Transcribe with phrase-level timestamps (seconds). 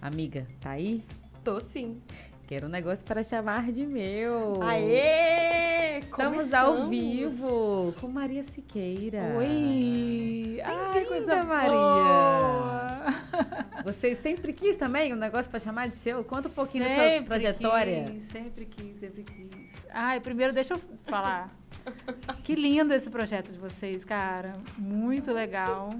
[0.00, 1.02] Amiga, tá aí?
[1.42, 2.00] Tô sim.
[2.46, 4.62] Quero um negócio para chamar de meu.
[4.62, 5.98] Aê!
[5.98, 9.34] Estamos ao vivo com Maria Siqueira.
[9.36, 10.60] Oi!
[10.62, 11.70] Ai, que coisa Maria!
[11.70, 13.06] boa!
[13.84, 16.22] Você sempre quis também um negócio para chamar de seu?
[16.24, 18.04] Conta um pouquinho da sua Sempre trajetória.
[18.04, 19.86] Quis, sempre quis, sempre quis.
[19.90, 21.50] Ai, primeiro deixa eu falar.
[22.44, 24.56] que lindo esse projeto de vocês, cara.
[24.78, 25.90] Muito legal.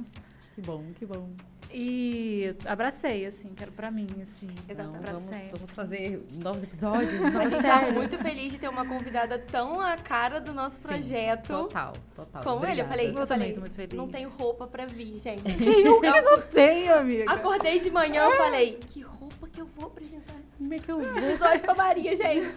[0.54, 1.30] Que bom, que bom.
[1.78, 4.48] E abracei, assim, quero pra mim, assim.
[4.66, 5.02] Exatamente.
[5.02, 5.50] pra vamos, sempre.
[5.52, 7.94] vamos fazer novos episódios, A novas gente tá séries.
[7.94, 11.48] muito feliz de ter uma convidada tão a cara do nosso Sim, projeto.
[11.48, 12.42] Total, total.
[12.42, 13.94] Como ele, eu falei, Eu eu também falei, tô muito feliz.
[13.94, 15.42] não tenho roupa pra vir, gente.
[15.84, 17.30] Eu que não tenho, amiga.
[17.30, 20.98] Acordei de manhã, eu falei, que roupa que eu vou apresentar Como é que eu
[20.98, 21.28] vou?
[21.30, 22.56] episódio com a Maria, gente.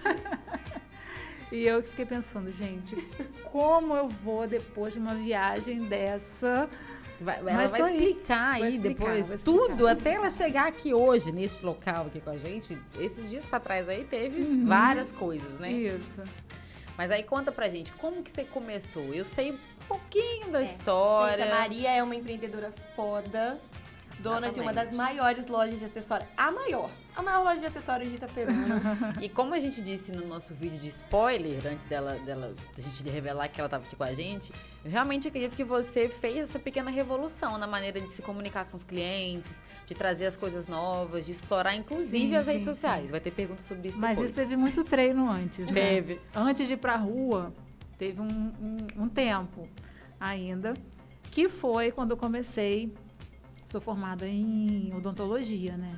[1.52, 2.96] E eu que fiquei pensando, gente,
[3.52, 6.70] como eu vou depois de uma viagem dessa?
[7.22, 7.98] Vai, ela Mas vai aí.
[7.98, 9.44] explicar aí explicar, depois explicar.
[9.44, 12.78] tudo, até ela chegar aqui hoje, neste local aqui com a gente.
[13.00, 14.66] Esses dias pra trás aí teve Uhum.
[14.66, 15.72] várias coisas, né?
[15.72, 16.24] Isso.
[16.98, 19.14] Mas aí conta pra gente, como que você começou?
[19.14, 20.64] Eu sei um pouquinho da É.
[20.64, 21.38] história.
[21.46, 23.60] Gente, a Maria é uma empreendedora foda,
[24.20, 25.16] dona de uma das Exatamente.
[25.16, 26.28] maiores lojas de acessórios.
[26.36, 26.90] A maior.
[27.20, 28.80] A maior loja de acessórios de Itaperuna.
[29.20, 33.04] E como a gente disse no nosso vídeo de spoiler, antes dela, dela da gente
[33.10, 34.54] revelar que ela estava aqui com a gente,
[34.86, 38.78] eu realmente acredito que você fez essa pequena revolução na maneira de se comunicar com
[38.78, 43.12] os clientes, de trazer as coisas novas, de explorar inclusive Sim, as redes sim, sociais.
[43.12, 44.30] Vai ter perguntas sobre isso Mas depois.
[44.30, 45.74] isso teve muito treino antes, né?
[45.74, 46.22] Teve.
[46.34, 47.52] Antes de ir pra rua,
[47.98, 49.68] teve um, um, um tempo
[50.18, 50.74] ainda,
[51.24, 52.94] que foi quando eu comecei.
[53.70, 55.96] Sou formada em odontologia, né?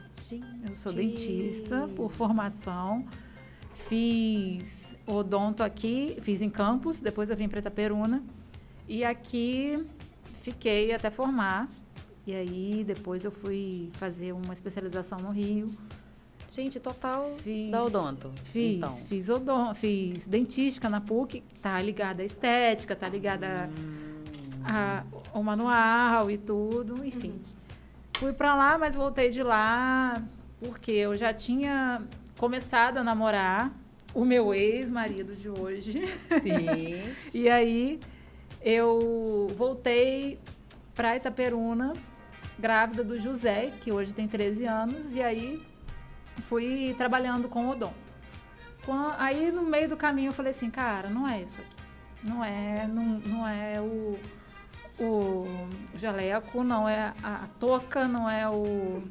[0.67, 3.05] Eu sou dentista por formação.
[3.87, 8.21] Fiz odonto aqui, fiz em Campos, depois eu vim para Itaperuna.
[8.87, 9.77] E aqui
[10.41, 11.69] fiquei até formar.
[12.27, 15.69] E aí depois eu fui fazer uma especialização no Rio.
[16.51, 17.71] Gente, total Fiz.
[17.71, 18.31] da odonto.
[18.51, 18.97] Fiz, Então.
[19.07, 23.69] fiz, odon, fiz dentística na PUC, tá ligada à estética, tá ligada
[24.65, 25.03] a-
[25.33, 27.39] ao manual e tudo, enfim.
[28.21, 30.21] Fui pra lá, mas voltei de lá
[30.59, 32.03] porque eu já tinha
[32.37, 33.73] começado a namorar
[34.13, 36.03] o meu ex-marido de hoje.
[36.39, 37.15] Sim.
[37.33, 37.99] E aí
[38.61, 40.39] eu voltei
[40.93, 41.93] pra Itaperuna,
[42.59, 45.59] grávida do José, que hoje tem 13 anos, e aí
[46.47, 47.95] fui trabalhando com odonto.
[49.17, 51.75] Aí no meio do caminho eu falei assim, cara, não é isso aqui.
[52.23, 54.19] Não é, não, não é o,
[55.03, 55.67] o
[55.97, 59.03] jaleco, não é a touca, não é o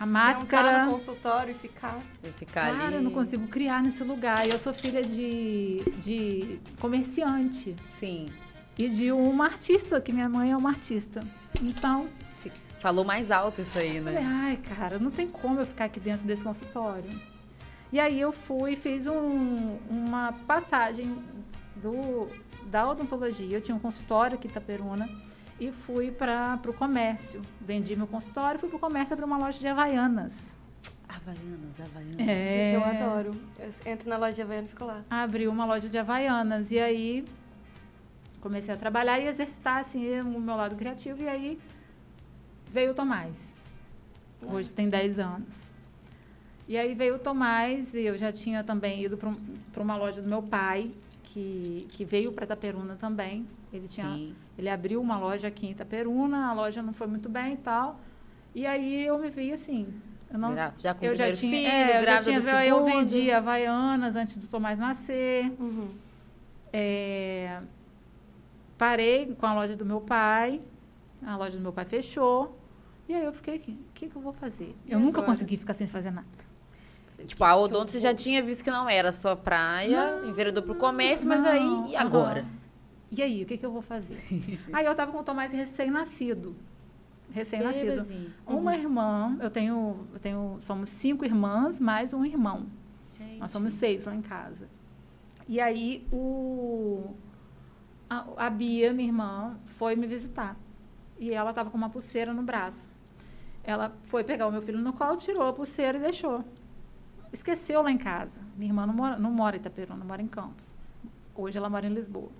[0.00, 0.84] a Sentar máscara.
[0.86, 1.98] no consultório e ficar.
[2.22, 2.94] Vai ficar Cara, ali.
[2.94, 4.46] eu não consigo criar nesse lugar.
[4.46, 8.28] E eu sou filha de, de comerciante Sim.
[8.78, 11.22] e de uma artista, que minha mãe é uma artista.
[11.60, 12.08] Então,
[12.80, 14.24] Falou mais alto isso aí, eu falei, né?
[14.24, 17.10] ai, cara, não tem como eu ficar aqui dentro desse consultório.
[17.92, 21.18] E aí eu fui, fiz um- uma passagem
[21.74, 22.28] do,
[22.68, 23.56] da odontologia.
[23.56, 25.08] Eu tinha um consultório aqui em Itaperuna
[25.58, 27.42] e fui para o comércio.
[27.60, 30.32] Vendi meu consultório, fui para o comércio abrir uma loja de Havaianas.
[31.08, 32.18] Havaianas, Havaianas.
[32.18, 32.66] É.
[32.66, 33.36] Gente, eu adoro.
[33.58, 35.02] Eu entro na loja de Havaiana e fico lá.
[35.10, 36.70] abri uma loja de Havaianas.
[36.70, 37.24] E aí
[38.40, 41.22] comecei a trabalhar e exercitar assim, o meu lado criativo.
[41.22, 41.58] E aí
[42.70, 43.36] veio o Tomás.
[44.42, 45.68] Hoje tem 10 anos.
[46.68, 50.28] E aí veio o Tomás e eu já tinha também ido para uma loja do
[50.28, 50.90] meu pai,
[51.38, 53.46] que, que veio para Itaperuna também.
[53.72, 54.34] Ele, tinha, Sim.
[54.56, 58.00] ele abriu uma loja aqui em Itaperuna, a loja não foi muito bem e tal.
[58.54, 59.86] E aí eu me vi assim.
[60.30, 62.84] Eu não, já com eu já tinha, filho, é, eu já tinha, do eu segundo.
[62.84, 65.50] vendi Havaianas antes do Tomás nascer.
[65.58, 65.88] Uhum.
[66.72, 67.60] É,
[68.76, 70.60] parei com a loja do meu pai.
[71.24, 72.58] A loja do meu pai fechou.
[73.08, 74.76] E aí eu fiquei aqui, o que, que eu vou fazer?
[74.84, 75.32] E eu nunca agora?
[75.32, 76.26] consegui ficar sem fazer nada.
[77.26, 80.74] Tipo, a odonto você já tinha visto que não era a sua praia, enveredou pro
[80.74, 82.46] comércio, mas Não, aí, e agora?
[83.10, 84.22] E aí, o que, que eu vou fazer?
[84.72, 86.54] aí eu tava com o Tomás recém-nascido.
[87.30, 88.06] Recém-nascido.
[88.46, 92.66] Uma irmã, eu tenho, eu tenho, somos cinco irmãs, mais um irmão.
[93.18, 93.38] Gente.
[93.38, 94.68] Nós somos seis lá em casa.
[95.46, 97.14] E aí o
[98.08, 100.56] a, a Bia, minha irmã, foi me visitar.
[101.18, 102.90] E ela estava com uma pulseira no braço.
[103.62, 106.44] Ela foi pegar o meu filho no colo, tirou a pulseira e deixou.
[107.32, 108.40] Esqueceu lá em casa.
[108.56, 110.64] Minha irmã não mora, não mora em Itaperuna, mora em Campos.
[111.34, 112.30] Hoje ela mora em Lisboa.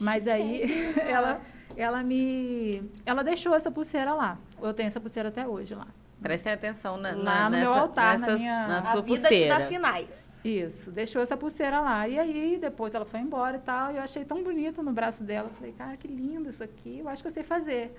[0.00, 0.62] Mas aí
[1.00, 1.40] ela,
[1.76, 2.82] ela me.
[3.04, 4.38] Ela deixou essa pulseira lá.
[4.60, 5.86] Eu tenho essa pulseira até hoje lá.
[6.20, 9.54] Prestem atenção na, Lá na, nessa, altar, na nessas- minha- na sua a vida pulseira.
[9.56, 10.26] te dá sinais.
[10.44, 12.06] Isso, deixou essa pulseira lá.
[12.08, 13.90] E aí, depois ela foi embora e tal.
[13.92, 15.48] E eu achei tão bonito no braço dela.
[15.50, 16.98] Falei, cara, que lindo isso aqui.
[17.00, 17.96] Eu acho que eu sei fazer.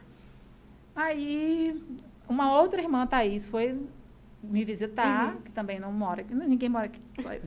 [0.96, 1.82] Aí,
[2.28, 3.80] uma outra irmã, Thaís, foi
[4.44, 5.42] me visitar, Uhum.
[5.42, 7.02] que também não mora aqui, ninguém mora aqui.
[7.22, 7.42] Só eu.
[7.42, 7.44] Eu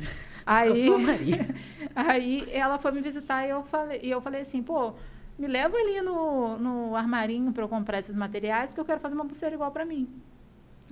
[0.47, 1.55] Aí, sou a Maria.
[1.95, 4.95] aí ela foi me visitar e eu falei, e eu falei assim, pô,
[5.39, 9.15] me leva ali no, no armarinho para eu comprar esses materiais que eu quero fazer
[9.15, 10.09] uma pulseira igual para mim.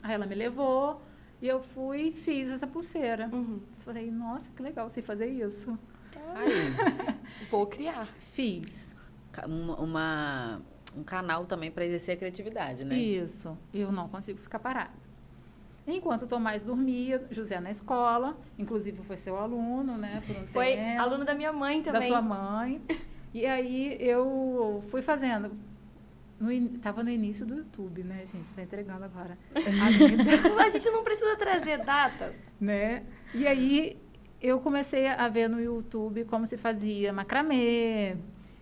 [0.03, 1.01] Aí ela me levou
[1.43, 3.29] e eu fui e fiz essa pulseira.
[3.33, 3.61] Uhum.
[3.85, 5.77] Falei, nossa, que legal você fazer isso.
[6.35, 6.51] Aí,
[7.51, 8.07] Vou criar.
[8.33, 8.95] Fiz.
[9.47, 10.63] uma, uma-
[10.97, 12.97] um canal também para exercer a criatividade, né?
[12.99, 13.57] Isso.
[13.75, 14.91] Eu não consigo ficar parada.
[15.91, 20.23] Enquanto o Tomás dormia, José na escola, inclusive foi seu aluno, né?
[20.29, 22.09] Um Foi tempo, aluno da minha mãe da também.
[22.09, 22.81] sua mãe.
[23.33, 25.51] E aí eu fui fazendo.
[26.39, 28.43] No, in- tava no início do YouTube, né, gente?
[28.49, 29.37] Está entregando agora.
[29.55, 29.59] A
[30.67, 32.35] A gente não precisa trazer datas.
[32.61, 33.03] né?
[33.35, 33.97] E aí
[34.41, 38.17] eu comecei a ver no YouTube como se fazia macramê,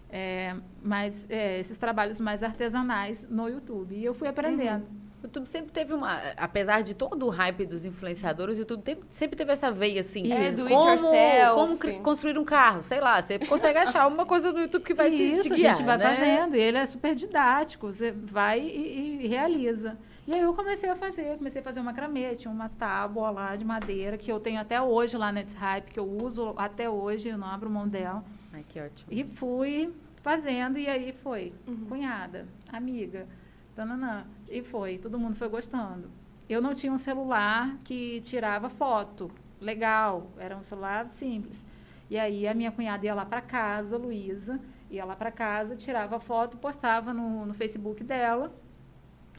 [0.09, 3.95] é, mais, é, esses trabalhos mais artesanais no YouTube.
[3.95, 4.87] E eu fui aprendendo.
[5.27, 6.21] O YouTube sempre teve uma.
[6.37, 10.33] Apesar de todo o hype dos influenciadores, o YouTube sempre teve essa veia assim.
[10.33, 11.55] É, do it como, yourself.
[11.55, 13.21] como construir um carro, sei lá.
[13.21, 15.73] Você consegue achar uma coisa no YouTube que vai te, Isso, te guiar.
[15.73, 16.15] a gente vai né?
[16.15, 16.55] fazendo.
[16.55, 17.89] E ele é super didático.
[17.89, 19.99] Você vai e, e realiza.
[20.29, 21.93] E aí eu comecei a fazer, comecei a fazer uma
[22.37, 26.01] tinha uma tábua lá de madeira que eu tenho até hoje lá na Hype, que
[26.01, 28.25] eu uso até hoje, eu não abro mão dela.
[28.53, 29.13] Ai, que ótimo.
[29.13, 31.53] E fui fazendo, e aí foi.
[31.67, 31.87] Uhum.
[31.89, 33.29] Cunhada, amiga,
[33.77, 34.25] tananã.
[34.51, 36.11] E foi, todo mundo foi gostando.
[36.49, 39.31] Eu não tinha um celular que tirava foto
[39.61, 41.65] legal, era um celular simples.
[42.09, 46.19] E aí a minha cunhada ia lá para casa, Luísa, ia lá para casa, tirava
[46.19, 48.53] foto, postava no, no Facebook dela.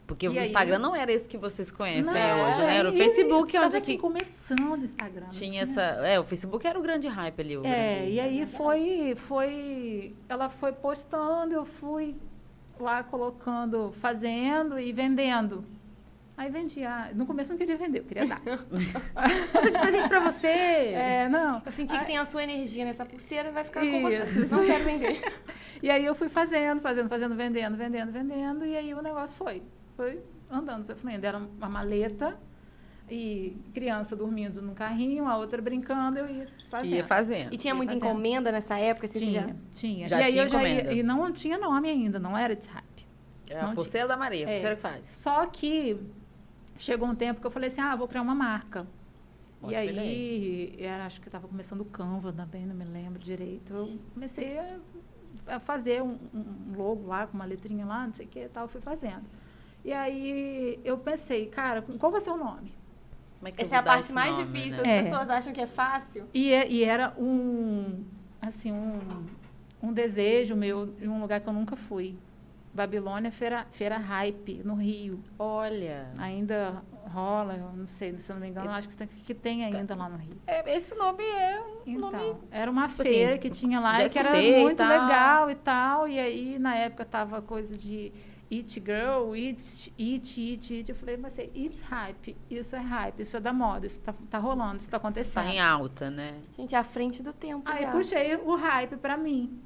[0.05, 0.47] Porque E o aí?
[0.47, 2.77] Instagram não era esse que vocês conhecem Não, hoje, né?
[2.77, 5.23] Era o Facebook tava onde assim, que começando o Instagram.
[5.23, 5.81] não tinha essa.
[5.81, 7.57] É, o Facebook era o grande hype ali.
[7.57, 8.11] O É, grande...
[8.13, 12.15] e aí foi, foi, ela foi postando, eu fui
[12.83, 15.65] lá colocando, fazendo e vendendo.
[16.37, 17.09] Aí vendia.
[17.15, 18.39] No começo eu não queria vender, eu queria dar.
[19.51, 20.47] Fazer de presente pra você.
[20.47, 21.61] é, não.
[21.65, 24.23] Eu senti que tem a sua energia nessa pulseira e vai ficar com você.
[24.23, 24.55] Isso.
[24.55, 25.21] Não quero vender.
[25.79, 29.61] E aí eu fui fazendo, fazendo, fazendo, vendendo, vendendo, vendendo, e aí o negócio foi.
[29.95, 30.19] Foi
[30.49, 31.23] andando, foi fluindo.
[31.23, 32.35] Era uma maleta
[33.09, 36.93] e criança dormindo num carrinho, a outra brincando, eu ia fazendo.
[36.93, 37.53] Ia fazendo.
[37.53, 38.09] E tinha muita Fazendo.
[38.09, 39.07] encomenda nessa época?
[39.07, 39.55] Tinha, já...
[39.73, 40.07] tinha.
[40.07, 40.93] Já e aí tinha eu já ia, encomenda.
[40.93, 43.05] e não tinha nome ainda, não era de hype.
[43.49, 44.75] É a Não pulseira da Maria, a É.
[44.75, 45.09] que faz.
[45.09, 45.97] Só que
[46.77, 48.85] chegou um tempo que eu falei assim, ah, vou criar uma marca.
[49.69, 53.73] E aí, era, acho que estava começando o Canva também, não me lembro direito.
[53.73, 58.25] Eu comecei a, a fazer um, um logo lá, com uma letrinha lá, não sei
[58.25, 59.23] o que e tal, fui fazendo.
[59.83, 62.71] E aí eu pensei, cara, qual vai ser o nome?
[63.39, 64.83] Como é que eu Essa é a parte mais nome, difícil.
[64.83, 64.99] né?
[64.99, 65.09] As É.
[65.09, 66.25] pessoas acham que é fácil.
[66.33, 68.03] E, é- e era um,
[68.41, 68.99] assim, um,
[69.81, 72.15] um desejo meu em um lugar que eu nunca fui.
[72.73, 75.19] Babilônia Feira, Feira Hype, no Rio.
[75.39, 76.11] Olha.
[76.17, 79.65] Ainda rola, eu não sei, se eu não me engano, acho que tem, que tem
[79.65, 80.37] ainda lá no Rio.
[80.45, 82.35] É, esse nome é um Então, nome.
[82.51, 84.89] era uma tipo feira assim, que tinha lá e que era e muito tal.
[84.89, 86.07] legal e tal.
[86.07, 88.11] E aí, na época, tava coisa de
[88.51, 90.89] It Girl, It, It, It, It.
[90.89, 94.13] Eu falei, mas é It's Hype, isso é hype, isso é da moda, isso tá,
[94.29, 95.33] tá rolando, isso tá acontecendo.
[95.43, 96.39] Tá em alta, né?
[96.57, 97.91] Gente, é à frente do tempo Aí já.
[97.91, 99.59] puxei o hype pra mim.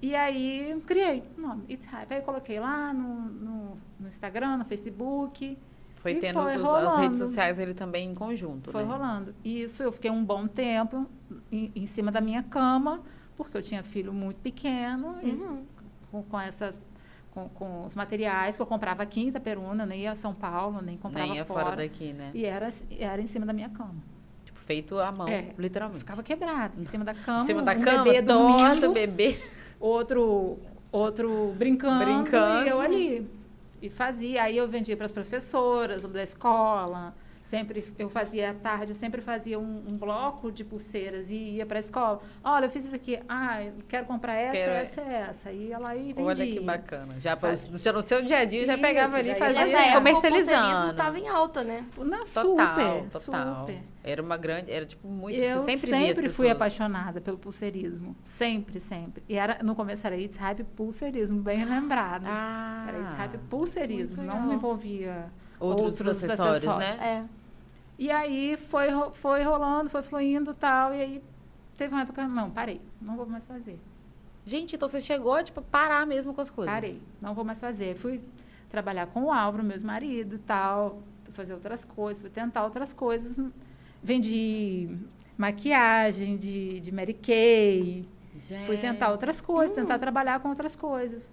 [0.00, 2.12] E aí criei o nome, It's Hype.
[2.12, 5.56] Aí eu coloquei lá no, no, no Instagram, no Facebook.
[5.96, 8.72] Foi E tendo foi os- as redes sociais ele também em conjunto.
[8.72, 8.90] Foi né?
[8.90, 9.34] rolando.
[9.44, 11.06] E isso eu fiquei um bom tempo
[11.50, 13.00] em, em cima da minha cama,
[13.36, 15.64] porque eu tinha filho muito pequeno, e Uhum.
[16.10, 16.80] com, com essas.
[17.32, 20.82] Com, com os materiais que eu comprava aqui em Itaperuna, nem ia a São Paulo,
[20.82, 21.64] nem comprava Nem é fora.
[21.64, 22.30] fora daqui, né?
[22.34, 23.94] E era, era em cima da minha cama.
[24.44, 25.46] Tipo, feito à mão, É.
[25.56, 26.00] literalmente.
[26.00, 27.42] Ficava quebrado, em cima da cama.
[27.42, 29.38] em cima da um cama, bebê torta, dormindo, bebê.
[29.80, 30.58] outro
[30.92, 32.66] outro brincando, Brincando.
[32.66, 33.26] e eu ali
[33.80, 37.14] e fazia aí eu vendia para as professoras da escola
[37.52, 41.66] sempre eu fazia à tarde eu sempre fazia um, um bloco de pulseiras e ia
[41.66, 45.52] para a escola olha eu fiz isso aqui ah quero comprar essa Quero- essa essa
[45.52, 47.08] e ia lá e vendia Olha que bacana.
[47.20, 49.60] Já, pra- já no seu dia a dia, já Isso, pegava ali e ia fazia
[49.90, 50.62] o comercializando.
[50.62, 51.84] pulseirismo tava em alta, né?
[51.98, 53.60] Não, Total, super total.
[53.60, 56.50] super Era uma grande, era tipo muito, eu você sempre, sempre, fui pessoas.
[56.52, 62.24] apaixonada pelo pulseirismo sempre sempre e era no começo era It's Hype pulseirismo bem lembrado
[62.26, 65.26] Ah, Era It's Hype pulseirismo, não envolvia
[65.60, 67.00] outros, outros acessórios, acessórios.
[67.00, 67.24] né?
[67.28, 67.41] É.
[67.98, 70.94] E aí foi, foi rolando, foi fluindo e tal.
[70.94, 71.24] E aí
[71.76, 73.78] teve uma época, não, parei, não vou mais fazer.
[74.44, 76.72] Gente, então você chegou a, tipo, parar mesmo com as coisas.
[76.72, 77.94] Parei, não vou mais fazer.
[77.94, 78.20] Fui
[78.68, 82.92] trabalhar com o Álvaro, meu ex-marido e tal, fui fazer outras coisas, fui tentar outras
[82.92, 83.38] coisas.
[84.02, 84.96] Vendi
[85.36, 88.06] maquiagem de, de Mary Kay,
[88.48, 88.66] Gente.
[88.66, 91.30] fui tentar outras coisas, tentar trabalhar com outras coisas.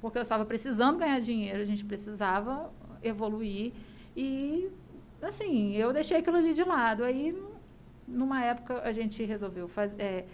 [0.00, 3.72] Porque eu estava precisando ganhar dinheiro, a gente precisava evoluir
[4.16, 4.70] e
[5.22, 7.04] assim, eu deixei aquilo ali de lado.
[7.04, 7.36] Aí,
[8.06, 10.24] numa época, a gente resolveu faz, é,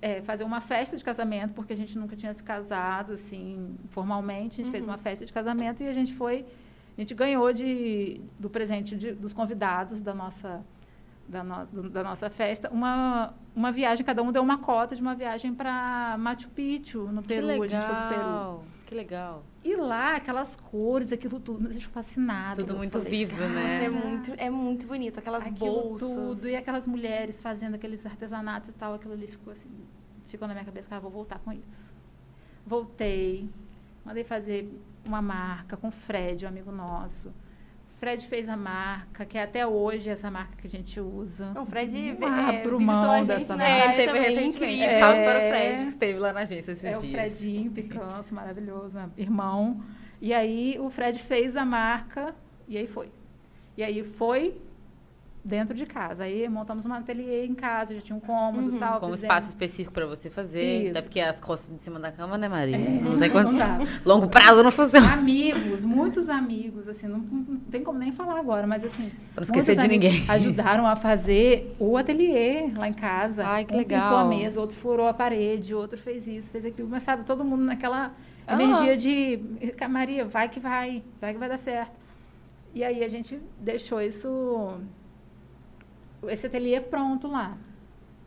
[0.00, 4.54] é, fazer uma festa de casamento, porque a gente nunca tinha se casado, assim, formalmente.
[4.54, 4.72] A gente uhum.
[4.72, 6.44] fez uma festa de casamento e a gente foi...
[6.96, 10.62] A gente ganhou de, do presente de, dos convidados da nossa,
[11.26, 15.14] da, no, da nossa festa uma, uma viagem, cada um deu uma cota de uma
[15.14, 17.48] viagem para Machu Picchu, no Peru.
[17.48, 18.79] A gente foi pro Peru.
[18.90, 19.44] Que legal.
[19.62, 22.56] E lá, aquelas cores, aquilo tudo, me deixou fascinada.
[22.60, 23.84] Tudo muito falei, vivo, né?
[23.84, 26.08] É muito, é muito bonito, aquelas aquilo bolsas.
[26.08, 29.70] tudo, e aquelas mulheres fazendo aqueles artesanatos e tal, aquilo ali ficou assim,
[30.26, 31.94] ficou na minha cabeça, cara, vou voltar com isso.
[32.66, 33.48] Voltei,
[34.04, 34.68] mandei fazer
[35.04, 37.32] uma marca com o Fred, um amigo nosso.
[38.00, 41.52] Fred fez a marca, que é até hoje essa marca que a gente usa.
[41.54, 43.70] O Fred é, abro mão dessa marca.
[43.70, 44.82] É, ele teve recentemente.
[44.82, 47.04] É, Salve para o Fred, que esteve lá na agência esses é dias.
[47.04, 49.82] É o Fredinho Picanço, maravilhoso, irmão.
[50.18, 52.34] E aí o Fred fez a marca
[52.66, 53.12] e aí foi.
[53.76, 54.56] E aí foi
[55.44, 56.24] dentro de casa.
[56.24, 58.78] Aí montamos um ateliê em casa, já tinha um cômodo e uhum.
[58.78, 59.00] tal.
[59.00, 60.82] Com um espaço específico para você fazer.
[60.82, 60.90] Isso.
[60.90, 62.76] Até porque as costas de cima da cama, né, Maria?
[62.76, 63.86] É, não tem condição.
[64.04, 65.12] Longo prazo não funciona.
[65.12, 69.10] Amigos, muitos amigos, assim, não, não tem como nem falar agora, mas assim.
[69.34, 70.24] Pra não esquecer de ninguém.
[70.28, 73.46] Ajudaram a fazer o ateliê lá em casa.
[73.46, 74.02] Ai, que um legal.
[74.02, 76.88] pintou a mesa, outro furou a parede, outro fez isso, fez aquilo.
[76.88, 78.12] Mas sabe, todo mundo naquela
[78.48, 79.40] energia de
[79.88, 81.98] Maria, vai que vai, vai que vai dar certo.
[82.74, 84.78] E aí a gente deixou isso
[86.28, 87.56] esse ateliê pronto lá.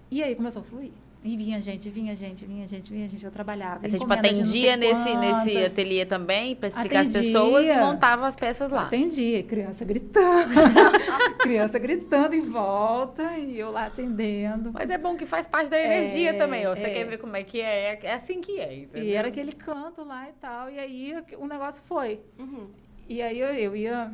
[0.09, 0.91] E aí começou a fluir.
[1.25, 3.88] E vinha gente, vinha gente, vinha gente, vinha gente, eu trabalhava.
[3.88, 7.21] Você tipo, atendia nesse, nesse ateliê também para explicar Atendia.
[7.21, 8.88] as pessoas e montava as peças lá.
[8.88, 10.50] Atendia, criança gritando.
[11.39, 14.71] criança gritando em volta e eu lá atendendo.
[14.73, 16.67] Mas é bom que faz parte da energia é, também.
[16.67, 16.75] Ó.
[16.75, 16.89] Você é.
[16.89, 18.00] quer ver como é que é?
[18.03, 18.79] É assim que é.
[18.79, 19.07] Entendeu?
[19.07, 20.69] E era aquele canto lá e tal.
[20.69, 22.19] E aí o negócio foi.
[22.38, 22.67] Uhum.
[23.07, 24.13] E aí eu, eu ia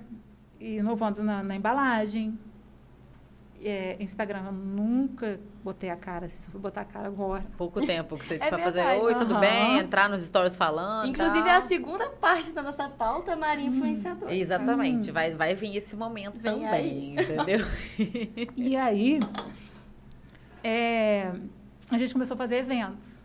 [0.60, 2.38] inovando na, na embalagem
[3.64, 7.44] é, Instagram, eu nunca botei a cara, se fui botar a cara agora.
[7.58, 9.40] Pouco tempo que você é vai fazer oi, tudo uhum.
[9.40, 11.10] bem, entrar nos stories falando.
[11.10, 11.58] Inclusive, tal.
[11.58, 13.76] a segunda parte da nossa pauta, Maria hum.
[13.76, 14.34] Influenciadora.
[14.34, 15.14] Exatamente, hum.
[15.14, 17.14] vai, vai vir esse momento Vem também, aí.
[17.14, 17.68] entendeu?
[18.56, 19.20] e aí,
[20.64, 21.32] é,
[21.92, 23.19] a gente começou a fazer eventos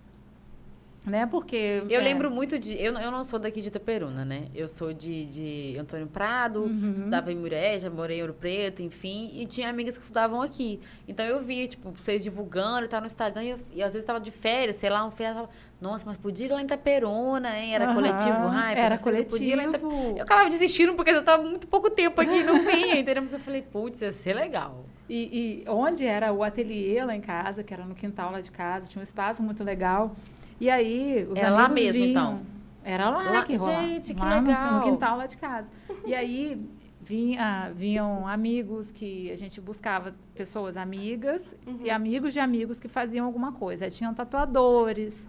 [1.06, 1.26] né?
[1.26, 1.82] Porque.
[1.88, 2.02] Eu é...
[2.02, 2.80] lembro muito de.
[2.80, 4.49] Eu, eu não sou daqui de Itaperuna, né?
[4.54, 6.94] Eu sou de, de Antônio Prado, uhum.
[6.96, 10.80] estudava em Muré, já morei em Ouro Preto, enfim, e tinha amigas que estudavam aqui.
[11.06, 14.02] Então eu via, tipo, vocês divulgando e tal no Instagram, e, eu, e às vezes
[14.02, 17.58] estava de férias, sei lá, um férias, tava, nossa, mas podia ir lá em Itaperuna,
[17.58, 17.75] hein?
[17.75, 17.94] Era uhum.
[17.94, 18.78] coletivo hype.
[18.78, 19.30] Era coletivo.
[19.30, 22.42] Podia ir lá em Eu acabava desistindo porque eu estava muito pouco tempo aqui e
[22.42, 23.23] não vinha, entendeu?
[23.23, 24.87] Mas eu falei, putz, ia ser legal.
[25.08, 28.50] E, e onde era o ateliê lá em casa, que era no quintal lá de
[28.50, 30.16] casa, tinha um espaço muito legal.
[30.61, 32.11] E aí, os Era lá mesmo, vinham.
[32.11, 32.54] então?
[32.84, 33.87] Era lá, lá que rolava.
[33.87, 34.73] Gente, que lá legal.
[34.73, 35.66] No, no, quintal lá de casa.
[36.04, 36.61] E aí,
[37.00, 41.80] vinha, vinham amigos que a gente buscava pessoas amigas uhum.
[41.82, 43.87] e amigos de amigos que faziam alguma coisa.
[43.87, 45.26] Aí tinham tatuadores.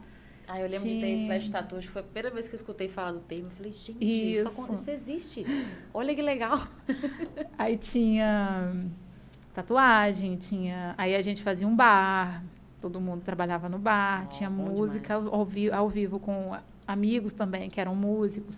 [0.48, 1.82] Ah, eu lembro de ter flash tattoo.
[1.84, 3.48] Foi a primeira vez que eu escutei falar do termo.
[3.48, 5.46] Eu falei, gente, isso, isso, isso existe.
[5.94, 6.68] Olha que legal.
[7.58, 8.74] Aí tinha
[9.54, 10.94] tatuagem, tinha...
[10.98, 12.44] Aí a gente fazia um bar,
[12.86, 16.56] todo mundo trabalhava no bar, oh, tinha música ao, vi ao, vivo com
[16.88, 18.56] amigos também que eram músicos.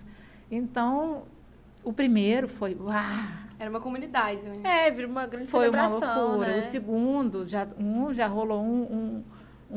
[0.51, 1.24] Então,
[1.81, 2.93] o primeiro foi, uau!
[3.57, 4.88] Era uma comunidade, né?
[4.88, 6.48] É, virou uma grande foi uma loucura.
[6.48, 6.57] Né?
[6.57, 9.24] O segundo, já, um já rolou um, um,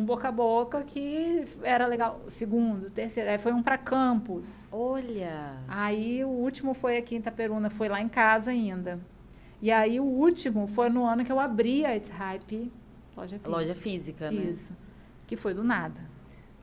[0.00, 2.21] um, boca a boca que era legal.
[2.28, 4.49] Segundo, terceiro, aí foi um para campus.
[4.73, 5.59] Olha!
[5.69, 8.99] Aí o último foi aqui em Itaperuna, foi lá em casa ainda.
[9.62, 12.73] E aí o último foi no ano que eu abri a It's Hype
[13.21, 13.50] Loja física.
[13.50, 14.43] Loja física, né?
[14.50, 14.73] Isso.
[15.27, 16.00] Que foi do nada.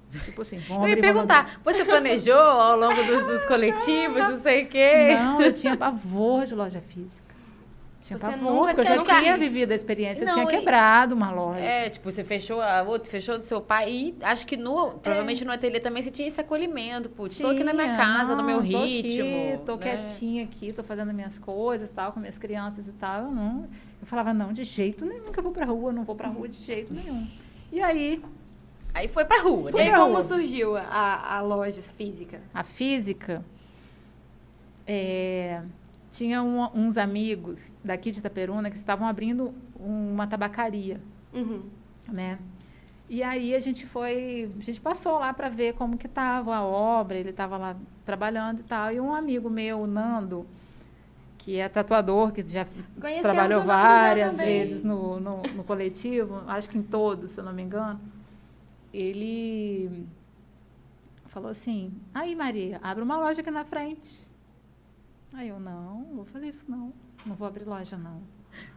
[0.10, 4.64] Tipo assim, vamos Eu ia perguntar, você planejou ao longo dos, dos coletivos, não sei
[4.64, 5.16] o quê?
[5.20, 7.28] Não, eu tinha pavor de loja física.
[8.02, 10.26] Tinha você pavor, porque eu já tinha vivido a experiência.
[10.26, 11.60] Não, eu tinha quebrado uma loja.
[11.60, 13.92] É, tipo, você fechou a outra, fechou do seu pai.
[13.92, 17.10] E acho que no, provavelmente no ateliê também você tinha esse acolhimento.
[17.10, 19.54] Putz, estou aqui na minha casa, não, no meu tô ritmo.
[19.54, 19.82] Aqui, tô né?
[19.82, 23.24] quietinha aqui, tô fazendo minhas coisas tal, com minhas crianças e tal.
[23.24, 23.68] Eu não.
[24.08, 26.64] Eu falava, não, de jeito nenhum, nunca vou pra rua, não vou pra rua de
[26.64, 27.28] jeito nenhum.
[27.70, 28.24] E aí.
[28.94, 29.86] Aí foi pra rua, né?
[29.86, 30.22] E como rua.
[30.22, 32.40] surgiu a, a loja física?
[32.54, 33.44] A física.
[34.88, 35.62] É,
[36.10, 41.02] tinha um, uns amigos daqui de Itaperuna que estavam abrindo uma tabacaria,
[41.34, 41.64] uhum.
[42.08, 42.40] né?
[43.10, 46.66] E aí a gente foi, a gente passou lá para ver como que estava a
[46.66, 48.90] obra, ele estava lá trabalhando e tal.
[48.90, 50.48] E um amigo meu, Nando,
[51.48, 52.68] que é tatuador, que já
[53.00, 57.54] Conhecemos trabalhou várias vezes no, no, no, coletivo, acho que em todos, se eu não
[57.54, 58.02] me engano,
[58.94, 60.06] ele
[61.28, 64.22] falou assim, aí Maria, abre uma loja aqui na frente.
[65.32, 66.92] Aí eu, não, não vou fazer isso não.
[67.26, 68.22] não vou abrir loja, não.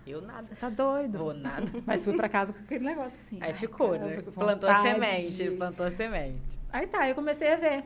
[0.07, 0.45] Eu nada.
[0.45, 1.19] Você tá doido?
[1.19, 1.67] Vou nada.
[1.85, 3.39] Mas fui pra casa com aquele negócio assim.
[3.41, 4.23] Aí ai, ficou, caramba, né?
[4.33, 6.61] Plantou a semente, plantou a semente.
[6.73, 7.85] Aí tá, eu comecei a ver.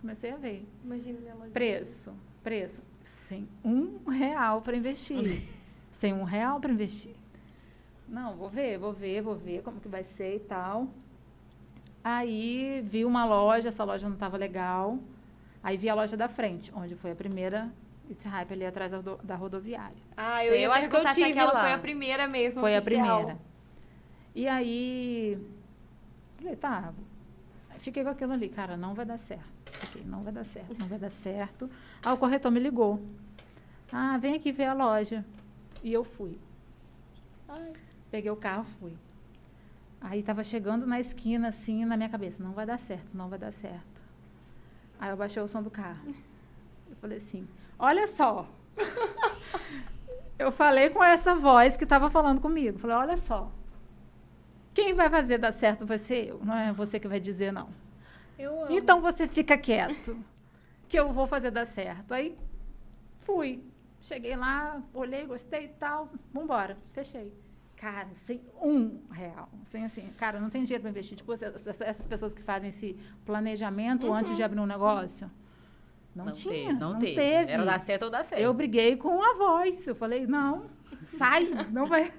[0.00, 0.66] Comecei a ver.
[0.82, 1.50] Imagina minha loja.
[1.50, 2.88] Preço, preço.
[3.30, 5.42] Sem um real para investir.
[5.94, 7.14] Sem um real para investir.
[8.08, 10.88] Não, vou ver, vou ver, vou ver como que vai ser e tal.
[12.02, 14.98] Aí vi uma loja, essa loja não estava legal.
[15.62, 17.70] Aí vi a loja da frente, onde foi a primeira
[18.10, 19.94] It's Hype ali atrás da, rodo- da rodoviária.
[20.16, 21.60] Ah, eu eu acho que eu perguntar se tive aquela lá.
[21.60, 23.16] foi a primeira mesmo Foi a oficial.
[23.18, 23.40] primeira.
[24.34, 25.38] E aí,
[26.38, 26.92] falei, tá.
[27.70, 29.70] Aí Fiquei com aquilo ali, cara, não vai dar certo.
[29.70, 31.70] Fiquei, não vai dar certo, não vai dar certo.
[32.04, 33.00] Aí o corretor me ligou.
[33.92, 35.24] Ah, vem aqui ver a loja.
[35.82, 36.38] E eu fui.
[37.48, 37.72] Ai,
[38.10, 38.96] Peguei o carro, fui.
[40.00, 43.38] Aí tava chegando na esquina, assim, na minha cabeça, não vai dar certo, não vai
[43.38, 44.02] dar certo.
[44.98, 46.14] Aí eu baixei o som do carro.
[46.88, 47.46] Eu falei assim,
[47.78, 48.48] olha só.
[50.38, 52.78] eu falei com essa voz que estava falando comigo.
[52.78, 53.52] Falei, olha só.
[54.72, 57.68] Quem vai fazer dar certo vai ser eu, não é você que vai dizer não.
[58.70, 60.16] Então você fica quieto,
[60.88, 62.12] que eu vou fazer dar certo.
[62.12, 62.36] Aí
[63.20, 63.62] fui.
[64.00, 66.08] Cheguei lá, olhei, gostei e tal.
[66.32, 67.32] Vambora, fechei.
[67.76, 69.48] Cara, sem um real.
[69.66, 71.16] Sem assim, cara, não tem dinheiro para investir.
[71.16, 75.30] Tipo, essas, essas pessoas que fazem esse planejamento antes de abrir um negócio.
[76.14, 76.52] Não, não tinha.
[76.52, 77.14] teve, não, não teve.
[77.14, 77.52] teve.
[77.52, 78.40] Era dar certo ou dar certo.
[78.40, 79.86] Eu briguei com a voz.
[79.86, 80.64] Eu falei, não,
[81.02, 82.12] sai, não vai.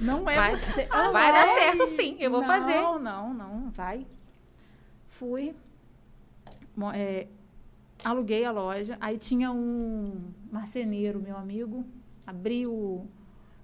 [0.00, 0.86] Não é Vai- você.
[0.86, 2.74] vai dar certo sim, eu vou não, fazer.
[2.80, 4.06] Não, não, não, vai.
[5.08, 5.54] Fui.
[6.94, 7.26] É,
[8.04, 8.96] aluguei a loja.
[9.00, 11.84] Aí tinha um marceneiro, meu amigo.
[12.26, 13.06] Abri o.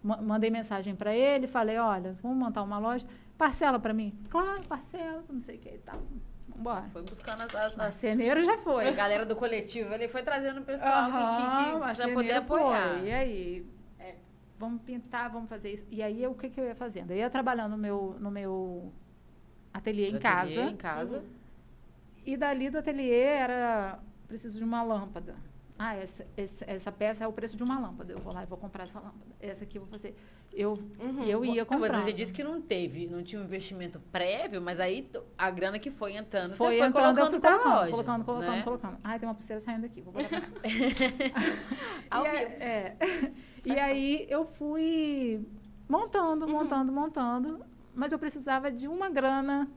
[0.03, 3.07] ma- Mandei mensagem para ele, falei, olha, vamos montar uma loja.
[3.37, 4.13] Parcela para mim?
[4.29, 6.01] Claro, parcela, não sei o que e tal.
[6.49, 6.85] Vambora.
[6.93, 8.89] Foi buscando as, as, Marceneiro já foi.
[8.89, 11.79] a galera do coletivo, ele foi trazendo o pessoal que- que, Aham, que, pra poder
[12.11, 12.61] marceneiro foi.
[12.61, 13.05] apoiar.
[13.05, 13.67] E aí?
[14.59, 14.61] É.
[14.61, 15.87] Vamos pintar, vamos fazer isso.
[15.91, 17.11] E aí, o que, que eu ia fazendo?
[17.13, 18.93] Eu ia trabalhando no meu, no meu
[19.73, 20.61] ateliê em Ateliê, casa.
[20.63, 21.25] Em casa.
[22.27, 25.35] E dali do ateliê era preciso de uma lâmpada.
[25.81, 28.13] Ah, essa, essa, essa peça é o preço de uma lâmpada.
[28.13, 29.31] Eu vou lá e vou comprar essa lâmpada.
[29.41, 30.13] Essa aqui eu vou fazer.
[30.53, 31.23] Eu, Uhum.
[31.23, 31.93] eu ia Ah, comprar.
[31.93, 35.79] Mas você disse que não teve, não tinha um investimento prévio, mas aí a grana
[35.79, 37.91] que foi entrando, foi você foi entrando, eu colocando fui pra colocando, loja.
[37.93, 38.63] colocando, colocando, né?
[38.63, 38.99] colocando.
[39.05, 40.01] Ai, tem uma pulseira saindo aqui.
[40.01, 40.13] Vou.
[42.11, 42.63] Ao e, aí- vivo.
[42.63, 42.97] é.
[43.69, 45.47] E aí eu fui
[45.89, 46.53] montando, Uhum.
[46.53, 47.61] montando, montando,
[47.95, 49.69] mas eu precisava de uma grana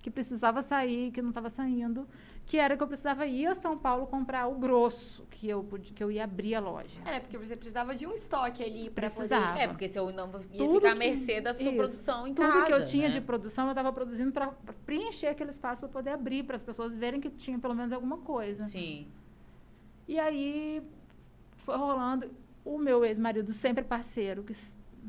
[0.00, 2.06] que precisava sair, que não estava saindo,
[2.46, 5.94] que era que eu precisava ir a São Paulo comprar o grosso, que eu, podia-
[5.94, 7.00] que eu ia abrir a loja.
[7.06, 9.46] É, porque você precisava de um estoque ali pra Precisava.
[9.52, 9.60] poder...
[9.62, 11.74] É, porque se eu não ia Tudo ficar à que- mercê da sua isso.
[11.76, 12.66] produção em Tudo casa.
[12.66, 13.14] que eu tinha né?
[13.14, 14.48] de produção, eu estava produzindo para
[14.84, 18.18] preencher aquele espaço para poder abrir, para as pessoas verem que tinha pelo menos alguma
[18.18, 18.62] coisa.
[18.62, 19.08] Sim.
[20.06, 20.82] E aí
[21.56, 22.30] foi rolando.
[22.64, 24.56] O meu ex-marido, sempre parceiro, que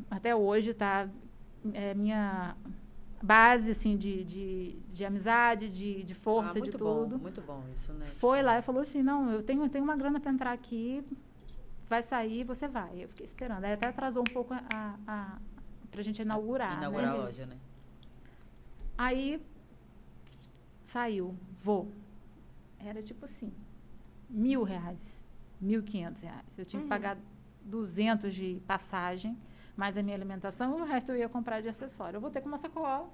[0.09, 1.07] até hoje está
[1.73, 2.55] é minha
[3.23, 7.17] base assim, de, de, de amizade, de, de força, Ah, de muito tudo.
[7.17, 8.05] Bom, muito bom isso, né?
[8.19, 11.03] Foi lá e falou assim: não, eu tenho, eu tenho uma grana para entrar aqui,
[11.89, 13.03] vai sair, você vai.
[13.03, 13.63] Eu fiquei esperando.
[13.63, 15.37] Aí até atrasou um pouco a, a,
[15.97, 16.77] a gente inaugurar.
[16.77, 17.19] Inaugurar né?
[17.19, 17.57] a loja, né?
[18.97, 19.41] Aí
[20.83, 21.89] saiu, vou.
[22.79, 23.51] Era tipo assim,
[24.29, 24.99] mil reais,
[25.59, 26.45] mil quinhentos reais.
[26.57, 26.89] Eu tinha que Uhum.
[26.89, 27.17] pagar
[27.65, 29.37] duzentos de passagem,
[29.75, 32.17] mais a minha alimentação, e o resto eu ia comprar de acessório.
[32.17, 33.09] Eu voltei com uma sacola,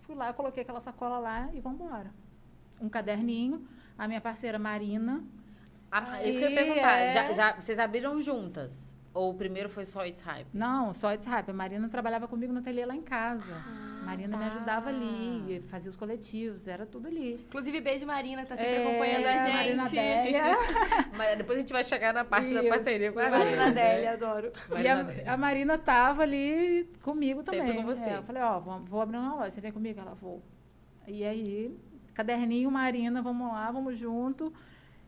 [0.00, 2.10] fui lá, coloquei aquela sacola lá e vamos embora.
[2.80, 3.66] Um caderninho,
[3.98, 5.22] a minha parceira Marina,
[5.90, 6.96] Ah, isso que eu ia perguntar.
[6.98, 7.10] é.
[7.10, 8.92] Já, já- vocês abriram juntas?
[9.14, 10.48] Ou o primeiro foi só It's Hype?
[10.52, 11.50] não, só It's Hype.
[11.50, 13.54] A Marina trabalhava comigo no ateliê lá em casa.
[13.54, 14.50] Ah, Marina me tá.
[14.50, 17.34] ajudava ali, fazia os coletivos, era tudo ali.
[17.48, 19.54] Inclusive, beijo, Marina, tá sempre É, acompanhando a gente.
[19.56, 20.42] Marina Délia.
[21.16, 22.68] Mas depois a gente vai chegar na parte da Isso.
[22.68, 23.72] parceria com a Marina Marina.
[23.72, 24.52] Délia, adoro.
[24.68, 25.30] E Marina Délia.
[25.30, 27.76] a, a Marina tava ali comigo Sempre também.
[27.76, 28.08] com você.
[28.08, 30.00] É, eu falei, ó, vou, vou abrir uma loja, você vem comigo?
[30.00, 30.42] Ela, vou.
[31.06, 31.76] E aí,
[32.14, 34.52] caderninho, Marina, vamos lá, vamos junto.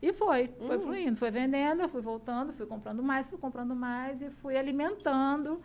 [0.01, 0.81] E foi, foi Hum.
[0.81, 5.61] fluindo, foi vendendo, eu fui voltando, fui comprando mais, fui comprando mais e fui alimentando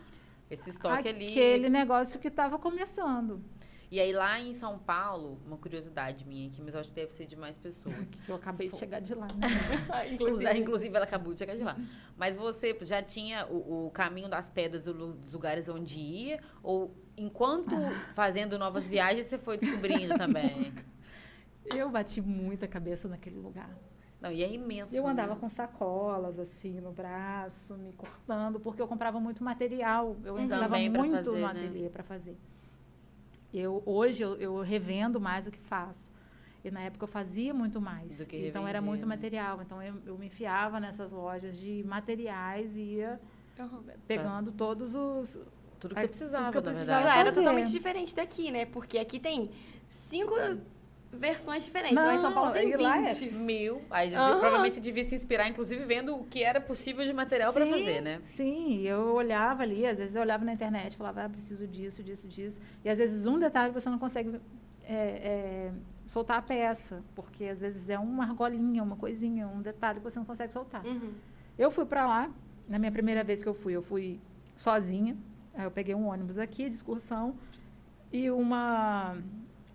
[0.53, 1.29] Esse estoque ali.
[1.29, 3.41] aquele negócio que estava começando.
[3.91, 7.11] E aí lá em São Paulo, uma curiosidade minha aqui, mas eu acho que deve
[7.13, 8.09] ser de mais pessoas.
[8.25, 8.79] Que eu acabei de Foi.
[8.79, 9.47] chegar de lá, né?
[10.13, 11.77] Inclusive, inclusive, ela acabou de chegar de lá.
[12.17, 16.39] Mas você já tinha o, o caminho das pedras do- dos lugares onde ia?
[16.63, 17.75] Ou enquanto
[18.15, 20.73] fazendo novas viagens, você foi descobrindo também?
[21.65, 23.69] Eu bati muita cabeça naquele lugar.
[24.23, 24.95] Não, e é imenso.
[24.95, 25.37] Eu andava né?
[25.41, 30.15] com sacolas assim no braço, me cortando, porque eu comprava muito material.
[30.23, 31.65] Eu entrava Também pra muito fazer, no né?
[31.65, 32.37] ateliê para fazer.
[33.53, 36.09] Eu hoje eu, eu revendo mais o que faço.
[36.63, 38.17] E na época eu fazia muito mais.
[38.17, 39.07] Do que então era revendia, muito né?
[39.07, 39.61] material.
[39.61, 43.19] Então eu, eu me enfiava nessas lojas de materiais e ia
[43.59, 43.83] Aham.
[44.07, 45.37] pegando todos os.
[45.81, 46.97] Tudo que você precisava, tudo que eu na precisava.
[46.99, 47.13] verdade.
[47.13, 47.41] Lá era fazer.
[47.41, 48.65] totalmente diferente daqui, né?
[48.67, 49.51] Porque aqui tem
[49.89, 50.33] cinco
[51.17, 51.95] versões diferentes.
[51.95, 53.33] lá em São Paulo Não, tem e lá é 20.
[53.35, 53.81] Mil.
[53.89, 54.39] Aí Aham.
[54.39, 58.01] provavelmente devia se inspirar, inclusive, vendo o que era possível de material pra Sim, fazer,
[58.01, 58.21] né?
[58.23, 62.27] Sim, eu olhava ali, às vezes eu olhava na internet, falava, ah, preciso disso, disso,
[62.27, 62.59] disso.
[62.83, 64.39] E às vezes um detalhe você não consegue
[64.85, 65.71] é, é,
[66.05, 70.19] soltar a peça, porque às vezes é uma argolinha, uma coisinha, um detalhe que você
[70.19, 70.85] não consegue soltar.
[70.85, 71.13] Uhum.
[71.57, 72.31] Eu fui pra lá,
[72.67, 74.19] na minha primeira vez que eu fui, eu fui
[74.55, 75.15] sozinha.
[75.53, 77.35] Aí eu peguei um ônibus aqui de excursão
[78.11, 79.17] e uma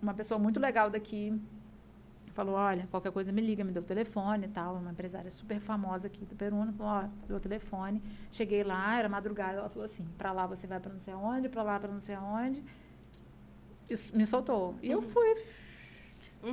[0.01, 1.39] uma pessoa muito legal daqui
[2.39, 5.59] falou, olha, qualquer coisa me liga, me deu o telefone e tal, uma empresária super
[5.59, 8.01] famosa aqui do Peruna, falou, ó, deu o telefone.
[8.31, 11.49] Cheguei lá, era madrugada, ela falou assim, pra lá você vai pra não sei aonde,
[11.49, 12.63] pra lá pra não sei aonde.
[13.89, 14.75] Isso me soltou.
[14.81, 15.35] E eu fui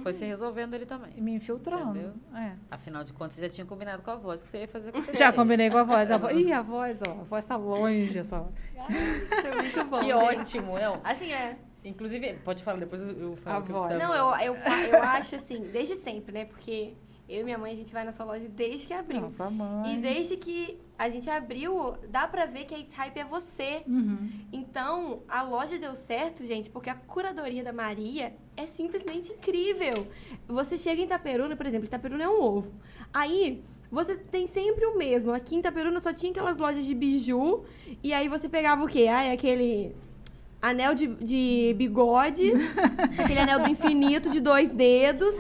[0.03, 1.13] Foi se resolvendo ali também.
[1.21, 2.15] me infiltrando.
[2.35, 2.57] É.
[2.69, 5.15] Afinal de contas, você já tinha combinado com a voz que você ia fazer acontecer.
[5.19, 6.11] Já combinei com a voz.
[6.11, 7.13] A voz Ih, a voz, ó.
[7.13, 8.51] A voz tá longe só.
[8.77, 10.01] Ai, Isso é muito bom.
[10.01, 10.15] Que gente.
[10.15, 11.01] ótimo, não.
[11.05, 11.57] Assim, é.
[11.87, 13.57] Inclusive, pode falar, depois eu, eu falo.
[13.57, 13.99] A o que precisava.
[13.99, 14.57] Não, eu, eu,
[14.93, 16.45] eu acho assim, desde sempre, né?
[16.45, 16.95] Porque
[17.29, 19.21] eu e minha mãe, a gente vai na sua loja desde que abriu.
[19.21, 19.95] Nossa mãe.
[19.95, 23.83] E desde que a gente abriu, dá pra ver que a It's Hype é você.
[23.87, 24.31] Uhum.
[24.53, 30.07] Então, a loja deu certo, gente, porque a curadoria da Maria é simplesmente incrível.
[30.47, 32.73] Você chega em Itaperuna, por exemplo, Itaperuna é um ovo.
[33.13, 35.33] Aí, você tem sempre o mesmo.
[35.33, 37.65] Aqui em Itaperuna só tinha aquelas lojas de biju.
[38.05, 39.09] E aí você pegava o quê?
[39.09, 39.97] Ai, aquele
[40.61, 42.53] anel de, de bigode,
[43.19, 45.35] aquele anel do infinito de dois dedos.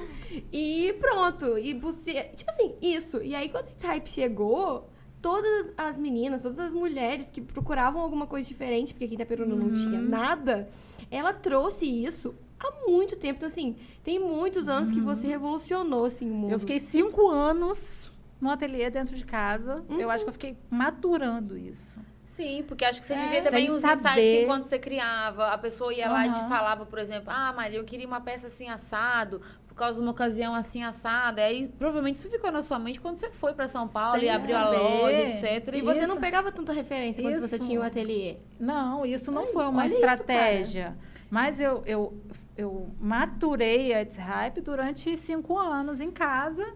[0.52, 1.58] E pronto.
[1.58, 2.30] E você.
[2.36, 3.22] Tipo assim, isso.
[3.22, 4.88] E aí, quando esse hype chegou,
[5.22, 9.54] todas as meninas, todas as mulheres que procuravam alguma coisa diferente, porque aqui em Itaperuna
[9.54, 10.68] não tinha nada,
[11.10, 13.38] ela trouxe isso há muito tempo.
[13.38, 16.52] Então, assim, tem muitos anos que você revolucionou, assim, o mundo.
[16.52, 19.82] Eu fiquei cinco anos no ateliê dentro de casa.
[19.88, 19.98] Uhum.
[19.98, 21.98] Eu acho que eu fiquei maturando isso.
[22.36, 24.00] Sim, porque acho que você É, devia também os saber.
[24.10, 25.46] insights enquanto você criava.
[25.48, 28.46] A pessoa ia lá e te falava, por exemplo, ah, Maria, eu queria uma peça
[28.48, 31.40] assim assado, por causa de uma ocasião assim assada.
[31.42, 34.28] Aí provavelmente isso ficou na sua mente quando você foi pra São Paulo Sem e
[34.28, 34.76] abriu a saber.
[34.78, 35.74] loja, etc.
[35.76, 36.20] E você não Isso.
[36.20, 37.66] pegava tanta referência quando você Isso.
[37.66, 38.36] tinha o ateliê.
[38.60, 40.94] Não, isso não Ai, foi uma olha isso, estratégia.
[41.30, 42.20] Mas eu, eu,
[42.56, 46.66] eu maturei a It's Hype durante cinco anos em casa.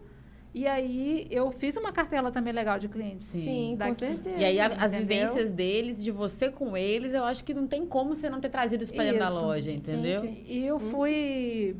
[0.53, 3.29] E aí eu fiz uma cartela também legal de clientes.
[3.29, 3.45] Sim.
[3.45, 3.99] Sim, com Daqui.
[4.01, 4.37] certeza.
[4.39, 4.99] E aí a- as Entendeu?
[5.07, 8.49] vivências deles, de você com eles, eu acho que não tem como você não ter
[8.49, 10.23] trazido isso pra dentro da loja, entendeu?
[10.23, 11.77] Gente, E eu fui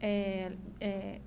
[0.00, 1.20] é, é,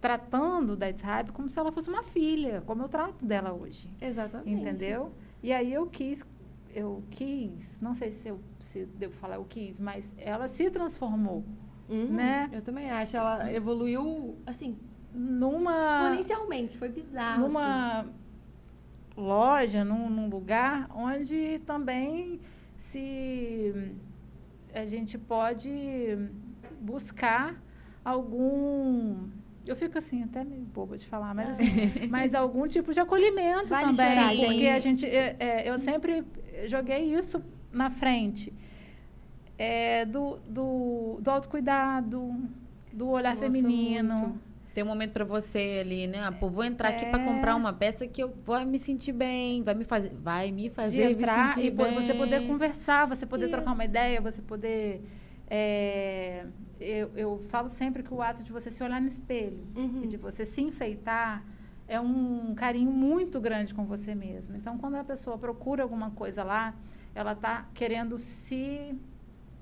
[0.00, 3.88] tratando da Hype como se ela fosse uma filha, como eu trato dela hoje.
[4.00, 4.50] Exatamente.
[4.50, 5.10] Entendeu?
[5.42, 6.24] E aí eu quis,
[6.74, 11.42] eu quis, não sei se eu se devo falar eu quis, mas ela se transformou
[11.88, 12.50] Uhum, Né?
[12.52, 13.16] Eu também acho.
[13.16, 14.76] Ela evoluiu, assim,
[15.12, 16.78] numa exponencialmente.
[16.78, 17.44] Foi bizarro.
[17.44, 17.54] assim.
[17.54, 18.06] numa
[19.16, 22.40] loja, num, num lugar onde também
[22.76, 23.92] se
[24.72, 25.68] a gente pode
[26.80, 27.60] buscar
[28.04, 29.28] algum
[29.68, 31.66] eu fico assim, até meio boba de falar, mas assim,
[32.08, 34.14] mas algum tipo de acolhimento Vale também.
[34.14, 36.24] chorar, porque a gente, é, é, eu sempre
[36.66, 38.52] joguei isso na frente.
[39.58, 42.34] É, do, do, do autocuidado,
[42.92, 44.14] do olhar Nossa, feminino.
[44.14, 44.40] muito.
[44.74, 46.20] Tem um momento pra você ali, né?
[46.24, 47.24] Ah, pô, vou entrar aqui pra É.
[47.24, 50.70] comprar uma peça que eu vou me sentir bem, vai me fazer, vai me de
[50.70, 51.92] fazer entrar me sentir e bem.
[51.94, 53.50] você poder conversar, você poder Isso.
[53.54, 55.02] trocar uma ideia, você poder.
[55.50, 56.44] é,
[56.78, 60.02] eu, eu falo sempre que o ato de você se olhar no espelho Uhum.
[60.04, 61.42] e de você se enfeitar
[61.88, 64.54] é um carinho muito grande com você mesmo.
[64.56, 66.74] Então, quando a pessoa procura alguma coisa lá,
[67.14, 68.94] ela está querendo se,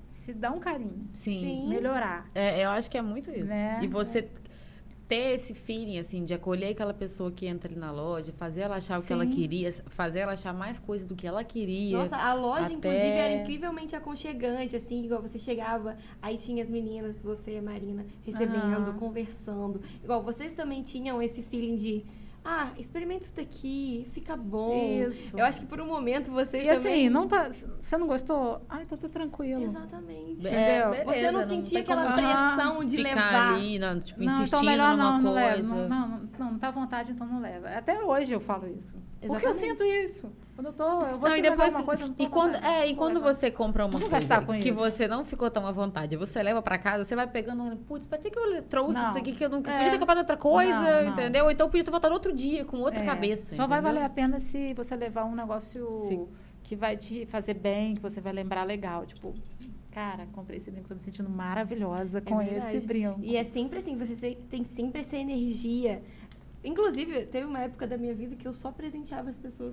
[0.09, 1.40] se dar um carinho, Sim.
[1.40, 1.69] Sim.
[1.69, 2.27] melhorar.
[2.35, 3.47] É, eu acho que é muito isso.
[3.47, 3.79] Né?
[3.81, 4.29] E você
[5.09, 8.77] ter esse feeling, assim, de acolher aquela pessoa que entra ali na loja, fazer ela
[8.77, 9.31] achar o que ela Sim.
[9.31, 11.97] queria, fazer ela achar mais coisa do que ela queria.
[11.99, 16.69] Nossa, a loja, até- inclusive, era incrivelmente aconchegante, assim, igual você chegava, aí tinha as
[16.71, 19.81] meninas, você e a Marina, recebendo, conversando.
[20.03, 22.05] Igual, vocês também tinham esse feeling de,
[22.48, 25.02] ah, experimenta isso daqui, fica bom.
[25.11, 25.37] Isso.
[25.37, 26.92] Eu acho que por um momento vocês E também...
[26.92, 28.62] assim, não tá, você não gostou?
[28.68, 29.62] Ai, então tá tranquilo.
[29.64, 30.46] Exatamente.
[30.46, 33.54] É, beleza, você não, não sentia como aquela pressão de ficar levar.
[33.54, 35.54] ali, não, tipo, Não, insistindo então melhor numa não, não leva.
[35.54, 35.74] coisa.
[35.74, 37.68] Não, não, não, não tá à vontade, então não leva.
[37.70, 38.94] Até hoje eu falo isso.
[39.20, 39.78] Porque eu Exatamente.
[39.78, 40.32] sinto isso.
[40.57, 42.95] Quando eu tô, eu vou Não, e depois uma coisa, e quando vontade, é, e
[42.97, 43.35] quando levar.
[43.35, 44.75] você compra uma coisa com que isso.
[44.75, 48.16] você não ficou tão à vontade, você leva pra casa, você vai pegando, putz, pra
[48.16, 49.11] que que eu trouxe Não.
[49.11, 49.61] isso aqui que eu não É.
[49.61, 51.12] podia ter comprado outra coisa, Não, não.
[51.12, 51.45] entendeu?
[51.45, 53.55] Ou então podia ter voltado outro dia com outra É, cabeça.
[53.55, 53.83] Só vai entendeu?
[54.01, 56.27] valer a pena se você levar um negócio Sim.
[56.62, 59.05] que vai te fazer bem, que você vai lembrar legal.
[59.05, 59.35] Tipo,
[59.90, 62.77] Cara, comprei esse brinco, tô me sentindo maravilhosa com verdade.
[62.77, 63.19] esse brinco.
[63.23, 66.03] E é sempre assim, você te- tem sempre essa energia.
[66.66, 69.72] Inclusive, teve uma época da minha vida que eu só presenteava as pessoas.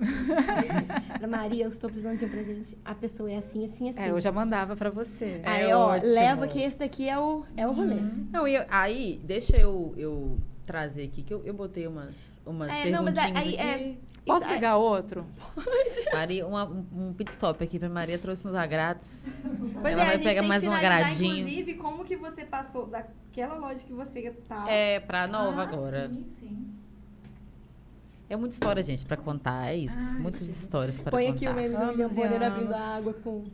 [1.27, 2.77] Maria, eu estou precisando de um presente.
[2.86, 3.99] A pessoa é assim, assim, assim.
[3.99, 5.41] É, eu já mandava pra você.
[5.43, 6.13] É Aí, ó, ótimo.
[6.13, 7.95] leva que esse daqui é o, é o rolê.
[7.95, 8.27] Uhum.
[8.32, 12.13] Não, e eu- aí, deixa eu, eu trazer aqui, que eu, eu botei umas,
[12.45, 13.99] umas É, não, mas perguntinhas aí- aqui.
[14.25, 15.25] Posso Isso é- pegar outro?
[16.13, 19.27] Maria, uma- um, um pit stop aqui pra Maria, trouxe uns agrados.
[19.82, 21.36] Pois Ela é, vai pegar mais um agradinho.
[21.39, 24.65] Inclusive, como que você passou daquela loja que você tá...
[24.69, 26.10] É, pra nova Ah, agora.
[26.13, 26.67] Sim, sim.
[28.34, 29.96] É muita história, gente, pra contar, é isso.
[30.12, 30.56] Ai, Muitas gente.
[30.56, 31.36] histórias pra Põe contar.
[31.36, 33.43] aqui o meme do William Bonner abrindo a água com...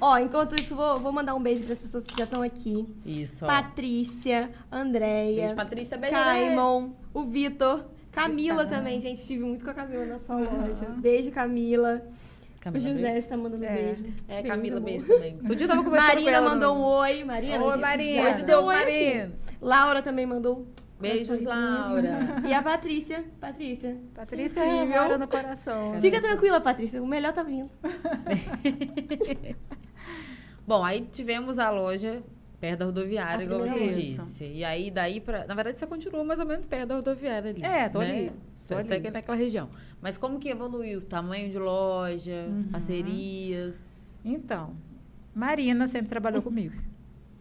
[0.00, 2.86] Ó, enquanto isso, vou, vou mandar um beijo para as pessoas que já estão aqui.
[3.04, 3.48] Isso, ó.
[3.48, 5.96] Patrícia, Andréia, Beijo, Patrícia.
[5.96, 8.76] Beijo, Caimon, o Vitor, Camila Vitor.
[8.78, 9.20] também, gente.
[9.20, 10.86] Estive muito com a Camila na sua loja.
[10.98, 12.02] Beijo, Camila.
[12.60, 13.18] Camila, o José beijo.
[13.18, 13.72] está mandando É.
[13.74, 14.04] beijo.
[14.26, 14.84] É, Beijo, Camila, amor.
[14.86, 15.38] beijo também.
[15.38, 16.48] Todo dia eu tava conversando com Marina ela.
[16.50, 17.24] mandou no- um oi.
[17.24, 18.22] Marina, Oi, gente, Marina.
[18.22, 18.84] já Oi de deu um oi aqui.
[19.14, 19.32] Marina.
[19.62, 20.66] Laura também mandou
[20.98, 21.42] Beijos.
[21.42, 22.42] Laura.
[22.48, 23.24] E a Patrícia.
[23.40, 23.96] Patrícia.
[24.14, 25.02] Patrícia Incrível.
[25.02, 26.00] mora no coração.
[26.00, 27.02] Fica tranquila, Patrícia.
[27.02, 27.70] O melhor tá vindo.
[30.66, 32.22] Bom, aí tivemos a loja
[32.60, 34.44] perto da rodoviária, A igual você disse.
[34.44, 35.46] E aí, daí pra...
[35.46, 37.62] Na verdade, você continua mais ou menos perto da rodoviária ali.
[37.62, 38.10] É, tô né?
[38.10, 38.88] ali, tô Você ali.
[38.88, 39.68] segue naquela região.
[40.00, 41.00] Mas como que evoluiu?
[41.02, 42.68] Tamanho de loja, Uhum.
[42.72, 43.94] parcerias...
[44.24, 44.74] Então,
[45.34, 46.74] Marina sempre trabalhou comigo,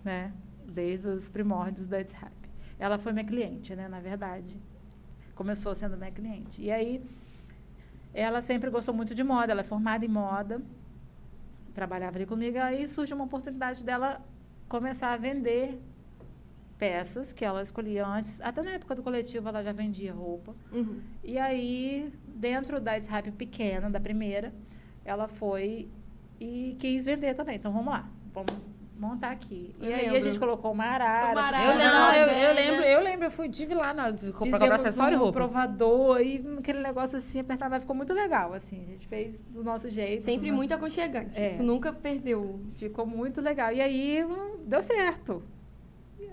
[0.03, 0.31] né?
[0.67, 2.44] Desde os primórdios da Happy.
[2.79, 3.87] Ela foi minha cliente, né?
[3.87, 4.57] Na verdade.
[5.33, 6.61] Começou sendo minha cliente.
[6.61, 7.03] E aí,
[8.13, 9.51] ela sempre gostou muito de moda.
[9.51, 10.61] Ela é formada em moda.
[11.73, 12.57] Trabalhava ali comigo.
[12.57, 14.21] Aí surgiu uma oportunidade dela
[14.67, 15.79] começar a vender
[16.77, 18.39] peças que ela escolhia antes.
[18.41, 20.55] Até na época do coletivo, ela já vendia roupa.
[20.71, 20.99] Uhum.
[21.23, 24.53] E aí, dentro da Happy pequena, da primeira,
[25.03, 25.89] ela foi
[26.39, 27.55] e quis vender também.
[27.55, 28.09] Então, vamos lá.
[28.33, 29.75] Vamos montar aqui.
[29.79, 30.21] Eu e aí, a lembro.
[30.21, 31.31] gente colocou uma arara.
[31.31, 31.63] Uma arara.
[31.65, 34.59] Eu, lembro, nossa, eu, eu lembro, eu lembro, eu fui, tive lá na, pra comprar
[34.59, 35.39] Fizemos acessório um roupa.
[35.39, 38.81] provador e aquele negócio assim, apertava, ficou muito legal, assim.
[38.83, 40.23] A gente fez do nosso jeito.
[40.23, 41.37] Sempre muito aconchegante.
[41.39, 41.51] É.
[41.51, 42.59] Isso nunca perdeu.
[42.75, 43.71] Ficou muito legal.
[43.73, 45.43] E aí, hum, deu certo.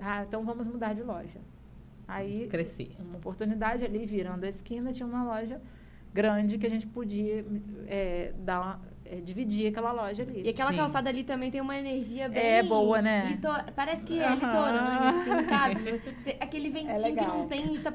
[0.01, 1.41] Ah, então vamos mudar de loja.
[2.07, 2.91] Aí, Cresci.
[2.99, 5.61] uma oportunidade ali, virando a esquina, tinha uma loja
[6.13, 7.45] grande que a gente podia
[7.87, 8.81] é, dar uma-
[9.13, 10.43] é, dividir aquela loja ali.
[10.45, 10.77] E aquela Sim.
[10.79, 12.43] calçada ali também tem uma energia bem...
[12.43, 13.27] É, boa, né?
[13.29, 16.01] lito- Parece que é litorânea, assim, sabe?
[16.41, 17.39] Aquele ventinho que legal.
[17.39, 17.93] não tem em Ca-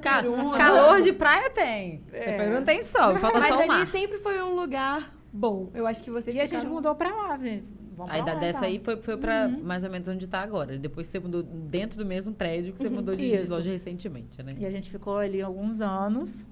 [0.58, 2.04] calor de praia tem.
[2.14, 2.30] É.
[2.36, 3.88] Itaperuna tem sol, falta Mas só o ali mar.
[3.88, 5.70] sempre foi um lugar bom.
[5.74, 7.66] Eu acho que vocês E a gente ficaram- mudou pra lá, gente.
[7.96, 8.70] Vamos Aí lá, dessa então.
[8.70, 9.64] aí foi, foi pra Uhum.
[9.64, 10.78] mais ou menos onde tá agora.
[10.78, 14.56] Depois você mudou dentro do mesmo prédio que você mudou de, de loja recentemente, né?
[14.60, 16.46] E a gente ficou ali alguns anos.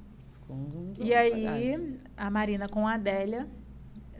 [0.47, 3.47] Com uns E anos aí, a Marina com a Adélia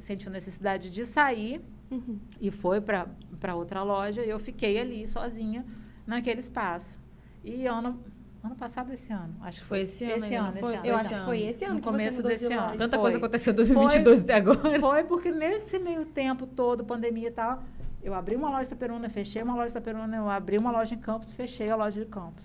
[0.06, 2.18] sentiu necessidade de sair Uhum.
[2.42, 3.08] e foi pra
[3.56, 4.24] outra loja.
[4.26, 5.64] E eu fiquei ali sozinha
[6.06, 7.00] naquele espaço.
[7.44, 8.00] E ano,
[8.44, 9.36] ano passado, esse ano?
[9.42, 10.74] Acho que Foi esse ano Esse ano, foi?
[10.74, 10.86] esse ano.
[10.88, 11.50] Eu Foi acho esse que foi ano.
[11.50, 12.78] esse ano No começo desse de ano.
[12.78, 13.00] Tanta Foi.
[13.04, 14.80] coisa aconteceu em 2022 até agora.
[14.80, 17.64] Foi porque nesse meio tempo todo, pandemia e tal,
[18.04, 20.94] eu abri uma loja em Itaperuna, fechei uma loja em Itaperuna, eu abri uma loja
[20.96, 22.44] em Campos, fechei a loja de Campos.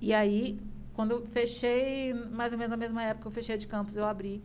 [0.00, 0.58] E aí,
[0.94, 3.96] quando eu fechei, mais ou menos na mesma época que eu fechei a de Campos,
[3.96, 4.42] eu abri,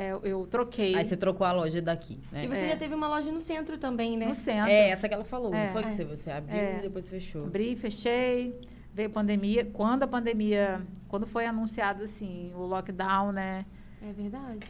[0.00, 2.44] é, eu, troquei Aí você trocou a loja daqui, né?
[2.44, 2.68] E você É.
[2.70, 4.26] já teve uma loja no centro também, né?
[4.26, 4.70] no centro.
[4.70, 5.52] É, essa que ela falou.
[5.52, 5.66] É.
[5.66, 5.92] não foi que É.
[5.92, 6.78] você, você abriu É.
[6.78, 7.44] e depois fechou.
[7.46, 8.58] Abri, fechei,
[8.94, 9.64] veio pandemia.
[9.64, 13.64] Quando a pandemia, quando foi anunciado assim, o lockdown, né?
[14.00, 14.66] É verdade.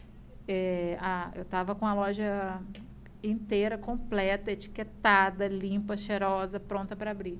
[0.50, 2.58] é, a- eu tava com a loja
[3.22, 7.38] inteira, completa, etiquetada, limpa, cheirosa, pronta para abrir.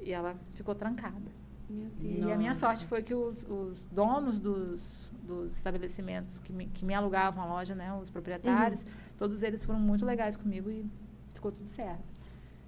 [0.00, 1.20] E ela ficou trancada.
[1.68, 2.30] Meu E Deus.
[2.32, 6.92] a minha sorte foi que os, os donos dos, dos estabelecimentos que me, que me
[6.94, 8.84] alugavam a loja, né, os proprietários,
[9.18, 10.84] todos eles foram muito legais comigo e
[11.32, 12.10] ficou tudo certo.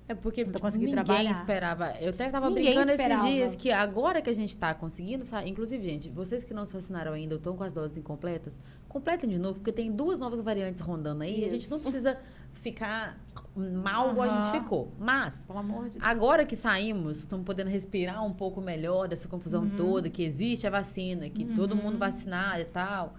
[0.08, 1.30] É porque Então, consegui ninguém trabalhar.
[1.30, 1.92] esperava.
[2.00, 3.20] Eu até tava Ninguém brincando esperava.
[3.28, 5.24] esses dias que agora que a gente tá conseguindo.
[5.46, 9.30] Inclusive, gente, vocês que não se vacinaram ainda ou estão com as doses incompletas, completem
[9.30, 11.40] de novo, porque tem duas novas variantes rondando aí.
[11.42, 11.84] E a gente não Isso.
[11.88, 12.18] precisa
[12.62, 13.18] ficar
[13.54, 14.92] mal igual a gente ficou.
[14.98, 15.46] Mas.
[15.90, 15.98] De.
[16.00, 19.76] Agora que saímos, estamos podendo respirar um pouco melhor dessa confusão Uhum.
[19.76, 23.14] toda, que existe a vacina, que todo mundo vacinado e tal.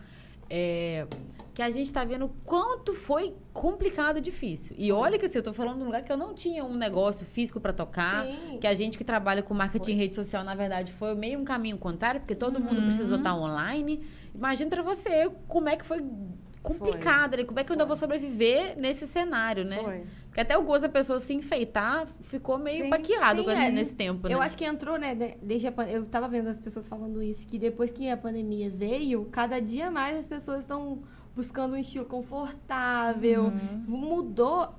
[0.49, 1.08] É,
[1.53, 4.75] que a gente está vendo o quanto foi complicado e difícil.
[4.77, 6.75] E olha que assim, eu tô falando de um lugar que eu não tinha um
[6.75, 8.25] negócio físico para tocar.
[8.25, 8.58] Sim.
[8.60, 11.45] Que a gente que trabalha com marketing em rede social, na verdade, foi meio um
[11.45, 12.86] caminho contrário, porque todo mundo Uhum.
[12.86, 14.03] precisou estar online.
[14.34, 16.03] Imagina para você como é que foi
[16.63, 17.43] complicado, né?
[17.43, 19.84] como é que eu ainda vou sobreviver nesse cenário, né?
[19.84, 20.04] Foi.
[20.28, 23.54] Porque até o gosto da pessoa se enfeitar ficou meio Sim, baqueado sim, é.
[23.54, 24.34] esse- nesse tempo, né?
[24.34, 27.45] Eu acho que entrou, né, de- desde a eu tava vendo as pessoas falando isso,
[27.45, 31.04] que depois que a pandemia veio, cada dia mais as pessoas estão
[31.36, 33.43] buscando um estilo confortável.
[33.45, 33.84] Uhum.
[33.88, 34.69] Mudou.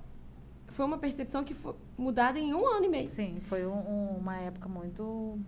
[0.68, 3.08] Foi uma percepção que foi mudada em um ano e meio.
[3.08, 5.38] Sim, foi um- um- uma época muito.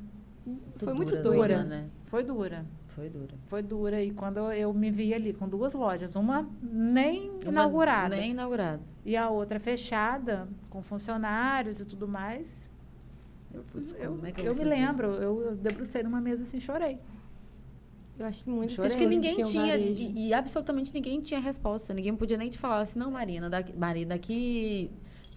[0.76, 1.86] Foi muito dura, né?
[2.04, 2.64] Foi dura.
[2.96, 3.34] Foi dura.
[3.48, 4.02] Foi dura.
[4.02, 8.30] E quando eu- eu me vi ali com duas lojas, uma nem Uma inaugurada Nem
[8.30, 8.80] inaugurada.
[9.04, 12.68] e a outra fechada, com funcionários e tudo mais.
[13.52, 16.42] Eu, Putz, eu, como é que eu eu me lembro, eu, eu debrucei numa mesa
[16.42, 16.98] assim, chorei.
[18.18, 21.92] Eu acho que muitas Acho pessoas que ninguém tinha, e, e absolutamente ninguém tinha resposta.
[21.92, 24.90] Ninguém podia nem te falar assim, não, Marina, daqui, Marina, daqui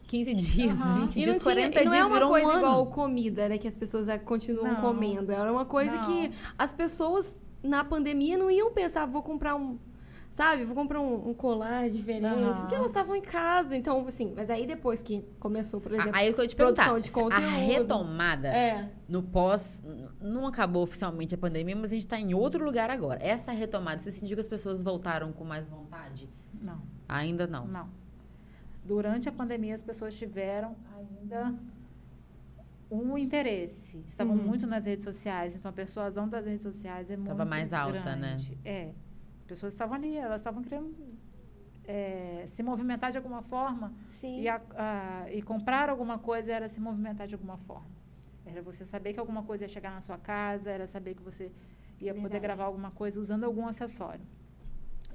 [0.08, 1.02] 15 dias, Aham.
[1.02, 2.86] 20 E dias, não, tinha, 40 e não dias, é uma virou coisa um igual
[2.88, 3.58] comida, né?
[3.58, 4.82] Que as pessoas eh, continuam Não.
[4.82, 5.30] comendo.
[5.32, 6.02] Era uma coisa Não.
[6.06, 9.78] que as pessoas na pandemia não iam pensar, vou comprar um.
[10.32, 12.26] Sabe, vou comprar um, um colar diferente.
[12.26, 12.54] Aham.
[12.62, 13.76] Porque elas estavam em casa.
[13.76, 16.12] Então, assim, mas aí depois que começou, por exemplo.
[16.14, 17.66] Ah, Aí eu ia te produção perguntar, de a conteúdo.
[17.66, 18.92] retomada É.
[19.08, 19.82] no pós,
[20.22, 23.20] não acabou oficialmente a pandemia, mas a gente está em outro lugar agora.
[23.24, 26.30] Essa retomada, você sentiu que as pessoas voltaram com mais vontade?
[26.62, 26.80] Não.
[27.08, 27.66] Ainda não.
[27.68, 27.90] Não.
[28.86, 31.54] Durante a pandemia, as pessoas tiveram ainda
[32.92, 34.04] um interesse.
[34.08, 34.44] Estavam Uhum.
[34.44, 38.16] muito nas redes sociais, então a persuasão das redes sociais é muito Tava mais alta,
[38.16, 38.30] né?
[38.38, 38.58] grande.
[38.66, 38.94] É.
[39.42, 40.96] As pessoas estavam ali, elas estavam querendo
[41.92, 44.42] é, se movimentar de alguma forma Sim.
[44.42, 47.90] e, a- a- e comprar alguma coisa era se movimentar de alguma forma.
[48.46, 51.52] Era você saber que alguma coisa ia chegar na sua casa, era saber que você
[52.00, 52.42] ia poder Verdade.
[52.44, 54.22] gravar alguma coisa usando algum acessório.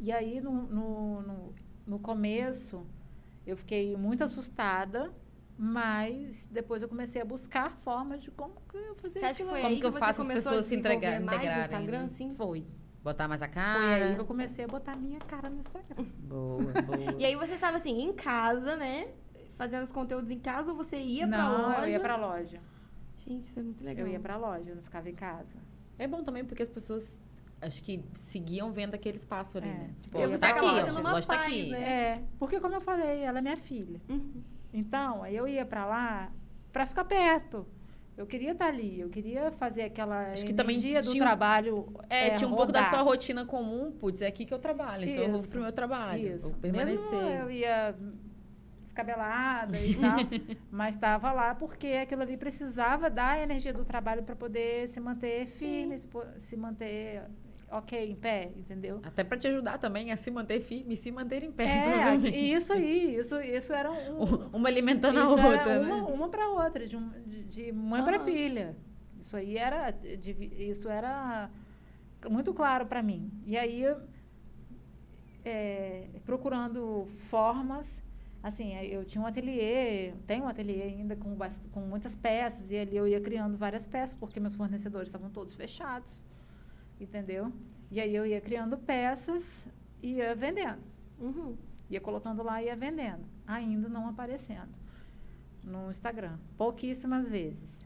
[0.01, 1.55] E aí, no, no, no,
[1.87, 2.85] no começo,
[3.47, 5.13] eu fiquei muito assustada,
[5.57, 9.43] mas depois eu comecei a buscar formas de como que eu fazer Você acha que
[9.43, 9.63] aquilo foi ali.
[9.63, 12.09] Como aí que eu você faço as pessoas se entregar- mais no integrarem, Instagram, né?
[12.17, 12.35] sim?
[12.35, 12.67] Foi.
[13.03, 14.15] Botar mais a Foi aí cara.
[14.15, 16.05] que eu comecei a botar minha cara no Instagram.
[16.25, 17.15] Boa, boa.
[17.19, 19.09] E aí você estava assim, em casa, né?
[19.57, 21.81] Fazendo os conteúdos em casa ou você ia pra não, loja?
[21.83, 22.61] eu ia pra loja.
[23.19, 24.07] Gente, isso é muito legal.
[24.07, 25.59] Eu ia pra loja, eu não ficava em casa.
[25.99, 27.17] É bom também porque as pessoas
[27.61, 29.73] acho que seguiam vendo aquele espaço ali, É.
[29.73, 29.95] né?
[30.03, 31.71] Tipo, E você tá aqui, ó, loja tá aqui.
[31.71, 31.83] né?
[32.13, 34.01] É, porque como eu falei, ela é minha filha.
[34.09, 34.43] Uhum.
[34.75, 36.33] Então, aí eu ia pra lá
[36.73, 37.65] pra ficar perto.
[38.17, 41.93] Eu queria estar ali, eu queria fazer aquela Acho que também energia do trabalho.
[42.09, 42.91] É, tinha um pouco da rodar.
[42.91, 45.51] sua rotina comum, putz, é aqui que eu trabalho, então eu vou Isso.
[45.51, 46.49] pro meu trabalho, Isso.
[46.49, 47.11] vou permanecer.
[47.13, 47.95] Mesmo eu ia
[48.85, 50.17] descabelada e tal,
[50.71, 55.47] mas estava lá porque aquilo ali precisava da energia do trabalho para poder se manter
[55.47, 55.99] firme,
[56.39, 57.23] se manter
[57.79, 59.01] ok, em pé, entendeu?
[59.03, 61.65] Até pra te ajudar também a se manter firme se manter em pé.
[61.65, 64.25] É, e isso aí, isso, isso era um,
[64.57, 65.93] Uma alimentando a outra, era né?
[65.93, 68.25] uma, uma para outra, de, um- de- de mãe para Aham.
[68.25, 68.77] filha.
[69.21, 71.51] Isso aí era, de- isso era
[72.31, 73.31] muito claro para mim.
[73.47, 73.85] E aí,
[75.45, 78.03] é, procurando formas,
[78.43, 81.37] assim, eu tinha um ateliê, tenho um ateliê ainda com,
[81.73, 85.55] com muitas peças, e ali eu ia criando várias peças, porque meus fornecedores estavam todos
[85.55, 86.23] fechados,
[87.01, 87.53] entendeu?
[87.91, 89.65] E aí eu ia criando peças
[90.03, 90.83] e ia vendendo.
[91.19, 91.57] Uhum.
[91.91, 93.25] Ia colocando lá e ia vendendo.
[93.47, 94.75] Ainda não aparecendo
[95.63, 96.39] no Instagram.
[96.57, 97.84] Pouquíssimas vezes.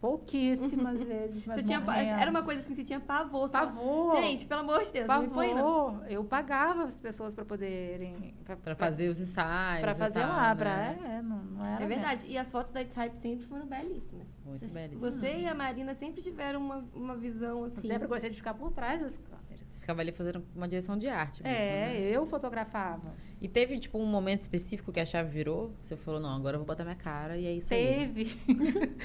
[0.00, 1.44] Pouquíssimas vezes.
[1.46, 2.20] Mas Você tinha, morrendo.
[2.20, 3.48] era uma coisa assim, você tinha pavor.
[3.50, 4.16] Pavor.
[4.20, 5.54] Gente, pelo amor de Deus, me põe.
[5.54, 6.04] Pavor.
[6.08, 8.34] Eu pagava as pessoas para poderem.
[8.62, 9.80] Pra fazer os ensaios.
[9.80, 10.48] Para fazer tal, lá.
[10.48, 10.54] né?
[10.54, 12.02] Pra, é, não, não era É mesmo.
[12.02, 12.26] verdade.
[12.26, 14.26] E as fotos da Hype sempre foram belíssimas.
[14.44, 15.14] Muito belíssimas.
[15.14, 17.88] Você e a Marina sempre tiveram uma, uma visão Eu assim.
[17.88, 19.65] sempre gostei de ficar por trás das câmeras.
[19.86, 22.10] Ficava ali fazendo uma direção de arte mesmo, É, né?
[22.10, 23.14] eu fotografava.
[23.40, 25.70] E teve, tipo, um momento específico que a chave virou?
[25.80, 28.08] Você falou, não, agora eu vou botar minha cara e é isso aí.
[28.08, 28.36] Teve.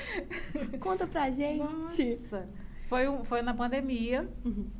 [0.81, 1.59] Conta pra gente.
[1.59, 2.49] Nossa.
[2.89, 4.27] Foi, um, foi na pandemia.
[4.43, 4.71] Uhum.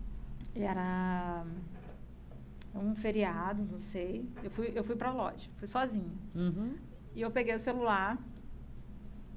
[0.55, 1.45] Era
[2.73, 4.27] um feriado, não sei.
[4.43, 6.17] Eu fui, eu fui pra loja, fui sozinha.
[6.35, 6.77] Uhum.
[7.15, 8.17] E eu peguei o celular.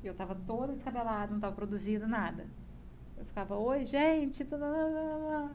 [0.03, 2.47] E eu tava toda descabelada, não tava produzindo nada.
[3.19, 4.43] Eu ficava, oi, gente.
[4.47, 5.51] tá, tá, tá,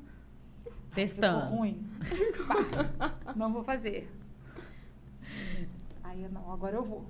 [0.89, 1.55] tá." Ficou Testando.
[1.55, 1.85] ruim.
[3.35, 4.09] Não vou fazer.
[6.03, 7.05] Aí eu, não, agora eu vou.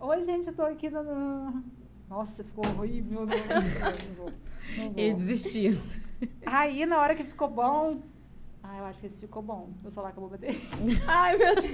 [0.00, 0.90] Oi, gente, eu tô aqui.
[0.90, 1.64] no- no-
[2.08, 3.20] Nossa, ficou horrível.
[3.20, 4.32] Não, não vou.
[4.76, 4.98] Não vou.
[4.98, 5.80] E desistiu.
[6.44, 8.00] Aí, na hora que ficou bom.
[8.62, 9.70] Ah, eu acho que esse ficou bom.
[9.82, 10.60] Meu celular acabou de bater.
[11.06, 11.70] Ai, meu Deus.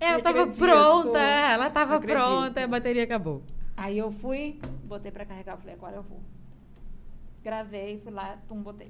[0.00, 0.58] Ela Não tava acredito.
[0.58, 3.42] pronta, ela tava pronta a bateria acabou.
[3.76, 6.20] Aí eu fui, botei pra carregar, falei, agora eu vou.
[7.44, 8.88] Gravei, fui lá, tum, botei.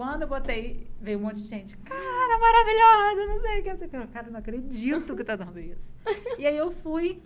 [0.00, 1.76] Quando eu botei, veio um monte de gente.
[1.76, 3.86] Cara, maravilhosa, não sei o que.
[3.86, 4.06] que.
[4.06, 5.86] Cara, eu não acredito que tá dando isso.
[6.38, 7.18] e aí eu fui.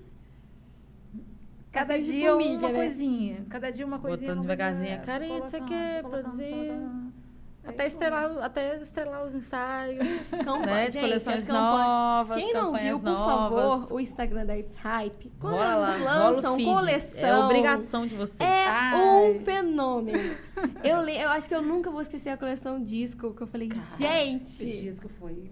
[1.71, 2.75] Cada dia família, uma né?
[2.75, 3.47] coisinha.
[3.49, 4.35] Cada dia uma coisinha.
[4.35, 7.13] Botando uma coisinha, devagarzinho, "Karine, você colocando, quer colocando, produzir?" colocando.
[7.67, 10.07] Até estrelar, até estrelar os ensaios.
[10.45, 10.91] Campa- né?
[10.91, 13.81] Gente, coleções novas, Quem não viu, por novas.
[13.81, 15.33] favor, o Instagram da It's Hype.
[15.41, 17.29] Quando eles lançam coleção.
[17.29, 18.39] É obrigação de vocês.
[18.41, 19.01] É Ai.
[19.01, 20.37] um fenômeno.
[20.83, 24.03] Eu, eu acho que eu nunca vou esquecer a coleção disco, que eu falei, Esse
[24.03, 24.81] gente.
[24.83, 25.51] disco foi.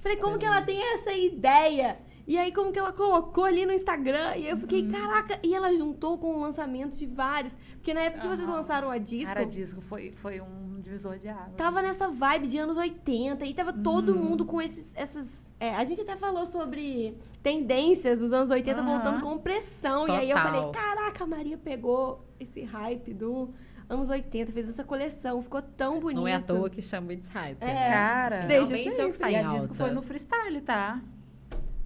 [0.00, 1.96] Falei, como que ela tem essa ideia?
[2.26, 4.36] E aí, como que ela colocou ali no Instagram?
[4.36, 4.90] E eu fiquei, Uhum.
[4.92, 5.38] caraca.
[5.42, 7.52] E ela juntou com o lançamento de vários.
[7.74, 11.28] Porque na época que vocês lançaram a disco, Cara, disco foi, foi um divisor de
[11.28, 11.54] água.
[11.56, 13.44] tava nessa vibe de anos 80.
[13.44, 14.22] E tava todo Uhum.
[14.22, 15.26] mundo com esses, essas.
[15.58, 18.86] é, a gente até falou sobre tendências dos anos 80 Aham.
[18.94, 20.06] voltando com pressão.
[20.06, 20.52] E aí eu Total.
[20.52, 23.50] falei, caraca, a Maria pegou esse hype do
[23.88, 26.18] anos 80, fez essa coleção, ficou tão bonito.
[26.20, 27.58] Não é à toa que chama It's Hype.
[27.60, 27.66] É.
[27.66, 27.88] né?
[27.90, 31.00] Cara, Desde Realmente é o que está e em a disco foi no freestyle, tá?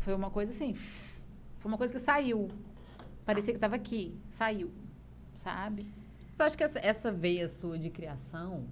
[0.07, 0.73] Foi uma coisa assim.
[1.59, 2.49] Foi uma coisa que saiu.
[3.25, 4.15] Parecia que tava aqui.
[4.31, 4.71] Saiu.
[5.43, 5.85] Sabe?
[6.33, 8.67] Você acha que essa, essa veia sua de criação,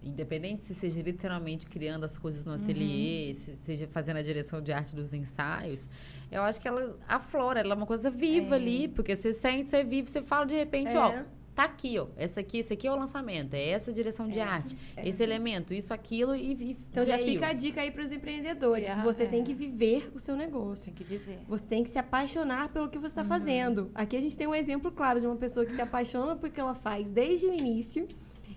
[0.00, 2.56] independente se seja literalmente criando as coisas Uhum.
[2.56, 5.88] no ateliê, se seja fazendo a direção de arte dos ensaios,
[6.30, 8.58] eu acho que ela aflora, ela é uma coisa viva É.
[8.60, 11.00] ali, porque você sente, você vive, você fala de repente, É.
[11.00, 11.24] ó,
[11.54, 14.42] tá aqui, ó, essa aqui, esse aqui é o lançamento, é essa direção de É.
[14.42, 15.08] arte, É.
[15.08, 17.32] esse elemento, isso, aquilo e, e Então já veio.
[17.32, 18.86] fica a dica aí pros empreendedores.
[18.88, 20.84] É, Você tem que viver o seu negócio.
[20.86, 21.38] Tem que viver.
[21.48, 23.22] Você tem que se apaixonar pelo que você Uhum.
[23.22, 23.90] está fazendo.
[23.94, 26.60] Aqui a gente tem um exemplo claro de uma pessoa que se apaixona pelo que
[26.60, 28.06] ela faz desde o início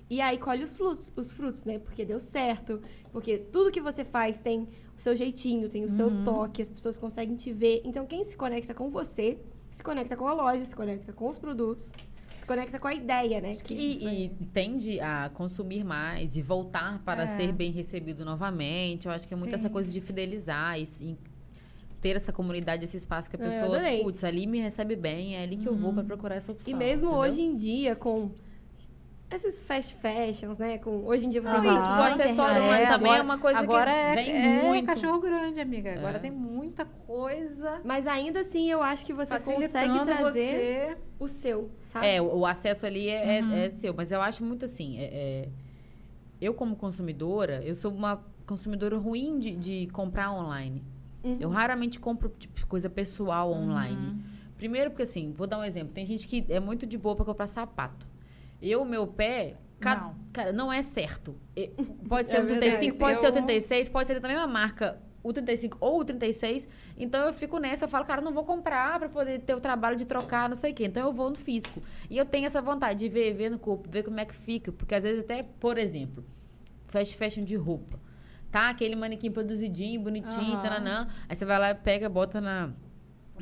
[0.10, 1.80] e aí colhe os frutos, os frutos, né?
[1.80, 2.82] Porque deu certo,
[3.12, 6.24] porque tudo que você faz tem o seu jeitinho, tem o seu Uhum.
[6.24, 7.82] toque, as pessoas conseguem te ver.
[7.84, 9.40] Então quem se conecta com você,
[9.72, 11.92] se conecta com a loja, se conecta com os produtos,
[12.44, 13.54] se conecta com a ideia, né?
[13.56, 17.28] Que e, e tende a consumir mais e voltar para É.
[17.28, 19.06] ser bem recebido novamente.
[19.08, 19.56] Eu acho que é muito Sim.
[19.56, 21.18] essa coisa de fidelizar e, e
[22.02, 25.44] ter essa comunidade, esse espaço que a É, pessoa, putz, ali me recebe bem, é
[25.44, 25.96] ali que eu vou Uhum.
[25.96, 26.72] para procurar essa opção.
[26.72, 27.20] E mesmo entendeu?
[27.20, 28.30] hoje em dia, com
[29.36, 30.78] esses fast fashions, né?
[30.78, 33.64] Com, hoje em dia você e tudo o acessório humano também é uma coisa que
[33.66, 34.86] agora é, vem é muito.
[34.86, 35.94] cachorro grande, amiga.
[35.94, 36.20] Agora É.
[36.20, 40.98] tem muita coisa Mas ainda assim, eu acho que você consegue trazer você.
[41.20, 42.08] o seu, sabe?
[42.08, 43.54] É, o, o acesso ali é, é- Uhum.
[43.54, 44.98] é seu, mas eu acho muito assim.
[45.00, 45.50] é- é-
[46.42, 50.84] eu, como consumidora, eu sou uma consumidora ruim de, de comprar online.
[51.24, 51.38] Uhum.
[51.40, 53.96] Eu raramente compro tipo, coisa pessoal online.
[53.96, 54.20] Uhum.
[54.58, 55.94] Primeiro porque assim, vou dar um exemplo.
[55.94, 58.06] Tem gente que é muito de boa pra comprar sapato.
[58.66, 60.16] Eu, meu pé, ca- Não.
[60.32, 61.36] cara, não é certo.
[61.56, 61.68] E-
[62.08, 62.98] Pode ser É o 35, verdade.
[62.98, 66.68] pode ser o Eu- 36, pode ser da mesma marca, o 35 ou o 36.
[66.98, 69.98] Então eu fico nessa, eu falo, cara, não vou comprar pra poder ter o trabalho
[69.98, 70.86] de trocar, não sei o quê.
[70.86, 71.82] Então eu vou no físico.
[72.10, 74.72] E eu tenho essa vontade de ver, ver no corpo, ver como é que fica.
[74.72, 76.24] Porque às vezes até, por exemplo,
[76.88, 78.00] fast fashion de roupa.
[78.52, 78.70] Tá?
[78.70, 80.62] Aquele manequim produzidinho, bonitinho, Aham.
[80.62, 81.08] tananã.
[81.28, 82.70] Aí você vai lá, pega, bota na,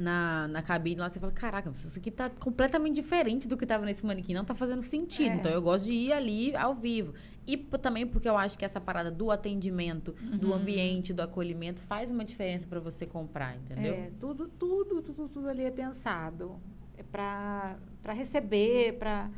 [0.01, 3.85] na, na cabine lá, você fala, caraca, isso aqui tá completamente diferente do que tava
[3.85, 4.33] nesse manequim.
[4.33, 5.31] Não tá fazendo sentido.
[5.33, 5.35] É.
[5.35, 7.13] Então eu gosto de ir ali ao vivo.
[7.47, 10.53] E também porque eu acho que essa parada do atendimento, do Uhum.
[10.55, 13.95] ambiente, do acolhimento, faz uma diferença pra você comprar, entendeu?
[13.95, 16.59] É, tudo, tudo, tudo, tudo ali é pensado.
[16.97, 17.77] É para
[18.13, 19.29] receber, para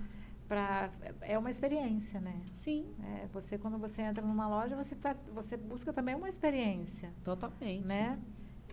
[0.48, 0.92] para
[1.22, 2.36] é uma experiência, né?
[2.54, 7.12] Sim, É, você quando você entra numa loja, você tá, você busca também uma experiência,
[7.24, 7.84] totalmente.
[7.86, 8.20] né?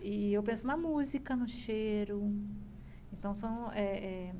[0.01, 2.33] E eu penso na música, no cheiro.
[3.13, 4.35] Então são é, é,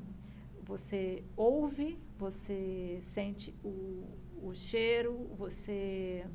[0.64, 4.04] você ouve, você sente o,
[4.42, 6.26] o cheiro, você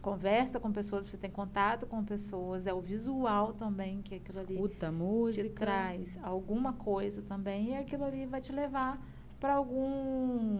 [0.00, 4.54] conversa com pessoas, você tem contato com pessoas, é o visual também que aquilo ali
[4.54, 5.48] Escuta te música.
[5.50, 9.00] traz alguma coisa também e aquilo ali vai te levar
[9.38, 10.58] para algum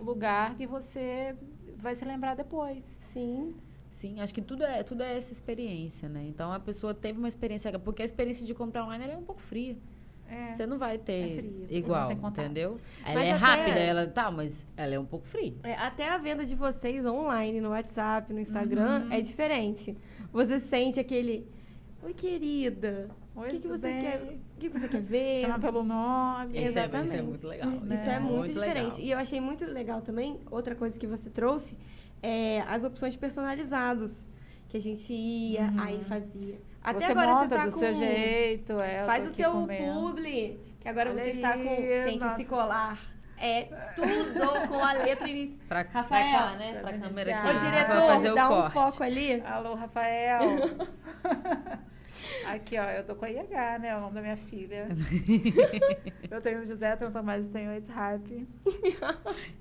[0.00, 1.36] lugar que você
[1.76, 2.82] vai se lembrar depois.
[3.02, 3.54] Sim.
[4.00, 6.24] Sim, acho que tudo é, tudo é essa experiência, né?
[6.26, 9.22] Então a pessoa teve uma experiência, porque a experiência de comprar online ela é um
[9.22, 9.76] pouco fria.
[10.26, 10.52] É.
[10.52, 12.78] Você não vai ter É não igual, entendeu?
[13.04, 15.52] Ela Mas é até- rápida, ela tá, mas ela é um pouco fria.
[15.64, 19.12] É, até a venda de vocês online, no WhatsApp, no Instagram, Uhum.
[19.12, 19.94] é diferente.
[20.32, 21.46] Você sente aquele.
[22.02, 23.08] Oi, querida.
[23.36, 24.00] O Oi, que, que você bem?
[24.00, 24.22] quer?
[24.56, 25.40] O que você quer ver?
[25.40, 26.52] Chama pelo nome.
[26.56, 27.06] Esse é- Exatamente.
[27.08, 27.72] isso é muito legal.
[27.90, 28.76] Isso é, É, muito, diferente.
[28.96, 29.00] legal.
[29.00, 31.76] E eu achei muito legal também, outra coisa que você trouxe,
[32.22, 34.14] é as opções personalizados.
[34.68, 35.80] Que a gente ia, Uhum.
[35.82, 36.60] aí fazia.
[36.82, 37.78] Até você agora monta você tá do com.
[37.80, 38.72] seu jeito.
[38.80, 39.92] É, Faz o seu comendo.
[40.00, 41.68] publi, que agora Olha você está com.
[41.68, 42.40] aí, Gente, nossa.
[42.40, 42.98] esse colar
[43.36, 43.62] é
[43.96, 45.58] tudo com a letra inicial.
[45.66, 46.72] Pra, Rafael, pra cá, né?
[46.80, 47.42] pra Pra câmera Ô, aqui.
[47.42, 48.72] Pra diretor, fazer o dá um corte.
[48.72, 49.40] foco ali.
[49.42, 50.40] Alô, Rafael.
[52.46, 53.96] Aqui, ó, eu tô com a IH, né?
[53.96, 54.88] O nome da minha filha.
[56.30, 58.46] eu tenho o José, tenho o Tomás e tenho o It's Hype.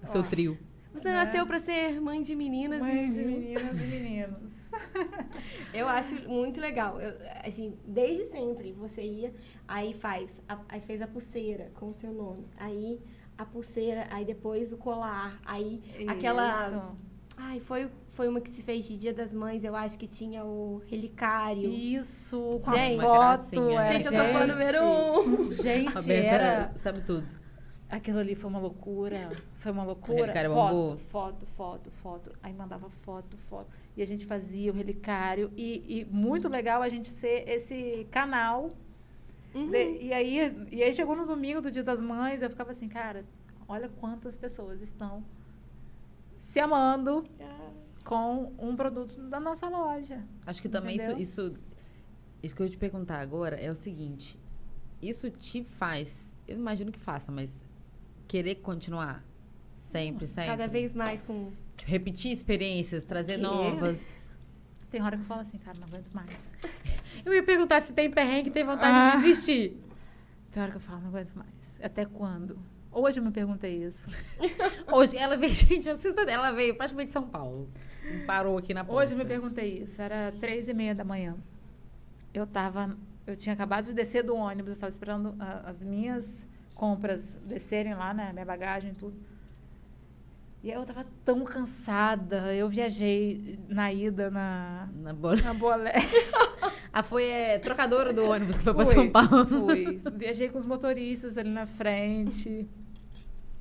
[0.04, 0.58] O seu trio.
[0.94, 1.24] Você Né?
[1.24, 3.46] nasceu pra ser mãe de meninas Mãe e de meninos.
[3.46, 4.52] meninas e meninos.
[5.74, 7.00] Eu acho muito legal.
[7.00, 7.14] Eu,
[7.44, 9.34] assim, desde sempre você ia,
[9.68, 12.46] aí faz, a- aí fez a pulseira com o seu nome.
[12.58, 13.00] Aí
[13.38, 16.98] a pulseira, aí depois o colar, aí aquela Isso.
[17.38, 20.44] Ai, foi, foi uma que se fez de Dia das Mães, eu acho que tinha
[20.44, 21.70] o relicário.
[21.70, 23.04] Isso, com Gente, a
[23.38, 23.70] foto.
[23.80, 25.52] é, Gente, eu sou fã número um.
[25.52, 26.72] Gente, A Berta era...
[26.76, 27.26] sabe tudo.
[27.90, 29.32] Aquilo ali foi uma loucura.
[29.58, 30.20] Foi uma loucura.
[30.22, 30.98] relicário foto, bambu?
[31.10, 32.32] foto, foto, foto.
[32.44, 33.68] Aí mandava foto, foto.
[33.98, 35.52] E a gente fazia o relicário.
[35.58, 38.70] E, e muito legal a gente ser esse canal.
[39.56, 39.72] Uhum.
[39.72, 42.88] de- e, aí, e aí chegou no domingo do Dia das Mães, eu ficava assim,
[42.88, 43.26] cara,
[43.68, 45.24] olha quantas pessoas estão
[46.38, 47.72] se amando Ah,
[48.04, 50.24] com um produto da nossa loja.
[50.46, 51.54] Acho que também isso, isso.
[52.44, 54.38] Isso que eu ia te perguntar agora é o seguinte:
[55.02, 57.60] isso te faz, eu imagino que faça, mas
[58.30, 59.24] querer continuar?
[59.82, 60.52] Sempre, sempre.
[60.52, 61.52] Cada vez mais com.
[61.84, 63.42] Repetir experiências, trazer Quê?
[63.42, 64.08] novas.
[64.92, 66.30] Tem hora que eu falo assim, cara, não aguento mais.
[67.26, 69.16] Eu ia perguntar se tem perrengue, tem vontade Ah.
[69.18, 69.78] de desistir.
[70.52, 71.50] Tem hora que eu falo, não aguento mais.
[71.82, 72.58] Até quando?
[72.92, 74.08] Hoje eu me perguntei isso.
[74.92, 77.70] Hoje, ela veio, gente, vocês estão- ela veio praticamente de São Paulo.
[78.26, 79.04] Parou aqui na porta.
[79.04, 80.02] Hoje eu me perguntei isso.
[80.02, 81.36] Era três e meia da manhã.
[82.34, 86.48] Eu tava, eu tinha acabado de descer do ônibus, eu estava esperando ah, as minhas
[86.80, 89.18] compras descerem lá, né, minha bagagem e tudo.
[90.64, 92.56] E aí eu tava tão cansada.
[92.56, 95.42] Eu viajei na ida na Na bola.
[95.42, 95.94] na Bolé.
[96.92, 99.46] Ah, foi é, trocadora do ônibus que foi pra São Paulo.
[99.46, 100.02] Fui.
[100.16, 102.68] Viajei com os motoristas ali na frente.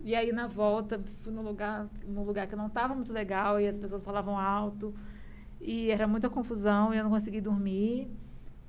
[0.01, 3.69] E aí na volta fui num lugar, num lugar que não estava muito legal e
[3.69, 4.95] as pessoas falavam alto.
[5.61, 8.11] E era muita confusão e eu não consegui dormir.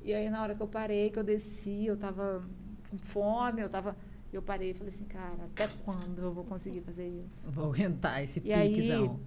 [0.03, 2.43] E aí na hora que eu parei, que eu desci, eu tava
[2.91, 3.95] com fome, eu tava.
[4.31, 7.49] Eu parei e falei assim, cara, até quando eu vou conseguir fazer isso?
[7.49, 9.19] Vou aguentar esse E aí- piquezão.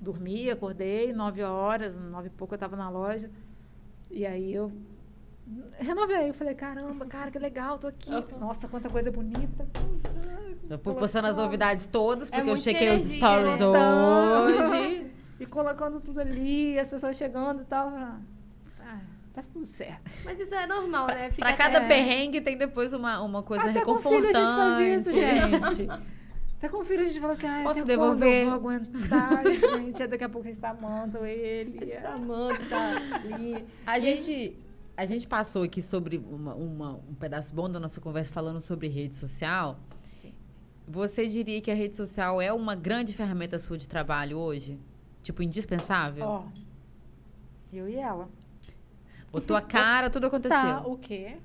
[0.00, 3.30] Dormi, acordei, nove horas, nove e pouco eu tava na loja.
[4.10, 4.72] E aí eu
[5.78, 6.30] renovei.
[6.30, 8.10] Eu falei, caramba, cara, que legal, tô aqui.
[8.40, 9.68] Nossa, quanta coisa bonita.
[10.68, 13.66] Eu fui postando as novidades todas, É porque eu muita chequei os energia, stories né?
[13.66, 15.12] hoje.
[15.40, 17.90] E colocando tudo ali, as pessoas chegando e tal.
[19.32, 20.12] Tá tudo certo.
[20.24, 21.30] Mas isso é normal, né?
[21.30, 24.36] Fica Pra cada até- perrengue tem depois uma, uma coisa Até com o filho reconfortante.
[24.36, 25.90] a gente faz isso, gente.
[26.58, 28.44] Até com filho a gente fala assim, ah, Posso devolver?
[28.46, 29.42] quando eu vou aguentar,
[29.82, 30.06] gente.
[30.06, 31.78] Daqui a pouco a gente tá amando ele.
[31.80, 32.90] A gente tá amando, tá
[33.24, 33.64] ali.
[33.86, 34.56] A gente,
[34.96, 38.86] a gente passou aqui sobre uma, uma- um pedaço bom da nossa conversa falando sobre
[38.88, 39.80] rede social.
[40.20, 40.34] Sim.
[40.86, 44.78] Você diria que a rede social é uma grande ferramenta sua de trabalho hoje?
[45.22, 46.24] Tipo, indispensável?
[46.26, 46.44] Ó,
[47.72, 48.28] eu e ela.
[49.32, 50.56] Botou a cara, tudo aconteceu.
[50.56, 51.38] Tá, o quê?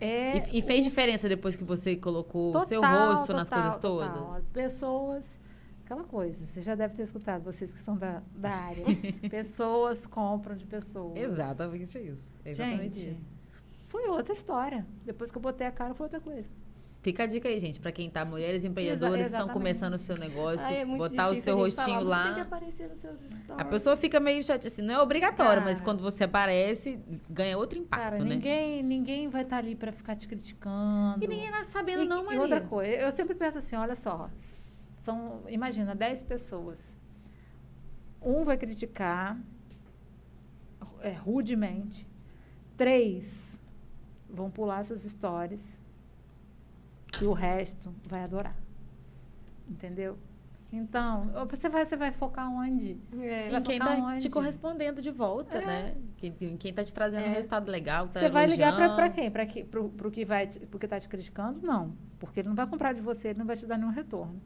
[0.00, 3.80] É E, e fez diferença depois que você colocou o seu rosto nas total, coisas
[3.80, 4.08] todas?
[4.12, 4.32] total.
[4.34, 5.38] As pessoas,
[5.84, 8.84] aquela coisa, você já deve ter escutado, vocês que são da, da área.
[9.30, 11.16] pessoas compram de pessoas.
[11.16, 12.38] Exatamente isso.
[12.44, 13.24] Exatamente Gente, isso.
[13.88, 14.84] foi outra história.
[15.04, 16.48] Depois que eu botei a cara, foi outra coisa.
[17.04, 20.64] Fica a dica aí, gente, pra quem tá, mulheres empreendedoras estão começando o seu negócio,
[20.66, 22.40] Ai, é botar o seu rostinho falar, lá.
[22.40, 23.50] aparecer nos seus stories.
[23.50, 25.84] A pessoa fica meio chateada, assim, não é obrigatório, mas Cara.
[25.84, 26.98] quando você aparece,
[27.28, 28.24] ganha outro impacto, Cara, né?
[28.24, 31.22] ninguém, ninguém vai estar ali pra ficar te criticando.
[31.22, 32.40] E ninguém tá sabendo, E- não, e Maria.
[32.40, 34.30] outra coisa, eu sempre penso assim, olha só,
[35.02, 36.78] são, imagina, 10 pessoas.
[38.22, 39.38] Um vai criticar
[41.02, 42.08] é, rudemente.
[42.78, 43.58] Três
[44.30, 45.83] vão pular seus stories.
[47.20, 48.56] E o resto vai adorar.
[49.68, 50.18] Entendeu?
[50.72, 52.98] Então, você vai, você vai focar onde?
[53.12, 53.42] É.
[53.44, 54.22] Você Em vai quem focar tá onde?
[54.22, 55.64] te correspondendo de volta, É.
[55.66, 55.96] né?
[56.16, 57.32] Quem, em quem tá te trazendo um É.
[57.34, 59.14] resultado legal, tá Você vai ligar pra, pra elogiando.
[59.14, 59.30] quem?
[59.30, 61.60] Pra que, pro, pro que vai, te- pro que tá te criticando?
[61.64, 61.94] Não.
[62.18, 64.40] Porque ele não vai comprar de você, ele não vai te dar nenhum retorno.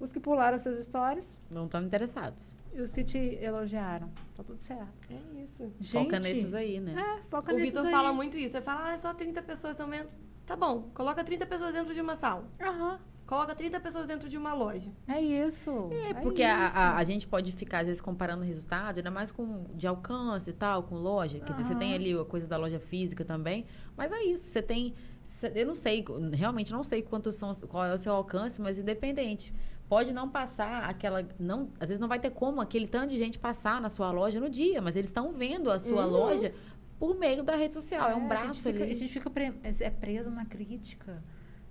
[0.00, 2.50] Os que pularam seus stories Não estão interessados.
[2.72, 4.08] e os que te elogiaram.
[4.34, 4.88] Tá tudo certo.
[5.10, 5.70] É isso.
[5.80, 6.94] Gente, Foca nesses aí, né?
[6.98, 7.92] É, foca O nesses Vitor aí.
[7.92, 8.56] fala muito isso.
[8.56, 10.08] Ele fala, ah, só 30 pessoas estão vendo.
[10.48, 12.44] Tá bom, coloca 30 pessoas dentro de uma sala.
[12.60, 14.90] Aham, Coloca 30 pessoas dentro de uma loja.
[15.06, 15.90] é isso.
[15.92, 16.76] É, porque a, isso.
[16.78, 20.48] a, a gente pode ficar, às vezes, comparando o resultado, ainda mais com de alcance
[20.48, 21.38] e tal, com loja.
[21.38, 23.66] Quer dizer, você tem ali a coisa da loja física também.
[23.94, 24.94] Mas é isso, você tem.
[25.22, 28.78] cê- Eu não sei, realmente não sei quantos são, qual é o seu alcance, mas
[28.78, 29.52] independente.
[29.90, 31.22] Pode não passar aquela.
[31.38, 34.40] Não, às vezes não vai ter como aquele tanto de gente passar na sua loja
[34.40, 36.12] no dia, mas eles estão vendo a sua Uhum.
[36.12, 36.54] loja
[36.98, 38.08] por meio da rede social.
[38.10, 38.92] É, um a braço gente fica, ali.
[38.92, 41.22] A gente fica pre- é preso na crítica.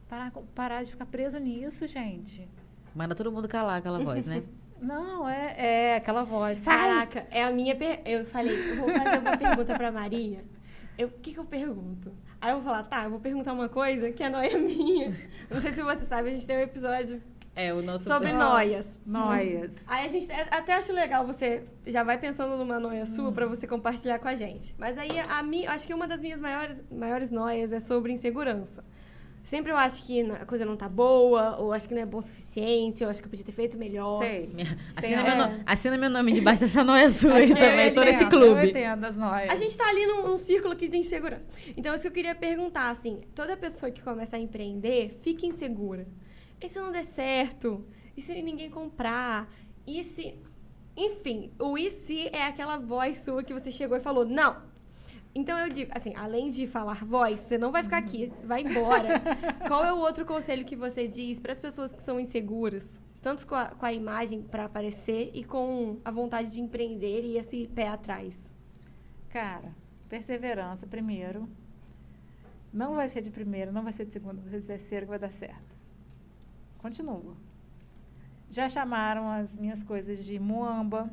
[0.08, 2.48] Parar, parar de ficar preso nisso, gente.
[2.96, 4.44] Manda todo mundo calar aquela voz, né?
[4.82, 6.64] Não, é, é aquela voz.
[6.64, 7.76] Caraca, é a minha.
[7.76, 8.00] Per...
[8.06, 10.44] Eu falei, eu vou fazer uma pergunta pra Maria.
[10.98, 12.14] Eu- O que, que eu pergunto?
[12.40, 15.16] Aí eu vou falar, tá, eu vou perguntar uma coisa que a noia é minha.
[15.50, 17.22] Não sei se você sabe, a gente tem um episódio
[17.58, 18.04] É, o nosso.
[18.06, 18.38] sobre Ah.
[18.54, 19.00] noias.
[19.06, 19.74] Noias.
[19.88, 23.06] Aí a gente é, até acho legal você já vai pensando numa noia Hum.
[23.08, 24.76] sua pra você compartilhar com a gente.
[24.78, 28.84] Mas aí a mim, acho que uma das minhas maiores, maiores noias é sobre insegurança.
[29.44, 32.18] Sempre eu acho que a coisa não tá boa, ou acho que não é bom
[32.18, 34.20] o suficiente, ou acho que eu podia ter feito melhor.
[34.22, 34.52] Sei.
[34.94, 35.36] Assina, Tem- meu, é.
[35.48, 38.70] nome, assina meu nome debaixo dessa noia sua aí também, eu tô nesse clube.
[38.70, 39.50] entendo as noias.
[39.50, 41.46] A gente tá ali num, num círculo que tem segurança.
[41.78, 46.06] Então, isso que eu queria perguntar, assim, toda pessoa que começa a empreender, fica insegura.
[46.60, 47.86] E se não der certo?
[48.16, 49.50] E se ninguém comprar?
[49.86, 50.36] E se...
[50.96, 54.64] Enfim, o e se é aquela voz sua que você chegou e falou, não.
[55.36, 59.22] Então, eu digo, assim, além de falar voz, você não vai ficar aqui, vai embora.
[59.68, 63.00] Qual é o outro conselho que você diz para as pessoas que são inseguras?
[63.22, 67.38] Tanto com a, com a imagem para aparecer e com a vontade de empreender e
[67.38, 68.36] esse pé atrás.
[69.30, 69.76] Cara,
[70.10, 71.48] perseverança primeiro.
[72.74, 75.10] Não vai ser de primeira, não vai ser de segunda, vai ser de terceira que
[75.10, 75.67] vai dar certo.
[76.78, 77.36] Continua.
[78.50, 81.10] Já chamaram as minhas coisas de muamba.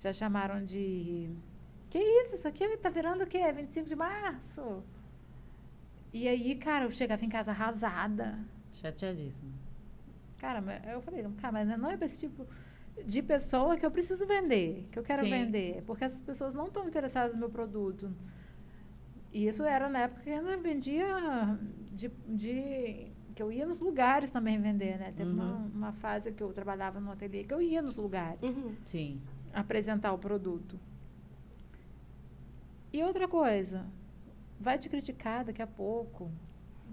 [0.00, 1.30] Já chamaram de.
[1.90, 2.36] Que isso?
[2.36, 3.52] Isso aqui tá virando o quê?
[3.52, 4.82] 25 de março?
[6.12, 8.38] E aí, cara, eu chegava em casa arrasada.
[8.72, 9.52] Chateadíssima.
[10.38, 12.46] Cara, eu falei, cara, mas não é pra esse tipo
[13.06, 15.30] de pessoa que eu preciso vender, que eu quero Sim.
[15.30, 15.82] vender.
[15.86, 18.10] Porque essas pessoas não estão interessadas no meu produto.
[19.32, 21.06] E isso era na época que eu ainda vendia
[21.92, 25.12] de, de- que eu ia nos lugares também vender, né?
[25.16, 25.70] Teve uma, Uhum.
[25.74, 28.74] uma fase que eu trabalhava no ateliê que eu ia nos lugares Uhum.
[28.84, 29.20] Sim.
[29.52, 30.78] apresentar o produto.
[32.92, 33.86] E outra coisa,
[34.60, 36.30] vai te criticar daqui a pouco,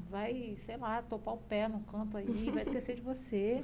[0.09, 3.63] vai, sei lá, topar o pé no canto aí, vai esquecer de você.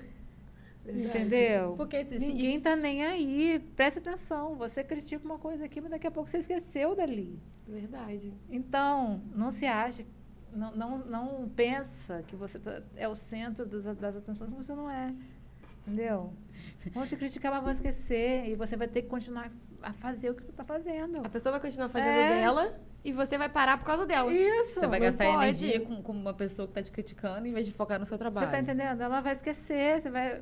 [0.87, 1.73] Entendeu?
[1.77, 3.57] Porque se- se- Ninguém tá nem aí.
[3.75, 4.53] Presta atenção.
[4.55, 7.39] Você critica uma coisa aqui, mas daqui a pouco você esqueceu dali.
[7.67, 8.31] Verdade.
[8.51, 10.05] Então, não se acha,
[10.55, 14.73] não, não, não pensa que você tá- é o centro das, das atenções, que você
[14.73, 15.13] não é.
[15.81, 16.33] Entendeu?
[16.93, 18.49] Vão te criticar, mas vão esquecer.
[18.49, 19.51] E você vai ter que continuar
[19.83, 21.17] a fazer o que você está fazendo.
[21.23, 22.39] A pessoa vai continuar fazendo É.
[22.39, 24.33] dela e você vai parar por causa dela.
[24.33, 24.79] Isso.
[24.79, 25.43] Você vai gastar pode.
[25.43, 28.17] energia com, com uma pessoa que tá te criticando em vez de focar no seu
[28.17, 28.47] trabalho.
[28.47, 28.99] Você tá entendendo?
[28.99, 30.41] Ela vai esquecer, você vai.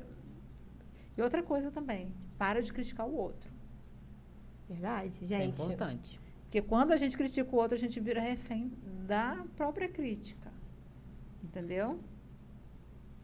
[1.16, 3.50] E outra coisa também, para de criticar o outro.
[4.68, 5.60] Verdade, Isso é gente.
[5.60, 6.20] importante.
[6.54, 8.70] Porque quando a gente critica o outro, a gente vira refém
[9.08, 10.52] da própria crítica.
[11.42, 11.98] Entendeu?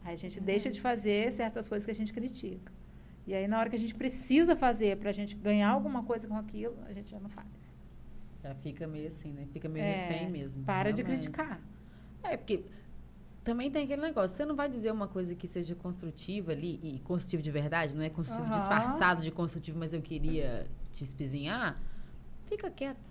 [0.03, 2.69] Aí a gente deixa de fazer certas coisas que a gente critica.
[3.25, 6.27] E aí, na hora que a gente precisa fazer para a gente ganhar alguma coisa
[6.27, 7.47] com aquilo, a gente já não faz.
[8.43, 9.47] Já fica meio assim, né?
[9.53, 10.65] Fica meio É, refém mesmo.
[10.65, 11.29] Para de realmente.
[11.29, 11.61] criticar.
[12.23, 12.65] É, porque
[13.45, 14.35] também tem aquele negócio.
[14.35, 18.03] Você não vai dizer uma coisa que seja construtiva ali, e construtivo de verdade, não
[18.03, 18.59] é construtivo Aham.
[18.59, 21.81] disfarçado de construtivo, mas eu queria te espizinhar.
[22.49, 23.10] Fica quieto.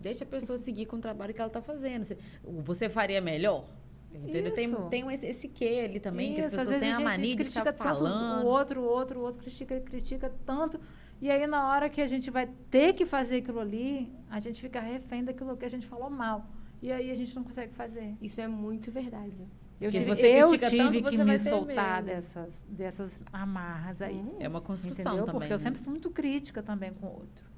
[0.00, 2.06] Deixa a pessoa seguir com o trabalho que ela tá fazendo.
[2.42, 3.66] Você, faria melhor?
[4.12, 4.52] Entendeu?
[4.52, 4.88] Tem, Isso.
[4.88, 6.98] tem esse, esse quê ali também, que as Isso, às pessoas vezes têm a a
[6.98, 8.44] gente mania de critica ficar tanto falando.
[8.44, 10.80] o outro, o outro, o outro critica, critica tanto.
[11.20, 14.60] E aí, na hora que a gente vai ter que fazer aquilo ali, a gente
[14.60, 16.46] fica refém daquilo que a gente falou mal.
[16.82, 18.16] E aí a gente não consegue fazer.
[18.22, 19.36] Isso é muito verdade.
[19.80, 22.14] Eu tive, você eu tive tanto, que você me soltar medo.
[22.14, 24.16] dessas, dessas amarras aí.
[24.16, 24.36] Hum.
[24.38, 25.26] É uma construção Entendeu?
[25.26, 25.40] também.
[25.40, 25.62] Porque eu né?
[25.62, 27.49] sempre fui muito crítica também com o outro.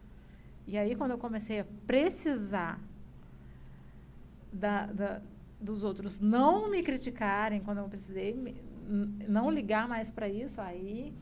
[0.67, 2.79] E aí, quando eu comecei a precisar
[4.53, 5.21] da, da-
[5.61, 8.57] dos outros não me criticarem, quando eu precisei me-
[9.29, 11.13] não ligar mais para isso, aí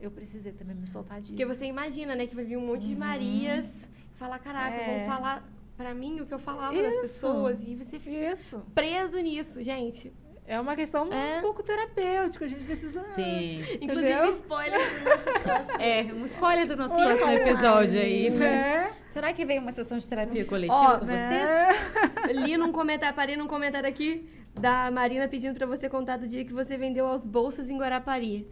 [0.00, 1.32] eu precisei também me soltar disso.
[1.32, 4.82] Porque você imagina, né, que vai vir um monte de Marias falar, caraca, Uhum.
[4.82, 4.96] É.
[4.98, 7.00] vão falar pra mim o que eu falava das Isso.
[7.02, 7.58] pessoas.
[7.66, 8.60] E você fica Isso.
[8.74, 10.12] preso nisso, gente.
[10.50, 11.38] É uma questão É.
[11.38, 13.04] um pouco terapêutica, a gente precisa...
[13.04, 13.60] Sim.
[13.80, 14.34] Inclusive, Entendeu?
[14.34, 15.78] spoiler do nosso próximo.
[15.80, 18.30] É, um spoiler do nosso próximo episódio aí.
[18.30, 18.90] mas- É.
[19.12, 21.12] Será que vem uma sessão de terapia coletiva Ó, com você?
[21.12, 22.32] É.
[22.32, 24.28] Li num comentário, parei num comentário aqui
[24.60, 28.46] da Marina pedindo pra você contar do dia que você vendeu aos bolsas em Guarapari.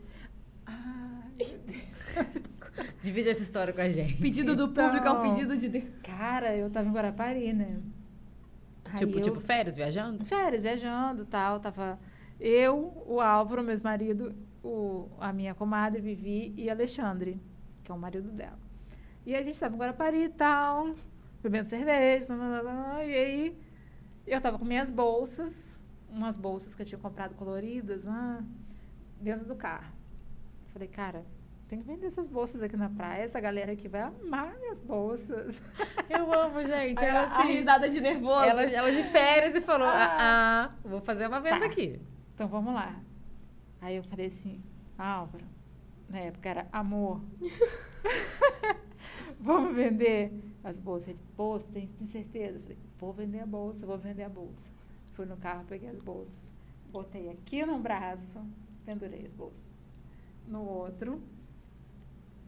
[0.66, 1.58] Ai,
[3.02, 4.14] Divide essa história com a gente.
[4.22, 5.30] Pedido do público é um Então.
[5.34, 5.84] pedido de Deus.
[6.04, 7.66] Cara, eu tava em Guarapari, né?
[8.92, 10.24] Aí Tipo, eu- tipo, férias, viajando?
[10.24, 11.60] férias, viajando tal.
[11.60, 11.98] Tava
[12.40, 17.40] eu, o Álvaro, meu marido, o, a minha comadre, Vivi e Alexandre,
[17.84, 18.58] que é o marido dela.
[19.26, 20.94] E a gente estava em Guarapari e tal,
[21.42, 22.26] bebendo cerveja,
[23.04, 23.58] e aí
[24.26, 25.52] eu tava com minhas bolsas,
[26.08, 28.04] umas bolsas que eu tinha comprado coloridas,
[29.20, 29.92] dentro do carro.
[30.72, 31.24] Falei, cara,
[31.68, 35.60] tem que vender essas bolsas aqui na praia, essa galera aqui vai amar minhas bolsas.
[36.08, 37.04] Eu amo, gente.
[37.04, 38.44] Ela, a assim, risada de nervoso.
[38.44, 41.66] ela, ela de férias e falou: ah, ah, vou fazer uma venda Tá.
[41.66, 42.00] aqui.
[42.34, 42.98] Então vamos lá.
[43.82, 44.62] Aí eu falei assim,
[44.96, 45.44] Álvaro,
[46.08, 47.20] na época era amor.
[49.38, 50.32] vamos vender
[50.64, 51.08] as bolsas.
[51.08, 52.56] Ele, você tem, tem certeza?
[52.56, 54.70] Eu falei, vou vender a bolsa, vou vender a bolsa.
[55.12, 56.48] Fui no carro, peguei as bolsas.
[56.90, 58.40] Botei aqui no braço,
[58.86, 59.68] pendurei as bolsas.
[60.46, 61.20] No outro.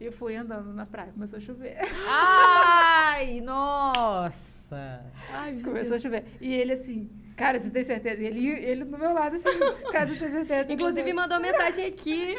[0.00, 1.12] E fui andando na praia.
[1.12, 1.76] Começou a chover.
[2.08, 5.04] Ai, nossa.
[5.30, 6.02] Ai, meu Começou a Deus.
[6.02, 6.24] chover.
[6.40, 8.22] E ele assim, Cara, você tem certeza?
[8.22, 9.48] Ele, ele do meu lado, assim,
[9.90, 10.66] cara, você tem certeza?
[10.72, 12.36] Inclusive, mandou mensagem aqui.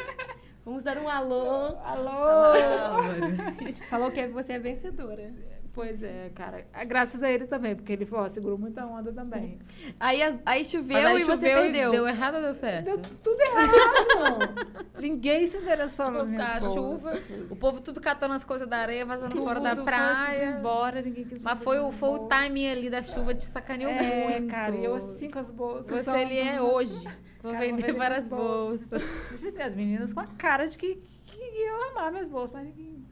[0.64, 1.76] Vamos dar um alô.
[1.82, 2.54] Alô!
[3.90, 5.32] Falou que você é vencedora.
[5.74, 6.66] Pois é, cara.
[6.86, 9.58] Graças a ele também, porque ele ó, segurou muita onda também.
[9.98, 11.90] Aí, aí choveu aí e você choveu perdeu.
[11.90, 12.84] Deu errado ou deu certo?
[12.84, 14.78] Deu tudo errado!
[15.00, 16.74] Ninguém se interessou nas minhas a bolsas.
[16.74, 17.20] chuva,
[17.50, 20.56] o povo tudo catando as coisas da areia, vazando Tudo fora da foi praia.
[20.58, 22.28] embora, ninguém quis Mas foi, o, foi o bolsas.
[22.38, 24.50] timing ali da chuva te sacaneou É, muito.
[24.50, 25.86] cara, e eu assim com as bolsas.
[26.06, 27.08] Você ele é hoje.
[27.42, 29.02] Vou Cara, vender várias minhas bolsas.
[29.34, 30.94] Tipo assim, as meninas com a cara de que,
[31.24, 33.04] que iam amar minhas bolsas, mas ninguém...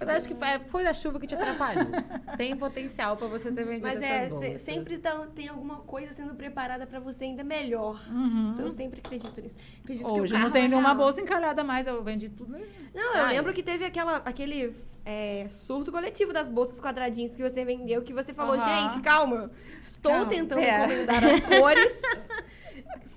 [0.00, 1.86] Mas acho que foi, foi a chuva que te atrapalhou.
[2.36, 4.50] Tem potencial pra você ter vendido Mas essas é, bolsas.
[4.52, 8.02] se- sempre tá- tem alguma coisa sendo preparada pra você ainda melhor.
[8.10, 8.50] Uhum.
[8.50, 9.56] Isso Eu sempre acredito nisso.
[9.82, 10.96] Acredito Hoje não tem é nenhuma real.
[10.98, 12.52] bolsa encalhada mais, eu vendi tudo.
[12.92, 13.34] Não, eu Ai.
[13.36, 14.74] lembro que teve aquela, aquele
[15.04, 18.90] é, surto coletivo das bolsas quadradinhas que você vendeu, que você falou, Aham.
[18.90, 22.02] gente, calma, estou Calma, tentando pera." encomendar as cores.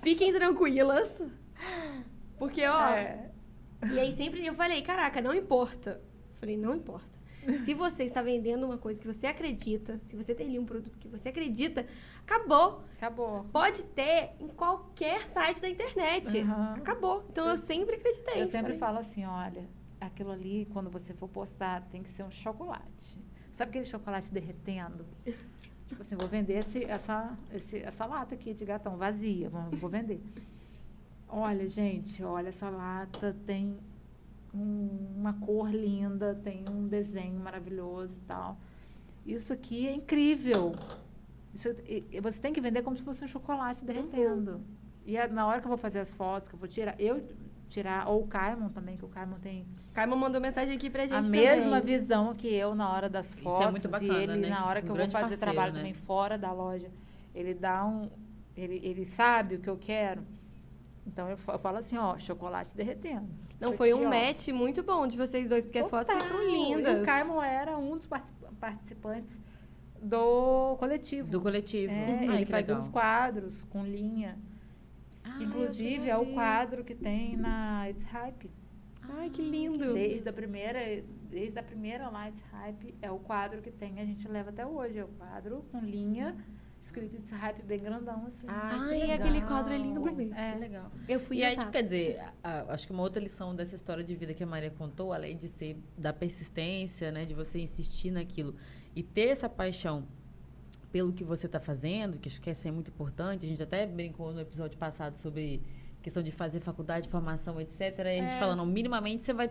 [0.02, 1.22] Fiquem tranquilas.
[2.38, 2.88] Porque, ó.
[2.90, 3.30] É.
[3.92, 6.00] E aí sempre eu falei, caraca, não importa.
[6.38, 7.06] Falei, não importa.
[7.64, 10.98] Se você está vendendo uma coisa que você acredita, se você tem ali um produto
[10.98, 11.86] que você acredita,
[12.20, 12.82] acabou.
[12.96, 13.44] Acabou.
[13.52, 16.40] Pode ter em qualquer site da internet.
[16.40, 16.74] Aham.
[16.76, 17.24] Acabou.
[17.30, 18.42] Então eu sempre acreditei.
[18.42, 19.66] Eu sempre Falei, falo assim, olha,
[20.00, 23.16] aquilo ali, quando você for postar, tem que ser um chocolate.
[23.52, 25.06] Sabe aquele chocolate derretendo?
[25.86, 30.20] tipo assim, vou vender esse, essa, esse- essa lata aqui de gatão vazia, vou vender.
[31.28, 33.76] Olha, gente, olha, essa lata tem
[34.54, 38.56] um- uma cor linda, tem um desenho maravilhoso e tal.
[39.26, 40.74] Isso aqui é incrível.
[41.54, 44.60] Isso, e- e você tem que vender como se fosse um chocolate derretendo.
[45.06, 47.20] E a- na hora que eu vou fazer as fotos, que eu vou tirar, eu
[47.68, 51.14] tirar, ou o Caimon também, que o Caimon tem Caimon mandou mensagem aqui pra gente
[51.18, 51.40] a também.
[51.40, 53.70] mesma visão que eu na hora das é fotos.
[53.70, 54.48] muito e bacana, ele, né?
[54.50, 55.78] na hora Um que eu vou fazer parceiro, trabalho né?
[55.80, 56.88] também fora da loja,
[57.34, 58.08] ele dá um.
[58.56, 60.22] Ele, ele sabe o que eu quero.
[61.06, 63.28] Então eu falo assim, ó, chocolate derretendo.
[63.60, 64.10] Não, foi aqui, um ó.
[64.10, 66.26] match muito bom de vocês dois, porque as fotos Total.
[66.28, 67.00] ficam E lindas.
[67.00, 69.38] o Caimon era um dos particip- participantes
[70.00, 71.28] do coletivo.
[71.30, 71.92] Do coletivo.
[71.92, 72.78] É, Ai, ele fazia legal.
[72.86, 74.38] uns quadros com linha.
[75.24, 78.50] Ah, inclusive, é o quadro que tem na It's Hype.
[79.02, 79.92] Ai, que lindo.
[79.94, 80.78] Desde a primeira,
[81.30, 84.98] desde a primeira Lights Hype, é o quadro que tem, a gente leva até hoje.
[84.98, 86.36] É o quadro com linha,
[86.88, 88.46] escrito It's Hype bem grandão, assim.
[88.48, 89.14] Ah, Ai, legal.
[89.18, 90.34] aquele quadro é lindo mesmo.
[90.34, 90.54] É, É.
[90.56, 90.90] legal.
[91.08, 93.74] Eu fui E aí, tipo, quer dizer, a- a- acho que uma outra lição dessa
[93.76, 97.60] história de vida que a Maria contou, além de ser da persistência, né, de você
[97.60, 98.54] insistir naquilo
[98.96, 100.06] e ter essa paixão
[100.90, 103.44] pelo que você está fazendo, que acho que essa é muito importante.
[103.44, 105.62] A gente até brincou no episódio passado sobre
[106.02, 107.80] questão de fazer faculdade, formação, etc.
[107.80, 108.38] E a gente É.
[108.38, 109.50] falando, minimamente você vai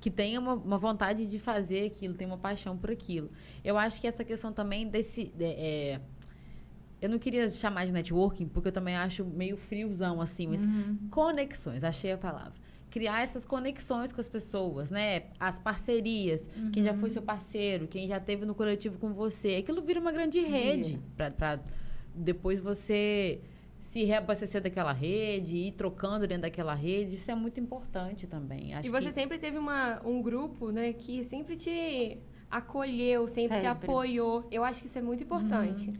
[0.00, 3.30] que tenha uma, uma vontade de fazer aquilo, tem uma paixão por aquilo.
[3.64, 6.00] Eu acho que essa questão também desse de- é,
[7.00, 10.96] eu não queria chamar de networking, porque eu também acho meio friozão, assim, mas Uhum.
[11.10, 12.54] conexões, achei a palavra.
[12.90, 15.24] Criar essas conexões com as pessoas, né?
[15.38, 16.98] As parcerias, quem já Uhum.
[16.98, 19.56] foi seu parceiro, quem já teve no coletivo com você.
[19.56, 21.56] Aquilo vira uma grande rede pra
[22.14, 23.40] depois você
[23.80, 27.16] se reabastecer daquela rede, ir trocando dentro daquela rede.
[27.16, 28.74] Isso é muito importante também.
[28.74, 29.12] Acho E você que...
[29.12, 32.18] sempre teve uma, um grupo, né, que sempre te
[32.50, 33.66] acolheu, sempre, te Sempre.
[33.86, 34.46] apoiou.
[34.50, 35.92] Eu acho que isso é muito importante.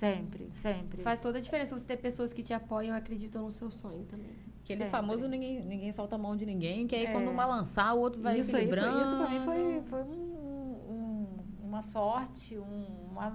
[0.00, 1.02] Sempre, sempre.
[1.02, 4.04] Faz toda a diferença você ter pessoas que te apoiam e acreditam no seu sonho
[4.06, 4.30] também.
[4.64, 4.90] Aquele sempre.
[4.90, 7.12] famoso ninguém, ninguém solta a mão de ninguém, que aí É.
[7.12, 9.02] quando um balançar, o outro vai isso aí foi, equilibrando.
[9.02, 11.26] isso pra mim foi, foi um- um-
[11.64, 13.28] uma sorte, um- uma,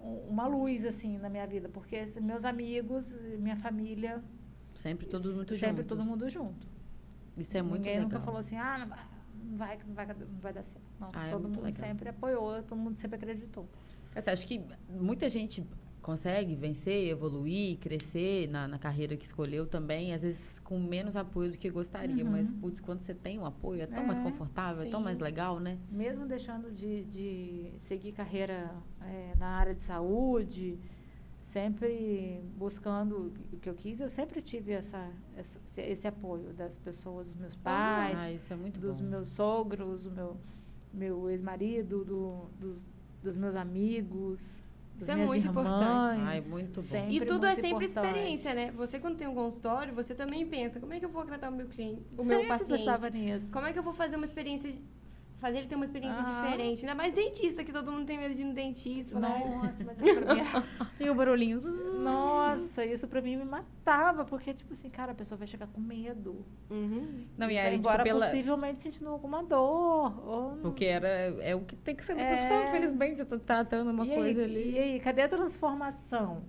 [0.00, 1.68] um- uma luz, assim, na minha vida.
[1.68, 4.20] Porque meus amigos, minha família...
[4.74, 5.86] Sempre todos muito Sempre juntos.
[5.86, 6.66] todo mundo junto.
[7.36, 8.08] Isso é muito Ninguém legal.
[8.08, 8.98] nunca falou assim, ah, não vai,
[9.44, 10.84] não vai, não vai, não vai dar certo.
[10.98, 11.86] Não, Ah, é todo muito mundo legal.
[11.88, 13.68] sempre apoiou, todo mundo sempre acreditou.
[14.14, 15.64] Assim, acho que muita gente
[16.00, 21.52] consegue vencer, evoluir, crescer na, na carreira que escolheu também, às vezes com menos apoio
[21.52, 22.24] do que gostaria.
[22.24, 22.30] Uhum.
[22.32, 25.04] Mas, putz, quando você tem um apoio, é tão mais É, confortável, é tão sim.
[25.04, 25.78] mais legal, né?
[25.90, 30.76] Mesmo deixando de, de seguir carreira é, na área de saúde,
[31.40, 37.26] sempre buscando o que eu quis, eu sempre tive essa, essa- esse apoio das pessoas,
[37.28, 39.06] dos meus pais, ah, é dos bom.
[39.08, 40.36] meus sogros, o meu,
[40.92, 42.76] meu ex-marido, do, dos,
[43.22, 44.40] dos meus amigos,
[44.94, 45.66] das Isso é minhas muito irmãs.
[45.66, 46.20] importante.
[46.22, 46.88] Ai, muito bom.
[46.88, 48.06] Sempre E tudo é sempre importante.
[48.06, 48.70] experiência, né?
[48.72, 51.54] Você, quando tem um consultório, você também pensa, como é que eu vou agradar o
[51.56, 52.78] meu cliente, o Sempre meu paciente?
[52.78, 53.48] pensava nisso.
[53.52, 54.72] Como é que eu vou fazer uma experiência,
[55.42, 56.42] fazer ele ter uma experiência Aham.
[56.44, 56.80] diferente?
[56.80, 59.14] Ainda mais dentista, que todo mundo tem medo de ir no dentista.
[59.20, 60.44] Falar, "Ai, Nossa, mas isso pra mim é
[61.04, 61.60] E o barulhinho.
[62.02, 65.80] Nossa, isso pra mim me matava, porque, tipo assim, cara, a pessoa vai chegar com
[65.80, 66.44] medo.
[66.70, 67.26] Uhum.
[67.36, 68.26] Não, e aí, tipo, embora pela...
[68.26, 70.26] possivelmente sentindo alguma dor.
[70.28, 70.56] Ou...
[70.62, 72.28] Porque era, é o que tem que ser na É.
[72.36, 73.16] profissão, infelizmente.
[73.18, 74.70] Você tá tratando uma e coisa aí, ali.
[74.70, 76.42] E aí, cadê a transformação?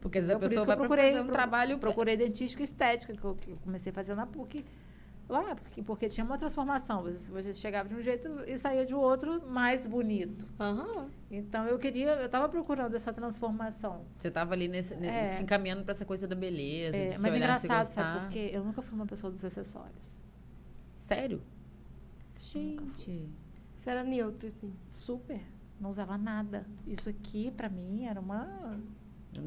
[0.00, 1.78] Porque Eu, por isso pessoa vai fazer um pro- trabalho...
[1.78, 4.64] procurei dentística e estética, que eu, que eu comecei a fazer na PUC.
[5.28, 7.02] Lá, porque, porque tinha uma transformação.
[7.04, 10.46] Você, você chegava de um jeito e saía de outro mais bonito.
[10.60, 11.08] Aham.
[11.30, 14.04] Então eu queria, eu estava procurando essa transformação.
[14.18, 15.36] Você tava ali nesse, nesse- É.
[15.36, 18.20] se encaminhando pra essa coisa da beleza, É, de se mas olhar, se engraçado, sabe?
[18.26, 20.12] Porque eu nunca fui uma pessoa dos acessórios.
[20.98, 21.40] Sério?
[22.38, 23.28] Gente...
[23.78, 24.72] Você era neutro, assim.
[24.90, 25.40] Super.
[25.80, 26.66] Não usava nada.
[26.86, 28.78] Isso aqui, pra mim, era uma.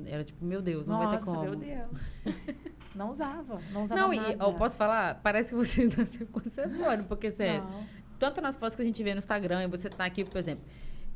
[0.05, 1.41] Era tipo, meu Deus, não Nossa, vai ter como.
[1.41, 1.89] meu Deus.
[2.95, 3.61] não usava.
[3.71, 4.29] Não usava Não, nada.
[4.33, 7.83] e eu posso falar, parece que você nasceu com acessório, porque sério, Não.
[8.17, 10.63] tanto nas fotos que a gente vê no Instagram e você tá aqui, por exemplo,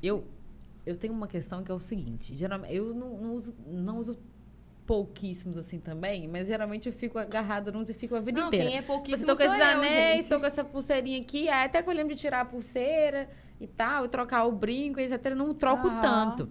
[0.01, 0.23] eu
[0.85, 4.17] eu tenho uma questão que é o seguinte, geralmente eu não, não uso não uso
[4.85, 8.69] pouquíssimos assim também, mas geralmente eu fico agarrada nos e fico a vida Não, inteira.
[8.69, 10.29] quem é pouquíssimo tô com esses eu, anéis, gente.
[10.29, 13.29] tô com essa pulseirinha aqui, aí até que eu lembro de tirar a pulseira
[13.61, 15.23] e tal, e trocar o brinco, etc.
[15.25, 16.49] Eu não troco tanto.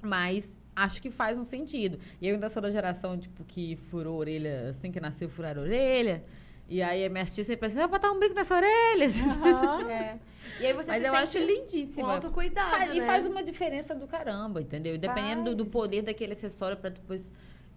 [0.00, 1.98] Mas acho que faz um sentido.
[2.20, 6.22] E eu ainda sou da geração, tipo, que furou orelha, assim que nasceu, furar orelha.
[6.68, 9.06] E aí a minha tia sempre pensa, vai botar um brinco nessa orelha.
[9.06, 9.86] Aham.
[9.90, 10.18] É.
[10.60, 12.06] E aí você Mas eu acho lindíssima.
[12.06, 12.96] com autocuidado, Faz- né?
[12.98, 14.94] E faz uma diferença do caramba, entendeu?
[14.94, 17.30] E Dependendo do, do poder daquele acessório pra depois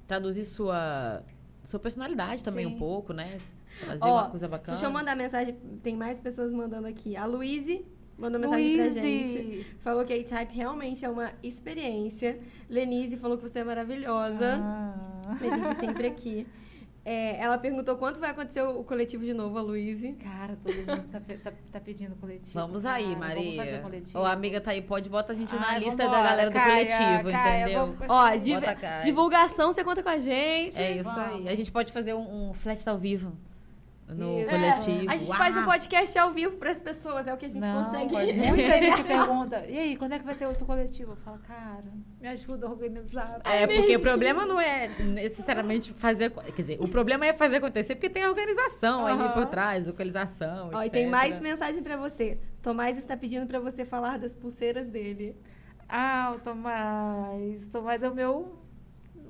[0.08, 1.24] traduzir sua,
[1.64, 2.76] sua personalidade também Sim.
[2.76, 3.40] um pouco, né?
[3.80, 4.78] Trazer Ó, uma coisa bacana.
[4.78, 5.56] Deixa eu mandar mensagem.
[5.82, 7.16] Tem mais pessoas mandando aqui.
[7.18, 7.86] A Luíse
[8.20, 9.66] mandou mensagem pra gente.
[9.84, 12.40] Falou que a A-Type realmente é uma experiência.
[12.70, 14.58] Lenise falou que você é maravilhosa.
[14.62, 15.38] Ah.
[15.42, 16.48] Lenise sempre aqui.
[17.06, 20.14] É, ela perguntou quando vai acontecer o coletivo de novo, a Luíse.
[20.22, 22.52] Cara, todo mundo tá, tá, tá pedindo coletivo.
[22.54, 23.36] Vamos aí, cara.
[23.36, 23.80] Vamos fazer Maria.
[23.82, 24.20] coletivo.
[24.20, 26.50] Ô, a amiga tá aí, pode bota a gente na Ai, lista vambora, da galera
[26.52, 27.86] do Caia, coletivo, Caia, entendeu?
[27.86, 28.64] vamos- Ó, div-
[29.04, 30.80] divulgação, você conta com a gente.
[30.80, 31.36] É isso Vamos.
[31.48, 31.50] aí.
[31.50, 33.32] A gente pode fazer um, um flash ao vivo
[34.16, 34.50] no Isso.
[34.50, 35.12] coletivo.
[35.12, 35.38] A gente Uau!
[35.38, 38.14] faz um podcast ao vivo pras pessoas, é o que a gente Não, consegue.
[38.48, 41.12] Muita gente pergunta, e aí, quando é que vai ter outro coletivo?
[41.12, 41.84] Eu falo, cara,
[42.20, 43.42] me ajuda a organizar.
[43.44, 46.32] É, porque o problema não é necessariamente fazer.
[46.32, 49.34] Quer dizer, o problema é fazer acontecer porque tem a organização ali Aham.
[49.34, 50.72] por trás, localização.
[50.74, 52.40] Ó, e tem mais mensagem pra você.
[52.62, 55.36] Tomás está pedindo pra você falar das pulseiras dele.
[55.88, 57.68] Ah, o Tomás.
[57.72, 58.56] Tomás é o meu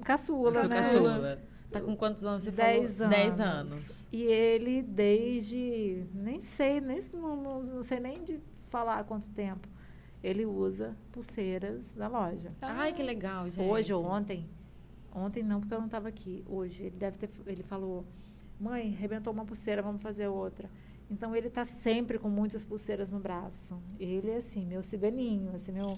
[0.04, 0.82] caçula, Seu né?
[0.82, 1.40] caçula.
[1.72, 3.14] Tá com quantos anos você Dez falou?
[3.14, 3.18] anos.
[3.18, 3.99] Dez anos.
[4.12, 6.06] E ele desde.
[6.14, 9.68] Nem sei, nem, não, não, não sei nem de falar há quanto tempo.
[10.24, 12.52] Ele usa pulseiras da loja.
[12.62, 13.66] Ai, que legal, gente.
[13.66, 14.50] Hoje ou ontem.
[15.14, 16.44] Ontem não, porque eu não estava aqui.
[16.48, 16.84] Hoje.
[16.84, 17.30] Ele deve ter.
[17.46, 18.06] Ele falou:
[18.60, 20.70] Mãe, rebentou uma pulseira, vamos fazer outra.
[21.10, 23.82] Então ele está sempre com muitas pulseiras no braço.
[24.00, 25.98] Ele é assim, meu ciganinho, assim, meu.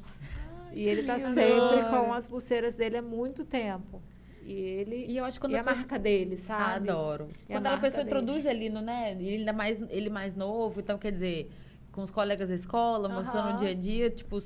[0.72, 4.02] e ele está sempre com as pulseiras dele há muito tempo.
[4.44, 5.06] E ele.
[5.08, 6.90] E eu acho quando e a a pessoa- marca dele, sabe?
[6.90, 7.28] Adoro.
[7.48, 8.16] E a Quando a marca pessoa dele.
[8.20, 9.12] introduz ali no, né?
[9.12, 11.52] Ele ainda mais, ele mais novo, então quer dizer,
[11.92, 14.42] com os colegas da escola, mostrando o dia a dia, tipo.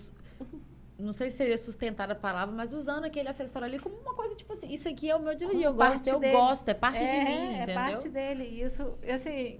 [0.97, 4.33] Não sei se seria sustentar a palavra, mas usando aquele acessório ali como uma coisa,
[4.33, 6.31] tipo assim, isso aqui é o meu dia a dia, eu gosto, eu dele.
[6.37, 7.75] gosto, é parte é, de mim, é entendeu?
[7.75, 8.43] parte dele.
[8.45, 9.59] Isso, assim,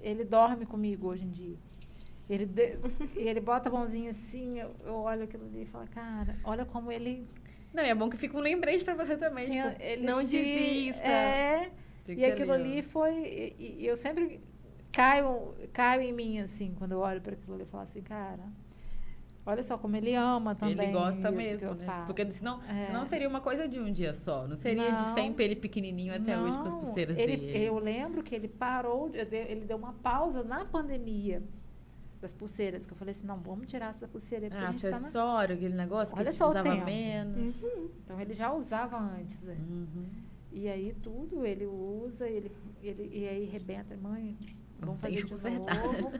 [0.00, 1.56] ele dorme comigo hoje em dia.
[2.30, 2.76] Ele, de-
[3.16, 6.64] e ele bota a mãozinha assim, eu, eu olho aquilo ali e falo, cara, olha
[6.64, 7.26] como ele.
[7.78, 10.26] Não, é bom que fica um lembrete pra você também, assim, tipo, ele não se-
[10.42, 11.06] desista.
[11.06, 11.70] É.
[12.04, 12.54] fica E aquilo ó.
[12.54, 13.12] ali foi.
[13.58, 14.40] E, e eu sempre
[14.90, 18.42] caio, caio em mim, assim, quando eu olho para aquilo ali e falo assim, cara.
[19.46, 20.78] Olha só como ele ama também.
[20.88, 21.86] Ele gosta mesmo, eu né?
[21.86, 22.06] faço.
[22.06, 22.82] Porque senão, É.
[22.82, 24.46] senão seria uma coisa de um dia só.
[24.46, 25.14] Não seria de Não.
[25.14, 27.64] sempre ele pequenininho até hoje com as Não, pulseiras ele, dele.
[27.64, 31.42] Eu lembro que ele parou, de- de- ele deu uma pausa na pandemia
[32.20, 34.90] das pulseiras, que eu falei assim, não, vamos tirar essa pulseira Ah, a gente tá
[34.90, 34.96] na...
[34.96, 36.84] acessório, aquele negócio que Olha ele só usava tempo.
[36.84, 37.54] menos.
[38.04, 39.42] Então ele já usava antes.
[39.42, 39.56] né?
[39.68, 40.06] Uhum.
[40.52, 42.50] E aí tudo ele usa, ele,
[42.82, 44.36] ele, e aí rebenta, mãe,
[44.80, 45.82] vamos fazer que de consertar.
[45.84, 46.12] novo.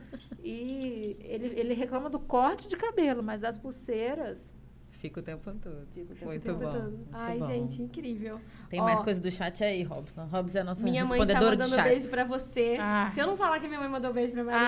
[0.43, 4.53] E ele, ele reclama do corte de cabelo, mas das pulseiras...
[4.99, 5.87] Fica o tempo todo.
[5.93, 6.69] Fica o tempo Muito tempo bom.
[6.69, 6.83] todo.
[6.91, 7.45] muito Ai, bom.
[7.47, 8.39] gente, incrível.
[8.69, 10.25] Tem Ó, mais coisa do chat aí, Robson.
[10.25, 11.83] Robson é a nossa Minha mãe tá mandando chats.
[11.91, 12.77] beijo pra você.
[12.79, 13.09] Ah.
[13.13, 14.59] Se eu não falar que minha mãe mandou beijo pra Maria,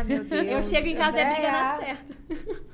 [0.00, 0.28] Ah, meu gente.
[0.30, 0.46] Deus.
[0.46, 2.68] Eu chego em casa e a briga certa.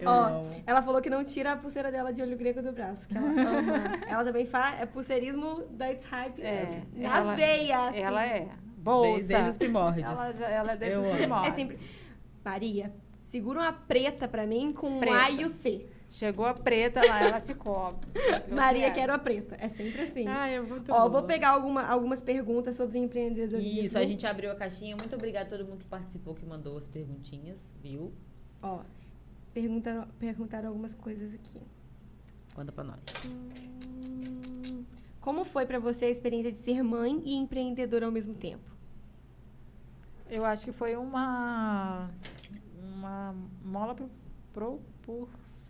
[0.00, 0.62] Eu Ó, amo.
[0.66, 3.28] ela falou que não tira a pulseira dela de olho grego do braço, que ela
[3.28, 3.72] ama.
[4.06, 7.98] ela também faz, é pulseirismo da It's Hype É, na ela- veia, assim.
[8.00, 8.48] Ela é.
[8.76, 9.10] Bolsa.
[9.12, 10.10] Desde, desde os primórdios.
[10.10, 11.52] Ela, ela é desde Eu os primórdios.
[11.52, 11.78] É sempre...
[12.44, 12.92] Maria,
[13.22, 15.14] segura uma preta pra mim com Preta.
[15.14, 15.86] o A e o C.
[16.12, 17.72] Chegou a preta lá, ela ficou.
[17.72, 17.94] ó,
[18.54, 18.94] Maria, quero.
[18.94, 19.56] quero a preta.
[19.58, 20.26] É sempre assim.
[20.26, 21.10] Ai, é muito Ó, bom.
[21.10, 23.80] vou pegar alguma- algumas perguntas sobre empreendedorismo.
[23.82, 24.94] Isso, a gente abriu a caixinha.
[24.94, 28.12] Muito obrigada a todo mundo que participou, que mandou as perguntinhas, viu?
[28.62, 28.80] Ó,
[29.54, 31.58] perguntaram, perguntaram algumas coisas aqui.
[32.54, 33.00] Conta pra nós.
[33.26, 34.84] Hum,
[35.20, 38.70] Como foi pra você a experiência de ser mãe e empreendedora ao mesmo tempo?
[40.28, 42.10] Eu acho que foi uma.
[42.82, 43.34] Uma
[43.64, 43.96] mola
[44.52, 44.80] pro,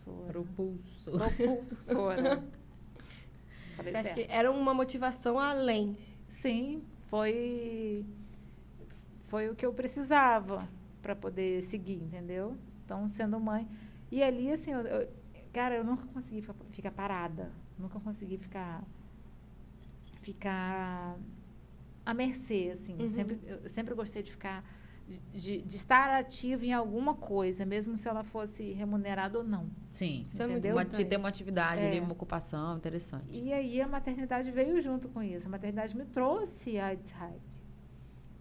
[0.04, 0.32] propulsora.
[0.32, 1.10] Propulso.
[1.12, 2.44] Propulsora.
[3.76, 5.96] Falei Você acha que era uma motivação além?
[6.28, 8.04] Sim, foi
[9.24, 10.68] foi o que eu precisava
[11.00, 12.56] para poder seguir, entendeu?
[12.84, 13.66] Então, sendo mãe.
[14.10, 15.08] E ali, assim, eu, eu-
[15.52, 17.50] cara, eu nunca consegui ficar, ficar parada.
[17.78, 18.84] Nunca consegui ficar
[20.20, 21.16] ficar
[22.04, 22.96] à mercê, assim.
[23.00, 23.08] Uhum.
[23.08, 24.64] Sempre, eu sempre gostei de ficar
[25.32, 29.66] de, de estar ativa em alguma coisa, mesmo se ela fosse remunerada ou não.
[29.90, 30.26] Sim.
[30.30, 30.76] Isso é muito Entendeu?
[30.76, 31.04] Uma, importante.
[31.04, 31.88] de ter uma atividade É.
[31.88, 33.24] ali, uma ocupação interessante.
[33.30, 35.46] E aí a maternidade veio junto com isso.
[35.46, 37.40] A maternidade me trouxe a Hype.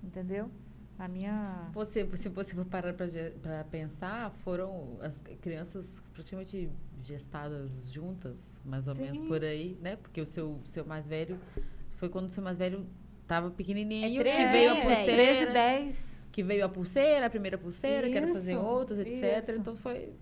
[0.03, 0.49] Entendeu?
[0.97, 1.69] A minha.
[1.73, 3.07] Você, se você for parar pra
[3.69, 6.69] pensar, foram as crianças praticamente
[7.03, 9.27] gestadas juntas, mais ou menos Sim.
[9.27, 9.95] por aí, né?
[9.95, 11.39] Porque o seu, seu mais velho
[11.95, 12.85] foi quando o seu mais velho
[13.27, 14.83] tava pequenininho, É que treze, veio a dez.
[14.83, 16.20] pulseira, 13, 10.
[16.31, 19.49] Que veio a pulseira, a primeira pulseira, que era fazer Isso, outras, etc.
[19.49, 19.59] isso.
[19.59, 20.13] Então foi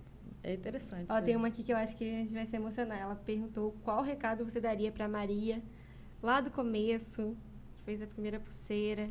[0.42, 1.06] é interessante.
[1.10, 2.98] Ó, isso tem uma aqui que eu acho que a gente vai se emocionar.
[3.00, 5.62] Ela perguntou qual recado você daria pra Maria
[6.24, 7.36] lá do começo,
[7.78, 9.10] que fez a primeira pulseira.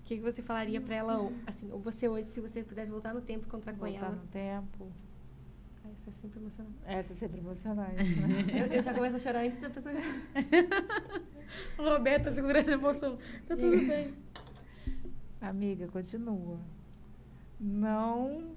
[0.00, 2.90] O que, que você falaria pra ela, ou- assim, ou você hoje, se você pudesse
[2.90, 4.10] voltar no tempo e encontrar com Voltar ela?
[4.16, 4.90] no tempo.
[5.92, 6.74] Isso é sempre emocionante.
[6.84, 8.60] Essa é sempre emocionante, né?
[8.60, 9.94] Eu, eu já começo a chorar antes da pessoa.
[11.78, 13.16] Roberta segurando a emoção.
[13.46, 14.14] Tá tudo bem.
[15.40, 16.58] Amiga, continua.
[17.58, 18.54] Não.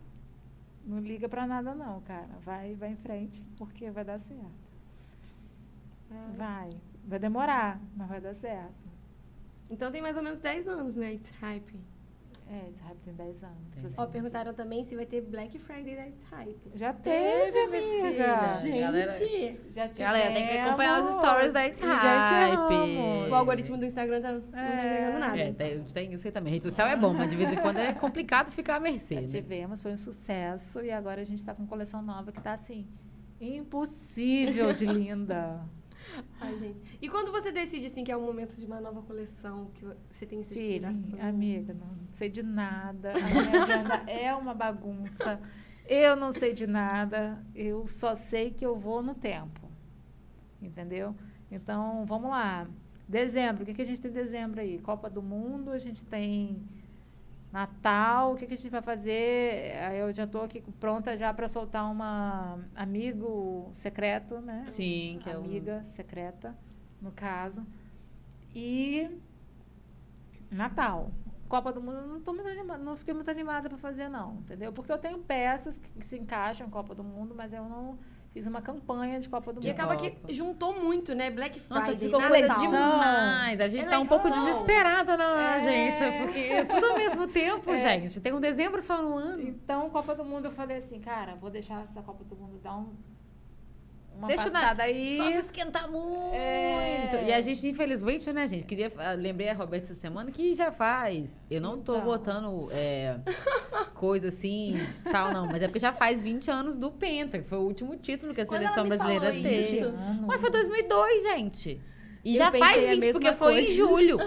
[0.86, 2.30] Não liga pra nada, não, cara.
[2.44, 4.64] Vai, vai em frente, porque vai dar certo.
[6.38, 6.70] Vai.
[7.06, 8.84] Vai demorar, mas vai dar certo.
[9.70, 11.14] Então tem mais ou menos 10 anos, né?
[11.14, 11.80] It's Hype.
[12.50, 13.58] É, esse Hype tem 10 anos.
[13.74, 13.86] Tem.
[13.86, 13.96] assim.
[13.98, 16.72] Ó, perguntaram também se vai ter Black Friday da It's Hype.
[16.76, 18.38] Já teve, minha amiga.
[18.62, 18.82] filha.
[18.82, 19.60] Galera- Gente!
[19.72, 19.98] Já tivemos.
[19.98, 22.54] Galera, tem que acompanhar os stories da It's e já Hype.
[22.54, 23.32] encerramos.
[23.32, 24.86] O algoritmo do Instagram tá, não tá É.
[24.94, 25.39] entregando nada.
[25.39, 26.54] É, tem, tem, eu sei também.
[26.54, 29.16] Rede social é bom, mas de vez em quando é complicado ficar à mercê.
[29.16, 29.28] Já né?
[29.28, 30.80] tivemos, foi um sucesso.
[30.82, 32.86] E agora a gente está com coleção nova que tá assim.
[33.41, 35.62] Impossível de linda.
[36.39, 36.97] Ai, gente.
[37.01, 40.26] E quando você decide, assim, que é o momento de uma nova coleção, que você
[40.26, 41.28] tem essa Filha, inspiração?
[41.28, 43.14] amiga, não sei de nada.
[43.14, 45.39] A minha agenda é uma bagunça.
[45.86, 47.43] Eu não sei de nada.
[47.56, 49.70] Eu só sei que eu vou no tempo.
[50.62, 51.16] Entendeu?
[51.51, 52.68] Então, vamos lá.
[53.08, 54.80] Dezembro, o que, que a gente tem em dezembro aí?
[54.80, 56.64] Copa do Mundo, a gente tem
[57.54, 59.78] Natal, o que, que a gente vai fazer?
[59.78, 64.66] Aí eu já estou aqui pronta já para soltar uma amigo secreto, né?
[64.68, 66.58] Sim, que é um- amiga secreta,
[66.99, 67.64] no caso.
[68.56, 69.08] E
[70.49, 71.12] Natal.
[71.47, 74.38] Copa do Mundo, eu não, tô muito animada, não fiquei muito animada para fazer, não,
[74.38, 74.74] entendeu?
[74.74, 77.99] Porque eu tenho peças que, que se encaixam em Copa do Mundo, mas eu não
[78.34, 79.66] fiz uma campanha de Copa do Mundo.
[79.68, 81.30] E acaba que juntou muito, né?
[81.30, 83.62] Black Friday, Nossa, ficou coisa demais.
[83.62, 84.46] A gente tá um pouco Eleição.
[84.48, 85.54] desesperada na É.
[85.56, 87.78] agência, porque é tudo ao mesmo tempo, É.
[87.78, 88.20] gente.
[88.20, 89.42] Tem um dezembro só no ano.
[89.42, 92.76] Então, Copa do Mundo, eu falei assim, cara, vou deixar essa Copa do Mundo dar
[92.76, 92.90] um,
[94.18, 95.18] uma Deixa na- passada aí.
[95.18, 96.34] Só se esquentar muito.
[96.34, 97.26] É.
[97.28, 98.64] E a gente, infelizmente, né, gente?
[98.66, 98.91] Queria.
[99.18, 101.39] Lembrei a Roberta essa semana que já faz.
[101.49, 102.05] Eu não tô Então.
[102.05, 103.18] botando é,
[103.95, 104.76] coisa assim,
[105.11, 105.47] tal, não.
[105.47, 108.41] Mas é porque já faz 20 anos do Penta, que foi o último título que
[108.41, 110.26] a Quando seleção ela me brasileira falou teve.
[110.28, 111.82] Mas foi 2002, gente.
[112.24, 113.76] E Eu já faz a 20, mesma porque foi em coisa.
[113.76, 114.18] julho.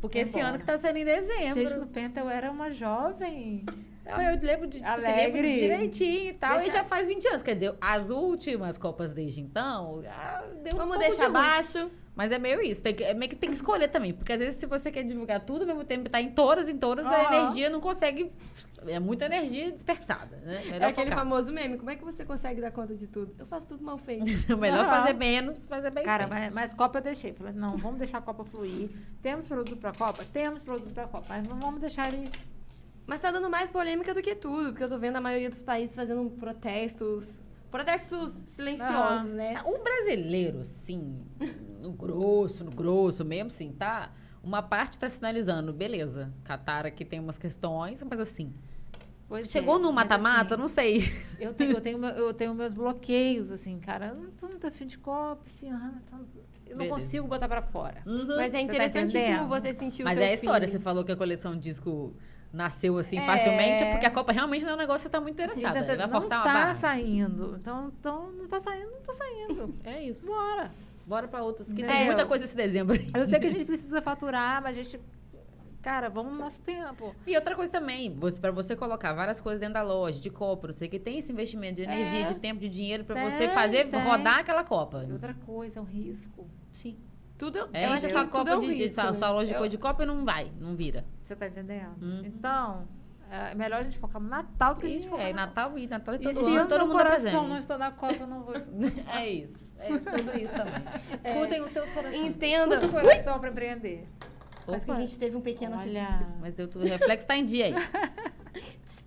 [0.00, 0.42] Porque É esse bom.
[0.42, 1.54] ano que tá sendo em dezembro.
[1.68, 3.64] Gente, no Penta eu era uma jovem.
[4.04, 6.52] Não, eu lembro de tipo, lembra direitinho e tal.
[6.58, 7.42] Deixa- E já faz 20 anos.
[7.42, 10.02] Quer dizer, as últimas Copas desde então.
[10.08, 11.32] ah, deu um Vamos pouco deixar de ruim.
[11.32, 11.90] baixo.
[12.16, 12.80] Mas é meio isso.
[12.80, 14.12] Tem que, é meio que tem que escolher também.
[14.14, 16.78] Porque às vezes, se você quer divulgar tudo ao mesmo tempo tá em todas, em
[16.78, 18.30] todas, a energia não consegue.
[18.86, 20.62] É muita energia dispersada, né?
[20.66, 21.18] Melhor é aquele focar.
[21.24, 21.76] famoso meme.
[21.76, 23.34] Como é que você consegue dar conta de tudo?
[23.36, 24.24] Eu faço tudo mal feito.
[24.56, 24.90] Melhor Aham.
[25.00, 26.38] fazer menos, fazer bem Cara, feito.
[26.38, 27.32] mas, mas Copa eu deixei.
[27.32, 28.90] Falei, não, vamos deixar a Copa fluir.
[29.20, 30.24] Temos produto pra Copa?
[30.32, 31.26] Temos produto pra Copa.
[31.28, 32.30] Mas não vamos deixar ele.
[33.06, 34.70] Mas tá dando mais polêmica do que tudo.
[34.70, 37.40] Porque eu tô vendo a maioria dos países fazendo protestos.
[37.70, 39.34] Protestos silenciosos, Aham.
[39.34, 39.62] né?
[39.64, 41.20] O brasileiro, assim,
[41.80, 44.12] no grosso, no grosso mesmo, assim, tá?
[44.42, 48.52] Uma parte tá sinalizando, beleza, Catar aqui tem umas questões, mas assim,
[49.26, 51.02] Pois chegou é, no mata-mata, assim, não sei.
[51.40, 54.08] Eu tenho, eu, tenho, eu tenho meus bloqueios, assim, cara.
[54.08, 55.70] Eu não tô muito afim de Copa, assim.
[55.70, 56.16] ah, tô-
[56.66, 58.02] eu não consigo botar pra fora.
[58.06, 58.26] Uhum.
[58.36, 59.48] Mas é tá interessantíssimo entendendo?
[59.48, 60.78] você sentir o Mas é a história, feeling.
[60.78, 62.14] você falou que a coleção disco
[62.54, 63.26] nasceu assim É.
[63.26, 65.84] facilmente, é porque a Copa realmente não é um negócio que você tá muito interessada.
[65.84, 66.74] Vai não forçar uma tá barra.
[66.74, 67.56] saindo.
[67.60, 69.74] Então, então, não tá saindo, não tá saindo.
[69.84, 70.24] É isso.
[70.26, 70.70] Bora.
[71.06, 71.86] Bora pra outros, que É.
[71.86, 72.96] tem muita coisa esse dezembro.
[73.14, 74.98] Eu sei que a gente precisa faturar, mas a gente.
[75.82, 77.14] Cara, vamos no nosso tempo.
[77.26, 80.68] E outra coisa também, você, para você colocar várias coisas dentro da loja, de Copa,
[80.68, 82.24] não sei o que, tem esse investimento de energia, É.
[82.24, 84.00] de tempo, de dinheiro pra Tem, você fazer, tem.
[84.02, 85.04] rodar aquela Copa.
[85.06, 86.46] E outra coisa, é um risco.
[86.72, 86.96] Sim.
[87.36, 89.14] Tudo, É, eu enche acho tudo Copa é um de, risco, né?
[89.14, 91.04] sua loja de Eu- cor de Copa e não vai, não vira.
[91.22, 91.96] Você tá entendendo?
[92.00, 92.22] Uhum.
[92.24, 92.86] Então,
[93.30, 95.76] É melhor a gente focar no Natal do que a gente focar é, no- Natal
[95.78, 97.76] e Natal e E todo se ano, o todo meu mundo dá coração não está
[97.78, 98.70] na Copa, eu não vou estar.
[99.18, 99.74] É isso.
[99.80, 100.74] É sobre isso também.
[101.24, 102.24] Escutem os seus corações.
[102.26, 102.76] Entenda.
[102.76, 104.08] Escuta o coração para empreender.
[104.64, 105.98] Quase que a gente teve um pequeno acidente.
[106.06, 106.28] Olha.
[106.40, 106.84] Mas deu tudo.
[106.84, 107.74] O reflexo tá em dia aí.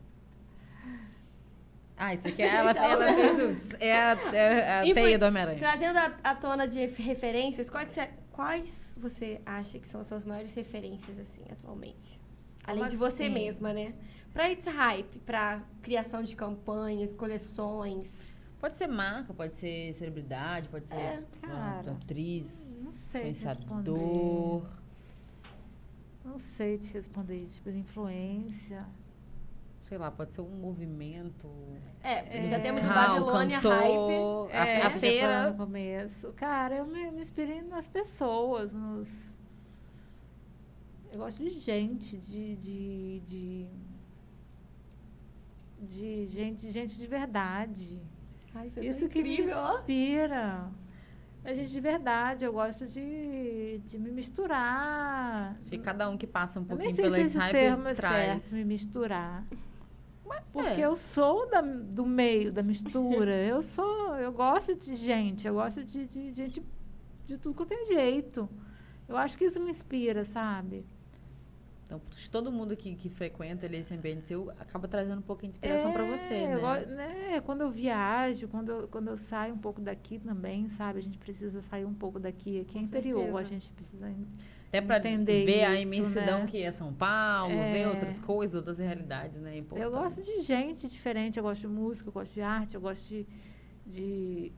[1.98, 3.76] Ah, isso aqui é, ela, ela fez o.
[3.84, 5.58] É a, é a foi- teia do Homem-Aranha.
[5.58, 10.24] Trazendo à tona de referências, quais, que você, quais você acha que são as suas
[10.24, 12.20] maiores referências, assim, atualmente?
[12.64, 13.34] Além Como de você assim?
[13.34, 13.94] mesma, né?
[14.34, 18.36] Pra It's Hype, pra criação de campanhas, coleções.
[18.60, 24.64] Pode ser marca, pode ser celebridade, pode ser É, cara, atriz, não sei te influenciador.
[26.26, 28.86] Não sei te responder, tipo, de influência.
[29.88, 31.50] Sei lá, pode ser um movimento.
[32.04, 33.72] É, já temos o Babilônia cantor,
[34.50, 34.54] Hype.
[34.54, 35.50] A, É, a você feira.
[35.52, 36.34] no começo.
[36.34, 39.34] Cara, eu me, me inspirei nas pessoas, nos.
[41.12, 42.56] Eu gosto de gente, de.
[42.58, 43.68] de, de,
[45.80, 47.98] de gente, gente de verdade.
[48.54, 50.70] Ai, você Isso tá que me incrível, inspira.
[51.46, 55.56] É gente de verdade, eu gosto de, de me misturar.
[55.62, 57.88] Que cada um que passa um Eu pouquinho nem sei pela se esse hype termo
[57.88, 58.44] é traz.
[58.44, 59.46] certo, me misturar.
[60.52, 60.86] Porque é.
[60.86, 63.32] eu sou da- do meio da mistura.
[63.46, 66.64] eu sou, eu gosto de gente, eu gosto de, de, de gente
[67.26, 68.50] de tudo quanto é jeito.
[69.08, 70.86] Eu acho que isso me inspira, sabe?
[71.86, 75.54] Então, que todo mundo que, que frequenta ali esse ambiente seu acaba trazendo um pouquinho
[75.54, 76.84] de inspiração pra você, É, né?
[76.84, 77.42] eu né?
[77.42, 81.00] Quando eu viajo, quando eu, quando eu saio um pouco daqui também, sabe?
[81.00, 82.60] A gente precisa sair um pouco daqui.
[82.60, 83.40] Aqui é Com interior, certeza.
[83.40, 84.14] a gente precisa.
[84.68, 86.46] Até entender ver a isso, imensidão né?
[86.48, 87.88] que é São Paulo, ver É.
[87.88, 89.58] outras coisas, outras realidades, né?
[89.58, 89.86] Importante.
[89.86, 93.08] Eu gosto de gente diferente, eu gosto de música, eu gosto de arte, eu gosto
[93.08, 93.26] de.
[93.86, 94.52] de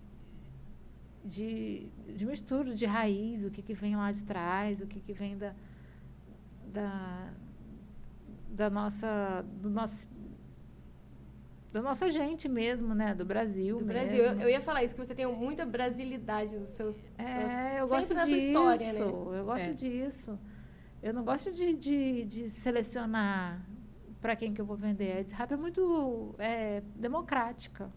[1.24, 5.12] de, de mistura, de raiz, o que, que vem lá de trás, o que, que
[5.14, 5.54] vem da,
[6.74, 7.30] da,
[8.50, 10.08] da nossa, do nosso,
[11.72, 13.14] da nossa gente mesmo, né?
[13.14, 14.08] Do Brasil Do mesmo.
[14.08, 14.24] Brasil.
[14.24, 17.06] Eu, eu ia falar isso, que você tem muita brasilidade nos seus.
[17.18, 18.28] É, eu gosto disso.
[18.28, 19.00] sua história, né?
[19.02, 19.74] Eu gosto É.
[19.74, 20.40] disso.
[21.02, 23.66] Eu não gosto de, de, de selecionar
[24.20, 25.26] para quem que eu vou vender.
[25.32, 27.90] A Rap é muito é, democrática.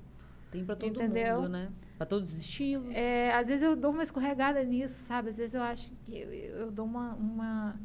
[0.50, 1.36] Tem pra todo Entendeu?
[1.42, 1.70] mundo, né?
[1.96, 2.94] Pra todos os estilos.
[2.94, 5.30] É, às vezes eu dou uma escorregada nisso, sabe?
[5.30, 7.80] Às vezes eu acho que eu, eu dou uma, uma.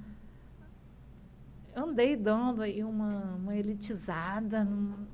[1.80, 4.64] Andei dando aí uma, uma elitizada.
[4.66, 5.06] num-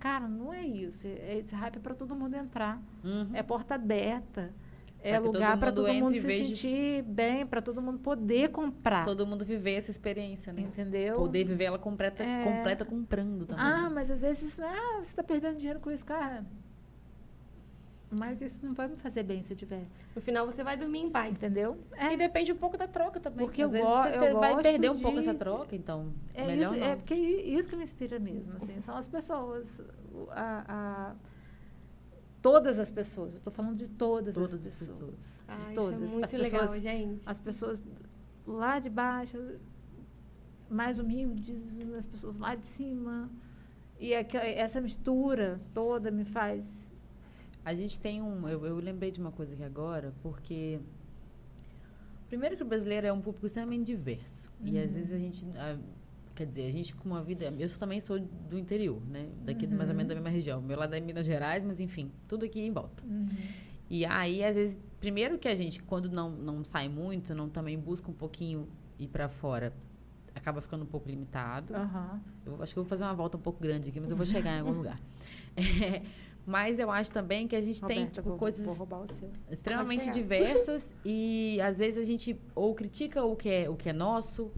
[0.00, 1.06] cara, não é isso.
[1.06, 2.82] É, esse hype é para todo mundo entrar.
[3.04, 3.30] Uhum.
[3.32, 4.52] É porta aberta.
[5.00, 9.04] É Pra lugar para todo mundo se sentir bem, para todo mundo poder comprar.
[9.04, 10.62] Todo mundo viver essa experiência, né?
[10.62, 11.14] Entendeu?
[11.14, 12.42] Poder viver ela completa, É.
[12.42, 13.64] completa comprando também.
[13.64, 16.44] Ah, mas às vezes, ah, você está perdendo dinheiro com isso, cara.
[18.10, 19.84] Mas isso não vai me fazer bem se eu tiver.
[20.16, 21.32] No final você vai dormir em paz.
[21.36, 21.76] Entendeu?
[22.00, 23.46] E depende um pouco da troca também.
[23.46, 26.08] Porque Às eu vezes go- você eu vai gosto perder um pouco essa troca, então
[26.32, 26.86] É, melhor isso, não.
[26.86, 29.68] é porque isso que me inspira mesmo, assim, são as pessoas,
[30.30, 30.64] a,
[31.12, 31.16] a-
[32.40, 34.98] todas as pessoas, eu estou falando de todas, Todas as as pessoas.
[34.98, 35.38] pessoas.
[35.46, 35.94] Ah, de isso todas.
[36.02, 37.22] é muito as legal, pessoas, gente.
[37.28, 37.82] As pessoas
[38.46, 39.36] lá de baixo,
[40.70, 41.56] mais humildes,
[41.98, 43.30] as pessoas lá de cima.
[44.00, 44.26] E é
[44.58, 46.64] essa mistura toda me faz.
[47.68, 48.48] A gente tem um.
[48.48, 50.80] Eu, eu lembrei de uma coisa aqui agora, porque.
[52.26, 54.50] Primeiro que o brasileiro é um público extremamente diverso.
[54.64, 54.96] E às Uhum.
[54.96, 55.46] vezes a gente.
[55.54, 55.78] ah,
[56.34, 57.44] quer dizer, a gente com uma vida.
[57.58, 59.28] Eu também sou do interior, né?
[59.44, 59.76] Daqui Uhum.
[59.76, 60.62] mais ou menos da mesma região.
[60.62, 63.02] Meu lado é Minas Gerais, mas enfim, tudo aqui em volta.
[63.90, 67.78] E aí, às vezes, primeiro que a gente, quando não, não sai muito, não também
[67.78, 68.66] busca um pouquinho
[68.98, 69.74] ir pra fora,
[70.34, 71.74] acaba ficando um pouco limitado.
[71.76, 72.18] Aham.
[72.46, 74.24] Eu acho que eu vou fazer uma volta um pouco grande aqui, mas eu vou
[74.24, 74.98] chegar em algum lugar.
[75.54, 76.02] É,
[76.48, 79.06] mas eu acho também que a gente tem tipo, vou, coisas vou
[79.50, 83.92] extremamente diversas e às vezes a gente ou critica o que é, o que é
[83.92, 84.50] nosso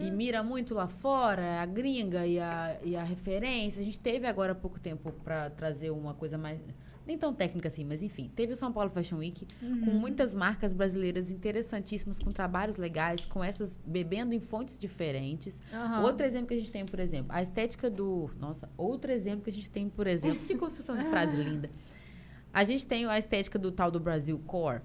[0.00, 3.80] e mira muito lá fora, a gringa e a, e a referência.
[3.80, 6.60] A gente teve agora há pouco tempo para trazer uma coisa mais.
[7.06, 8.30] Nem tão técnica assim, mas enfim.
[8.36, 13.42] Teve o São Paulo Fashion Week com muitas marcas brasileiras interessantíssimas, com trabalhos legais, com
[13.42, 15.62] essas bebendo em fontes diferentes.
[15.72, 16.02] Aham.
[16.02, 18.30] Outro exemplo que a gente tem, por exemplo, a estética do.
[18.38, 21.70] Nossa, outro exemplo que a gente tem, por exemplo, que construção de frase linda.
[22.52, 24.82] A gente tem a estética do tal do Brasil Core,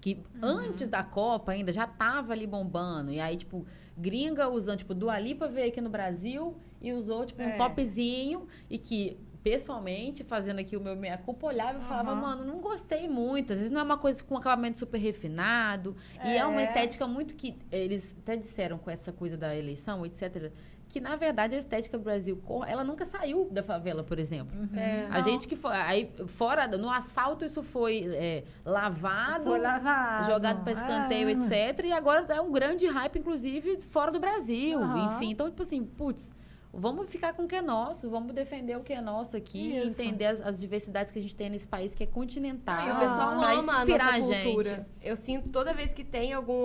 [0.00, 3.10] que antes da Copa ainda já tava ali bombando.
[3.12, 3.66] E aí, tipo,
[3.96, 7.56] gringa usando, tipo, Dua Lipa veio aqui no Brasil e usou, tipo, um É.
[7.56, 9.16] topzinho e que.
[9.50, 12.20] Pessoalmente, fazendo aqui o meu meia culpa, olhava e falava, Aham.
[12.20, 13.52] mano, não gostei muito.
[13.52, 15.94] Às vezes não é uma coisa com acabamento super refinado.
[16.24, 16.64] E é uma É.
[16.64, 17.56] estética muito que.
[17.70, 20.50] Eles até disseram com essa coisa da eleição, etc.
[20.88, 24.56] Que, na verdade, a estética do Brasil, ela nunca saiu da favela, por exemplo.
[24.76, 25.06] É.
[25.12, 25.70] A gente que foi.
[25.76, 30.26] Aí, fora, no asfalto, isso foi é, lavado, Foi lavado.
[30.26, 31.32] jogado para escanteio, É.
[31.32, 31.84] etc.
[31.86, 34.80] E agora é um grande hype, inclusive, fora do Brasil.
[34.82, 35.14] Aham.
[35.14, 36.32] Enfim, então, tipo assim, putz,
[36.78, 39.88] Vamos ficar com o que é nosso, vamos defender o que é nosso aqui, Isso.
[39.88, 42.86] entender as, as diversidades que a gente tem nesse país que é continental.
[42.86, 44.68] E o pessoal pra ama a inspirar nossa a cultura.
[44.68, 44.86] gente.
[45.02, 46.64] Eu sinto toda vez que tem algum.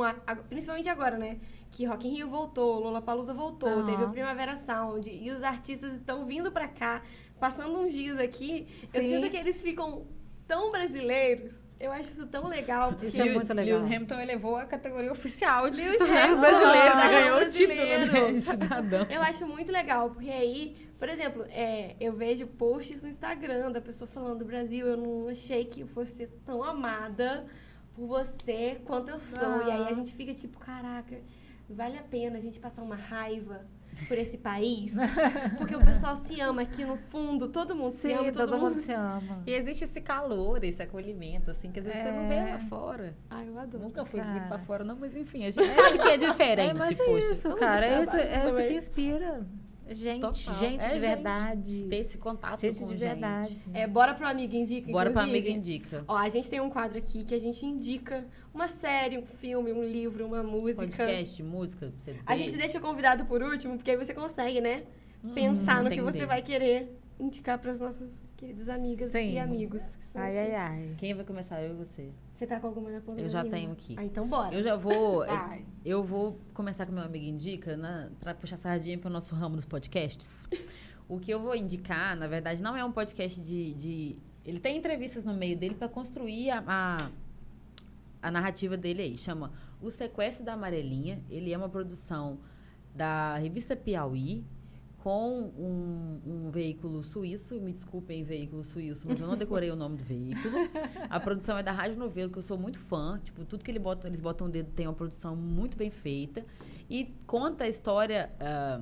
[0.49, 1.39] Principalmente agora, né?
[1.71, 3.85] Que Rock in Rio voltou, Lollapalooza voltou, Aham.
[3.85, 5.09] teve o Primavera Sound.
[5.09, 7.01] E os artistas estão vindo pra cá,
[7.39, 8.67] passando uns dias aqui.
[8.93, 9.09] Eu Sim.
[9.15, 10.05] sinto que eles ficam
[10.45, 11.53] tão brasileiros.
[11.81, 12.91] Eu acho isso tão legal.
[12.91, 13.79] Porque Isso é muito legal.
[13.79, 17.09] Lewis Hamilton elevou a categoria oficial de Lewis cidadão Hamilton, brasileiro, né?
[17.09, 19.07] Ganhou o título né, de cidadão.
[19.09, 23.81] Eu acho muito legal, porque aí, por exemplo, é, eu vejo posts no Instagram da
[23.81, 27.45] pessoa falando do Brasil, eu não achei que eu fosse ser tão amada
[27.95, 29.63] por você quanto eu sou.
[29.67, 29.93] E aí a Ah.
[29.93, 31.17] gente fica tipo, caraca,
[31.69, 33.65] vale a pena a gente passar uma raiva
[34.07, 34.93] por esse país?
[35.57, 38.79] Porque o pessoal se ama aqui no fundo, todo mundo se Sim, ama, todo, mundo
[38.81, 39.41] se ama.
[39.45, 42.53] E existe esse calor, esse acolhimento, assim, que às vezes você não vê É.
[42.53, 43.15] lá fora.
[43.29, 43.83] Ai, eu adoro.
[43.83, 44.31] Nunca fui Cara.
[44.31, 47.11] muito pra fora, não, mas enfim, a gente sabe que é diferente, É, mas poxa.
[47.11, 47.85] é isso, Vamos cara.
[47.85, 49.45] É isso, é isso que inspira.
[49.89, 50.55] Gente, Total.
[50.55, 50.99] gente É de gente.
[51.01, 51.87] verdade.
[51.89, 52.99] Ter esse contato Gente com de gente.
[52.99, 53.57] verdade.
[53.73, 55.37] É, bora pro Amiga Indica, Bora inclusive.
[55.37, 56.05] amiga indica.
[56.07, 59.73] Ó, a gente tem um quadro aqui que a gente indica uma série, um filme,
[59.73, 60.81] um livro, uma música.
[60.85, 62.19] Podcast, música, CD.
[62.25, 64.83] A gente deixa o convidado por último, porque aí você consegue, né?
[65.33, 69.33] Pensar no que Hum, você vai querer indicar para as nossas queridas amigas Sim.
[69.33, 69.81] e amigos.
[70.15, 70.95] Ai, ai, ai.
[70.97, 71.61] Quem vai começar?
[71.61, 72.09] Eu ou você?
[72.41, 73.93] Você tá com alguma na ponta Eu já tenho aqui.
[73.95, 74.51] Ah, então bora.
[74.51, 75.23] Eu já vou.
[75.85, 79.63] Eu vou começar com meu amigo indica na, pra puxar sardinha pro nosso ramo dos
[79.65, 80.47] podcasts.
[81.07, 83.75] O que eu vou indicar, na verdade, não é um podcast de.
[83.75, 86.97] de- ele tem entrevistas no meio dele pra construir a, a,
[88.23, 89.17] a narrativa dele aí.
[89.19, 91.21] Chama O Sequestro da Amarelinha.
[91.29, 92.39] Ele é uma produção
[92.95, 94.43] da revista Piauí
[95.03, 97.59] com um, um veículo suíço.
[97.59, 100.55] Me desculpem, veículo suíço, mas eu não decorei o nome do veículo.
[101.09, 103.19] A produção é da Rádio Novelo, que eu sou muito fã.
[103.23, 106.45] Tipo, tudo que ele bota, eles botam o dedo tem uma produção muito bem feita.
[106.89, 108.31] E conta a história.
[108.39, 108.81] ah,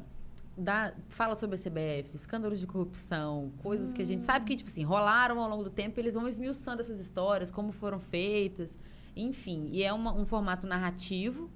[0.57, 4.69] da, fala sobre a CBF, escândalos de corrupção, coisas que a gente sabe que, tipo
[4.69, 8.69] assim, rolaram ao longo do tempo, eles vão esmiuçando essas histórias, como foram feitas,
[9.15, 9.69] enfim.
[9.71, 11.49] E é uma- um formato narrativo.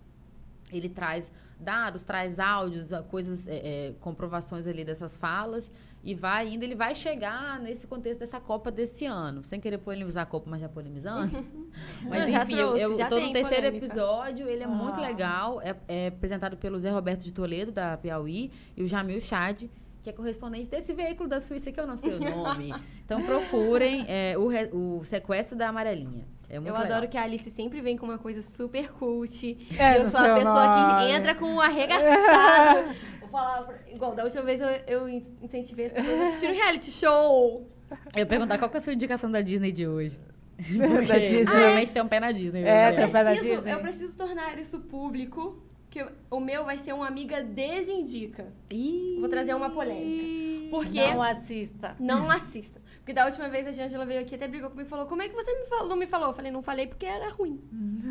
[0.72, 3.56] Ele traz dados, traz áudios, coisas, é,
[3.90, 5.70] é, comprovações ali dessas falas.
[6.06, 9.42] E vai indo, ele vai chegar nesse contexto dessa Copa desse ano.
[9.46, 11.32] Sem querer polemizar a Copa, mas já polemizando.
[12.04, 13.86] mas Já enfim, eu, trouxe, eu já tô no terceiro polêmica.
[13.86, 15.02] episódio, ele é muito Ah.
[15.02, 15.62] legal.
[15.62, 19.64] É, é apresentado pelo Zé Roberto de Toledo, da Piauí, e o Jamil Chad,
[20.04, 22.74] que é correspondente desse veículo da Suíça, que eu não sei o nome.
[23.06, 26.26] Então procurem é, o, re- o Sequestro da Amarelinha.
[26.50, 26.92] É muito Eu legal.
[26.98, 29.58] adoro que a Alice sempre vem com uma coisa super cult.
[29.80, 31.12] É, eu sou a pessoa que nome.
[31.12, 32.94] entra com um arregaçado.
[33.22, 35.10] Vou falar, igual, da última vez eu, eu
[35.42, 37.68] incentivei as pessoas a assistir um reality show.
[38.14, 40.20] Eu ia perguntar qual que é a sua indicação da Disney de hoje.
[41.08, 41.44] Da Disney.
[41.46, 42.62] Normalmente tem um pé na Disney.
[42.62, 42.92] É, né?
[42.94, 43.72] tem um pé na Disney.
[43.74, 45.63] eu preciso tornar isso público.
[45.94, 48.52] Que o meu vai ser uma amiga desindica.
[48.72, 49.18] Ih.
[49.20, 50.70] Vou trazer uma polêmica.
[50.72, 51.96] Porque Não assista.
[52.00, 52.82] não assista.
[52.98, 55.30] Porque da última vez a Jângela veio aqui até brigou comigo e falou: Como é
[55.30, 56.30] que você me falou, não me falou?
[56.30, 57.62] Eu falei: Não falei porque era ruim.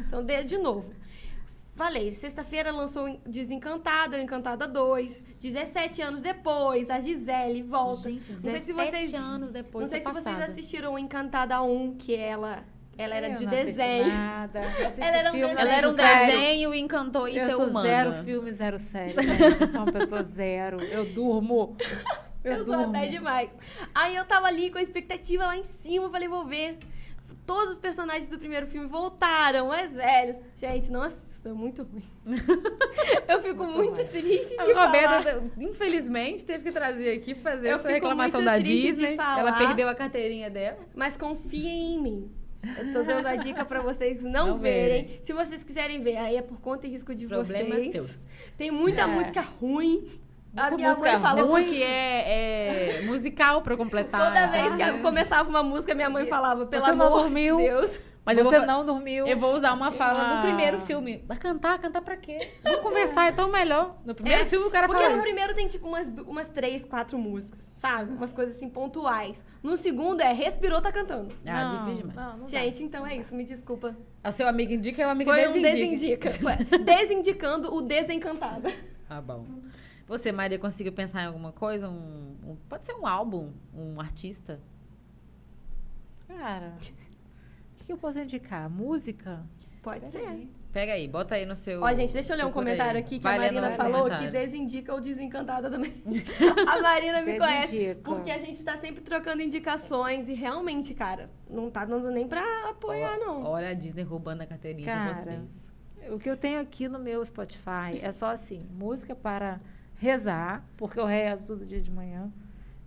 [0.07, 0.95] Então, de, de novo.
[1.75, 5.21] Falei, sexta-feira lançou Desencantada, Encantada 2.
[5.41, 8.11] 17 anos depois, a Gisele volta.
[8.11, 10.53] Gente, não sei se 17 vocês, anos depois não sei se tô vocês passada.
[10.53, 12.63] assistiram Encantada 1, que ela,
[12.99, 14.09] ela era Eu de desenho.
[14.09, 14.61] Nada.
[14.99, 15.59] Ela era um filme, desenho.
[15.61, 17.89] Ela era um desenho e encantou e Eu ser sou humana.
[17.89, 19.15] zero filme, zero série.
[19.61, 20.81] Eu sou uma pessoa zero.
[20.83, 21.77] Eu durmo.
[22.45, 22.97] Eu, Eu sou durmo.
[22.97, 23.51] até demais.
[23.95, 26.77] Aí eu tava ali com a expectativa lá em cima, falei, vou ver.
[27.47, 30.37] Todos os personagens do primeiro filme voltaram, mais velhos.
[30.57, 32.03] Gente, não assista, é muito ruim.
[33.29, 34.87] eu fico Muito muito triste de A falar.
[34.87, 39.17] Roberta, infelizmente, teve que trazer aqui fazer Eu essa reclamação da Disney.
[39.17, 40.79] Ela perdeu a carteirinha dela.
[40.97, 42.33] Mas confiem em mim.
[42.79, 45.05] Eu tô dando a dica pra vocês não, Não verem.
[45.05, 45.21] verem.
[45.25, 47.93] Se vocês quiserem ver, aí é por conta e risco de Problemas vocês.
[47.93, 48.27] seus.
[48.57, 49.07] Tem muita É.
[49.07, 50.21] música ruim.
[50.55, 54.21] a Muita minha música mãe falou ruim, que é, é musical pra completar.
[54.29, 54.89] Toda vez que Ah.
[54.89, 57.57] eu começava uma música, minha mãe falava, pelo Você não amor dormiu?
[57.57, 58.01] de Deus.
[58.25, 59.27] Mas eu Você vou, não dormiu.
[59.27, 60.35] eu vou usar uma fala Ah.
[60.37, 61.25] do primeiro filme.
[61.27, 61.77] Vai cantar?
[61.81, 62.51] Cantar pra quê?
[62.63, 63.97] Vamos conversar, é tão melhor.
[64.05, 65.27] No primeiro É, filme o cara Porque fala no isso.
[65.27, 68.13] primeiro tem tipo umas, umas três, quatro músicas, sabe?
[68.13, 69.45] Umas coisas assim pontuais.
[69.61, 71.35] No segundo é respirou, tá cantando.
[71.45, 72.17] Ah, Não, difícil demais.
[72.17, 72.49] Não, não dá.
[72.49, 73.97] Gente, então é isso, me desculpa.
[74.23, 76.31] A seu amigo indica e o amigo Foi um desindica.
[76.31, 76.31] desindica.
[76.71, 78.73] Foi desindicando o desencantada.
[79.11, 79.45] Ah, bom.
[80.07, 81.89] Você, Maria, conseguiu pensar em alguma coisa?
[81.89, 84.61] Um, um- pode ser um álbum, um artista?
[86.29, 86.81] Cara, o
[87.79, 88.71] que, que eu posso indicar?
[88.71, 89.45] Música?
[89.83, 90.49] Pode ser.
[90.73, 91.83] Pega aí, bota aí no seu.
[91.83, 93.03] Ó, gente, deixa eu ler um comentário aí.
[93.03, 96.03] aqui que Vai a Marina falou que desindica o desencantada também.
[96.67, 97.97] a Marina me conhece.
[98.03, 102.43] Porque a gente tá sempre trocando indicações e realmente, cara, não tá dando nem pra
[102.71, 103.45] apoiar, não.
[103.45, 105.73] Olha a Disney roubando a carteirinha Cara, de vocês.
[106.09, 109.61] O que eu tenho aqui no meu Spotify é só assim, música para
[109.97, 112.33] rezar, porque eu rezo todo dia de manhã.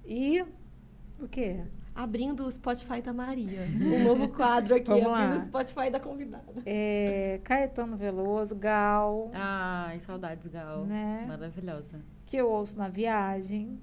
[0.03, 0.43] E
[1.19, 1.61] o quê?
[1.93, 3.61] Abrindo o Spotify da Maria.
[3.79, 5.37] Um novo quadro aqui, Vamos abrindo lá.
[5.37, 6.43] o Spotify da convidada.
[6.65, 10.85] É, Caetano Veloso, Gal, Ai, saudades, Gal.
[10.85, 11.25] Né?
[11.27, 12.01] Maravilhosa.
[12.25, 13.79] que eu ouço na viagem.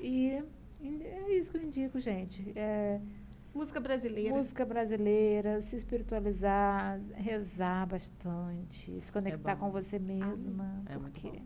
[0.00, 0.42] E
[0.82, 2.52] é isso que eu indico, gente.
[2.56, 3.00] É,
[3.54, 4.36] Música brasileira.
[4.36, 9.66] música brasileira, se espiritualizar, rezar bastante, se conectar bom.
[9.66, 10.82] com você mesma.
[10.88, 11.42] É muito porque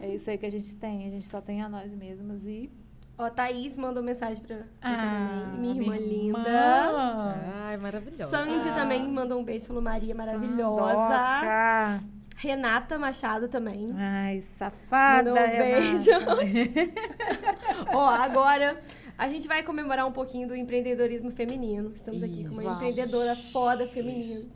[0.00, 1.06] é isso aí que a gente tem.
[1.06, 2.70] A gente só tem a nós mesmas e.
[3.16, 5.60] Ó, Thaís mandou mensagem pra você Ah, também.
[5.60, 6.38] Minha irmã linda.
[6.40, 7.34] irmã.
[7.66, 8.26] Ai, maravilhosa.
[8.28, 8.74] Sandy Ah.
[8.74, 10.94] também mandou um beijo, falou Maria maravilhosa.
[10.94, 12.04] Sandoca.
[12.36, 13.92] Renata Machado também.
[13.96, 16.10] Ai, safada, Mandou um beijo.
[17.94, 18.80] Ó, agora
[19.16, 21.92] a gente vai comemorar um pouquinho do empreendedorismo feminino.
[21.94, 22.72] Estamos aqui com uma Isso.
[22.72, 24.46] empreendedora foda feminina.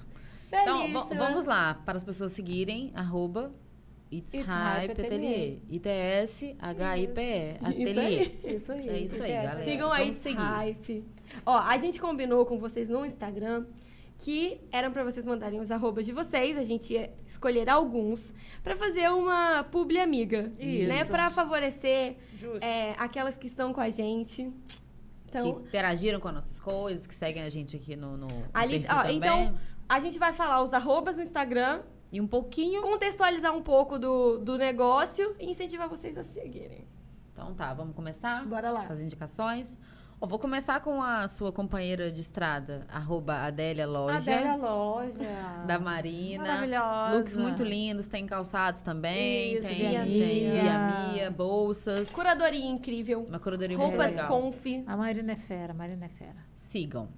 [0.48, 3.52] Então, vamos lá, para as pessoas seguirem, arroba
[4.10, 5.58] It's, It's Hype Hype Atelier.
[5.68, 7.58] I-T-S-H-I-P-E.
[7.62, 8.32] Atelier.
[8.54, 8.88] Isso aí.
[8.88, 9.46] É isso aí, Essa.
[9.48, 9.64] galera.
[9.70, 10.36] Sigam aí, Vamos seguir.
[10.38, 11.04] Hype.
[11.44, 13.66] Ó, a gente combinou com vocês no Instagram
[14.20, 16.56] que eram pra vocês mandarem os arrobas de vocês.
[16.56, 18.32] A gente ia escolher alguns
[18.64, 20.52] pra fazer uma publi amiga.
[20.58, 20.88] Isso.
[20.88, 21.04] Né?
[21.04, 22.16] Pra favorecer
[22.60, 24.50] é, aquelas que estão com a gente.
[25.28, 28.80] Então, que interagiram com as nossas coisas, que seguem a gente aqui no, no Ali-
[28.80, 29.16] perfil ó, também.
[29.18, 31.80] então- a gente vai falar os arrobas no Instagram,
[32.10, 32.80] E um pouquinho...
[32.82, 36.86] contextualizar um pouco do, do negócio e incentivar vocês a seguirem.
[37.32, 38.44] Então tá, vamos começar?
[38.46, 38.86] Bora lá.
[38.88, 39.78] As indicações.
[40.20, 44.16] Ó, vou começar com a sua companheira de estrada, arroba Adélia Loja.
[44.16, 45.64] Adélia Loja.
[45.64, 46.42] Da Marina.
[46.42, 47.16] Maravilhosa.
[47.16, 49.52] Looks muito lindos, tem calçados também.
[49.52, 50.60] Isso, tem, Via tem Mia.
[50.60, 52.10] Via Mia, bolsas.
[52.10, 53.26] Curadoria incrível.
[53.28, 54.28] Uma curadoria muito Roupas legal.
[54.28, 54.66] conf.
[54.88, 56.44] A Marina é fera, a Marina é fera.
[56.56, 57.08] Sigam.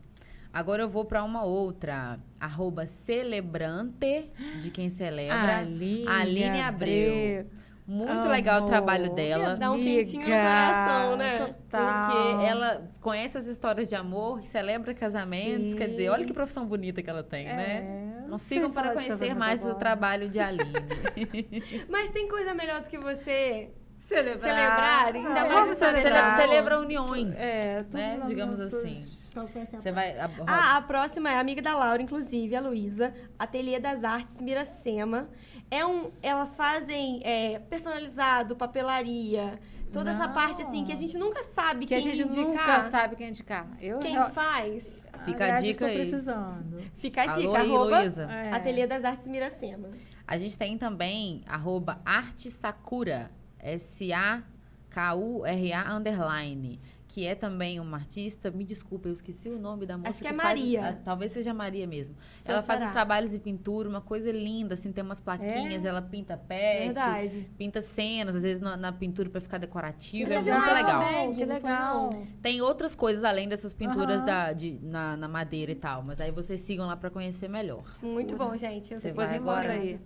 [0.52, 2.18] Agora eu vou pra uma outra.
[2.39, 5.59] Arroba Celebrante, de quem celebra.
[5.59, 7.47] Aline, Aline Abreu.
[7.86, 9.56] Muito legal o trabalho dela.
[9.56, 11.39] Dá um Amiga, quentinho no coração, né?
[11.39, 12.05] Total.
[12.10, 15.72] Porque ela conhece as histórias de amor, celebra casamentos.
[15.72, 15.77] Sim.
[15.77, 17.78] Quer dizer, olha que profissão bonita que ela tem, né?
[17.78, 20.70] É, Então sei sigam para conhecer mais o trabalho de Aline.
[21.90, 23.70] Mas tem coisa melhor do que você
[24.06, 24.55] Celebrar.
[24.55, 26.40] celebrar, ainda Ah, mais vamos essa Celebra, celebrar.
[26.40, 27.36] celebra uniões.
[27.40, 28.20] É, tudo né?
[29.35, 29.81] Nossas- assim.
[29.81, 30.19] Você vai.
[30.19, 33.15] a- Ah, a próxima é amiga da Laura, inclusive, a Luísa.
[33.39, 35.28] Ateliê das Artes Miracema.
[35.70, 39.59] É um, elas fazem é, personalizado, papelaria,
[39.93, 40.35] toda essa Não.
[40.35, 42.44] parte assim que a gente nunca sabe Que a quem gente indicar.
[42.47, 43.66] nunca sabe quem indicar.
[43.81, 45.97] Eu Quem real- faz, Fica a aliás, dica estou aí.
[45.97, 46.82] precisando.
[46.97, 47.59] fica a Alô dica.
[47.59, 48.02] aí, arroba.
[48.32, 48.52] É.
[48.52, 49.90] Ateliê das Artes Miracema.
[50.27, 53.31] A gente tem também arroba Arte Sakura,
[54.90, 56.81] S-A-K-U-R-A underline,
[57.12, 60.10] que é também uma artista, me desculpa, eu esqueci o nome da moça.
[60.10, 60.88] Acho que é faz os- Maria.
[60.90, 62.16] ah, talvez seja Maria mesmo.
[62.44, 66.36] Ela faz os trabalhos de pintura, uma coisa linda, assim, tem umas plaquinhas, ela pinta
[66.36, 67.50] pet, Verdade.
[67.58, 71.00] pinta cenas, às vezes na, na pintura pra ficar decorativo, Você é muito legal.
[71.00, 71.34] também?
[71.34, 72.10] Que legal.
[72.40, 74.26] Tem outras coisas além dessas pinturas Aham.
[74.26, 77.82] da, de, na, na madeira e tal, mas aí vocês sigam lá pra conhecer melhor.
[78.00, 78.92] Muito bom, gente.
[78.92, 79.72] Eu Você vai agora?
[79.72, 79.98] aí.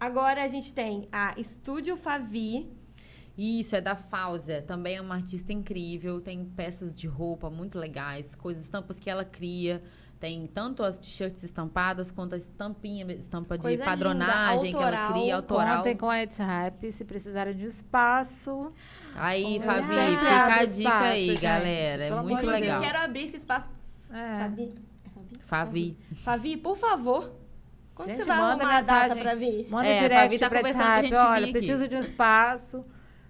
[0.00, 2.68] Agora a gente tem a Estúdio Favi.
[3.38, 4.60] Isso, é da Fausia.
[4.62, 6.20] Também é uma artista incrível.
[6.20, 9.80] Tem peças de roupa muito legais, coisas, estampas que ela cria.
[10.18, 14.86] Tem tanto as t-shirts estampadas quanto a estampinha, estampa de Coisa padronagem linda, que ela
[14.98, 15.12] autoral.
[15.12, 15.76] cria, autoral.
[15.76, 18.72] Contem com a It's Hype, se precisarem de um espaço.
[19.14, 21.40] Aí, Eu Fabi, sempre fica a dica espaço, aí, gente.
[21.40, 22.04] galera.
[22.04, 22.80] É Pelo muito legal.
[22.80, 23.68] quero abrir esse espaço.
[24.10, 24.38] É.
[24.40, 24.74] Fabi?
[25.04, 25.40] É Fabi?
[25.44, 25.96] Favi.
[26.24, 27.30] Favi, por favor.
[27.94, 29.22] Quando Gente, você vai manda arrumar a data mensagem.
[29.22, 29.68] pra vir?
[29.70, 30.62] Manda É, direct Fabi tá pra
[31.00, 31.52] vir Olha, aqui.
[31.52, 32.84] preciso de um espaço.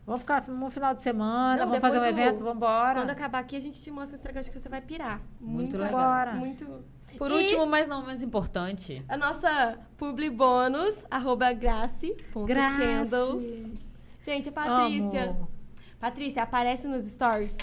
[0.09, 3.01] Vamos ficar um final de semana, Não, vamos fazer um o- evento, vamos embora.
[3.01, 5.21] Quando acabar aqui, a gente te mostra o Instagram que você vai pirar.
[5.39, 5.87] Muito legal.
[5.99, 6.03] legal.
[6.03, 6.33] Bora.
[6.35, 6.85] Muito.
[7.19, 9.05] Por E último, mas não menos importante.
[9.07, 13.75] A nossa publi bônus, arroba grace.candles.
[14.25, 15.25] Gente, a Patrícia.
[15.31, 15.49] Amo.
[16.01, 17.55] Patrícia, aparece nos stories.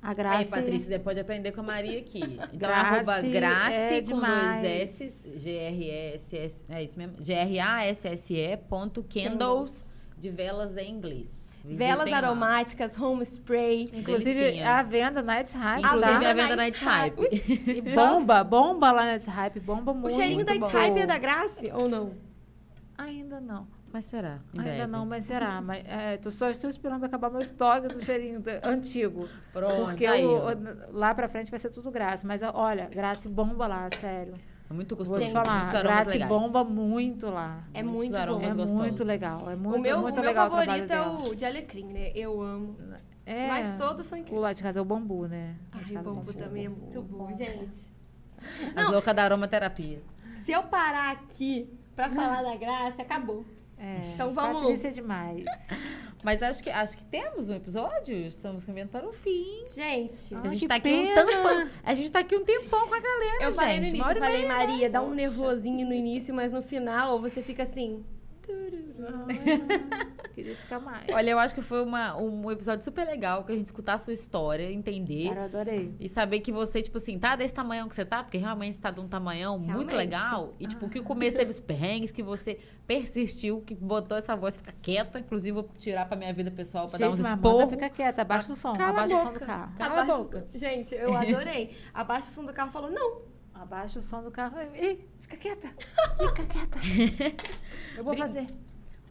[0.00, 0.38] A Graça.
[0.38, 2.20] Aí, Patrícia, você pode aprender com a Maria aqui.
[2.52, 4.62] Então, Grace arroba Grace é com demais.
[4.62, 7.20] dois S, G-R-E-S-S, é isso mesmo?
[7.20, 11.35] G-R-A-S-S-E ponto Candles de velas em inglês.
[11.66, 12.16] Visitem Velas lá.
[12.18, 13.90] aromáticas, home spray.
[13.92, 14.76] Inclusive, Delicinha.
[14.78, 15.84] a venda na It's Hype.
[15.84, 17.82] A Inclusive, venda a venda na It's Hype.
[17.94, 20.14] Bomba, bomba lá na Hype, bomba O muito.
[20.14, 20.78] cheirinho da It's bom.
[20.78, 22.12] Hype é da Grace ou não?
[22.96, 23.66] Ainda não.
[23.92, 24.40] Mas será?
[24.52, 24.86] Ainda breve.
[24.86, 25.60] não, mas será.
[25.60, 29.28] Mas, é, tô só estou esperando acabar meu estoque do cheirinho da- antigo.
[29.52, 30.52] Pronto, Porque o- ó.
[30.52, 32.26] o- lá pra frente vai ser tudo graça.
[32.26, 34.34] Mas olha, graça bomba lá, sério.
[34.68, 35.22] É muito Vou gostoso.
[35.24, 36.28] te falar, muitos aromas graça legais.
[36.28, 37.62] bomba muito lá.
[37.72, 38.18] É muito bom.
[38.18, 38.72] É gostosos.
[38.72, 39.48] muito legal.
[39.50, 41.22] É muito, o meu, muito o meu legal favorito o é dela.
[41.28, 42.10] o de alecrim, né?
[42.14, 42.76] Eu amo.
[43.24, 44.42] É, Mas todos são O incríveis.
[44.42, 45.54] lá de casa é o bambu, né?
[45.72, 47.88] De Ai, o casa é bambu também é muito bom, gente.
[48.74, 50.00] As loucas da aromaterapia.
[50.44, 53.44] Se eu parar aqui pra falar da Graça, acabou.
[53.78, 55.44] É, Então vamos- Patrícia é demais.
[56.24, 58.16] Mas acho que, acho que temos um episódio.
[58.16, 59.64] Estamos caminhando para o fim.
[59.72, 61.70] Gente, a gente que tá aqui um tempão.
[61.84, 63.54] A gente tá aqui um tempão com a galera, eu gente.
[63.54, 64.46] falei no início, eu falei.
[64.46, 68.04] Maria, dá um nervosinho no início, mas no final você fica assim.
[68.48, 71.04] Ah, queria ficar mais.
[71.12, 73.98] Olha, eu acho que foi uma, um episódio super legal que a gente escutar a
[73.98, 75.28] sua história, entender.
[75.28, 75.94] Cara, eu adorei.
[76.00, 78.90] E saber que você, tipo assim, tá desse tamanhão que você tá, porque realmente tá
[78.90, 79.94] de um tamanhão muito Realmente.
[79.96, 80.54] legal.
[80.58, 84.56] E, tipo, que o começo teve os perrengues, que você persistiu, que botou essa voz
[84.56, 85.18] ficar quieta.
[85.18, 87.70] Inclusive, vou tirar pra minha vida pessoal pra dar uns Gente, esporros.
[87.70, 89.72] fica quieta, abaixa o som, abaixa o som do carro.
[89.76, 90.46] Cala a boca.
[90.54, 91.70] Gente, eu adorei.
[91.92, 93.35] Abaixa o som do carro falou, não.
[93.60, 94.56] Abaixa o som do carro.
[94.74, 95.68] Ei, fica quieta.
[96.18, 96.78] Fica quieta.
[97.96, 98.46] Eu vou Brin- fazer.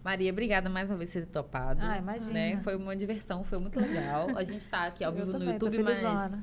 [0.04, 1.80] Maria, obrigada mais uma vez por ter topado.
[1.84, 2.32] Ah, imagina.
[2.32, 2.58] né?
[2.64, 4.38] Foi uma diversão, foi muito legal.
[4.38, 6.36] A gente tá aqui ao Eu vivo no também, YouTube, mas.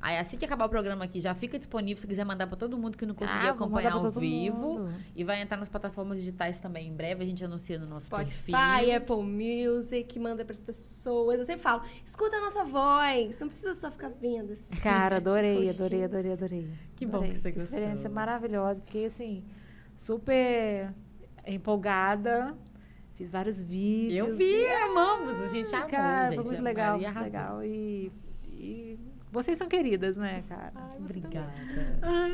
[0.00, 2.76] Aí, assim que acabar o programa aqui, já fica disponível se quiser mandar pra todo
[2.78, 4.56] mundo que não conseguiu Ah, acompanhar ao vivo.
[4.56, 4.94] mundo.
[5.16, 7.24] E vai entrar nas plataformas digitais também em breve.
[7.24, 8.96] A gente anuncia no nosso Spotify, perfil.
[8.96, 11.38] Apple Music, manda pras pessoas.
[11.38, 13.40] Eu sempre falo, escuta a nossa voz.
[13.40, 14.52] Não precisa só ficar vendo.
[14.52, 14.80] assim.
[14.82, 16.70] Cara, adorei, adorei, adorei, adorei.
[16.94, 17.32] Que bom Adorei.
[17.34, 17.64] que você gostou.
[17.78, 18.80] experiência maravilhosa.
[18.84, 19.42] Fiquei, assim,
[19.96, 20.92] super
[21.46, 22.54] empolgada.
[23.14, 24.28] Fiz vários vídeos.
[24.28, 25.30] Eu vi, amamos.
[25.40, 26.34] A gente amou, Cara, gente.
[26.36, 27.64] foi muito legal, muito legal.
[27.64, 28.12] E,
[28.46, 28.98] e
[29.36, 30.72] vocês são queridas, né, cara?
[30.74, 31.52] Ai, Obrigada.
[32.02, 32.28] Ah,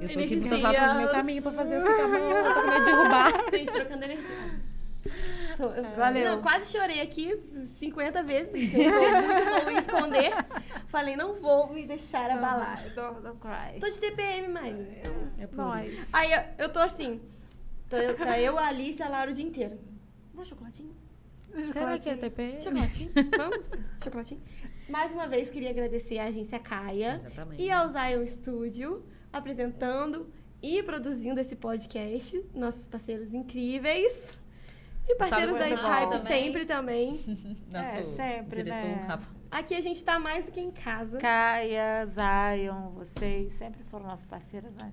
[0.00, 0.18] Eu tô
[0.66, 2.30] aqui ela pro meu caminho pra fazer esse caminho.
[2.30, 3.32] Eu tô com medo de derrubar.
[3.50, 4.60] Gente, trocando energia.
[5.56, 6.24] Sou- eu- Valeu.
[6.36, 7.40] Não, quase chorei aqui
[7.78, 8.74] 50 vezes.
[8.74, 10.32] Eu sou muito boa em esconder.
[10.88, 12.82] Falei, não vou me deixar abalar.
[12.94, 13.78] Don't, don't cry.
[13.80, 15.02] Tô de TPM, Maria.
[15.38, 15.92] É por Nós.
[16.12, 17.20] Aí eu, eu tô assim.
[17.88, 19.78] Tô, tá eu, a Alice e a Laura o dia inteiro.
[20.34, 20.94] Vamos chocolatinho?
[21.72, 22.60] Será que é TP?
[22.60, 23.10] Chocolatinho?
[23.36, 23.70] Vamos?
[24.04, 24.40] Chocolatinho?
[24.88, 27.62] Mais uma vez, queria agradecer a agência Caia Exatamente.
[27.62, 30.28] e ao Zion Studio, apresentando
[30.62, 32.42] e produzindo esse podcast.
[32.54, 34.38] Nossos parceiros incríveis.
[35.06, 37.20] E parceiros da Salve Hype sempre também.
[37.70, 39.04] Nosso É, sempre, diretor, né?
[39.06, 39.28] Rafa.
[39.50, 41.18] Aqui a gente tá mais do que em casa.
[41.18, 44.92] Caia, Zion, vocês sempre foram nossos parceiros, né?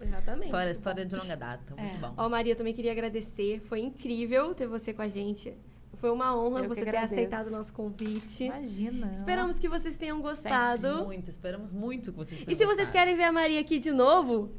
[0.00, 0.44] Exatamente.
[0.46, 1.74] História, história de longa data.
[1.74, 1.98] Muito É.
[1.98, 2.14] bom.
[2.16, 3.60] Ó, Maria, eu também queria agradecer.
[3.60, 5.56] Foi incrível ter você com a gente.
[5.98, 8.44] Foi uma honra Eu você ter aceitado o nosso convite.
[8.44, 9.12] Imagina.
[9.12, 11.04] Esperamos que vocês tenham gostado.
[11.04, 12.92] Muito, esperamos muito que vocês E tenham se vocês gostado.
[12.92, 14.50] querem ver a Maria aqui de novo,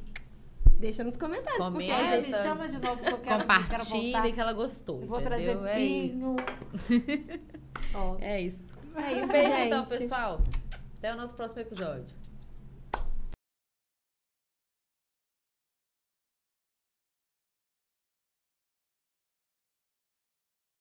[0.79, 1.57] deixa nos comentários.
[1.69, 1.95] porque Comenta.
[1.95, 4.31] a É, gente- chama de novo que eu quero, quero Compartilha voltar.
[4.33, 5.01] que ela gostou.
[5.01, 5.67] Eu vou trazer entendeu?
[5.67, 6.15] É isso.
[6.17, 6.35] vinho.
[7.93, 8.73] Ó, É isso.
[8.95, 9.65] é isso, Beijo gente.
[9.67, 10.41] então, pessoal.
[10.97, 12.05] Até o nosso próximo episódio.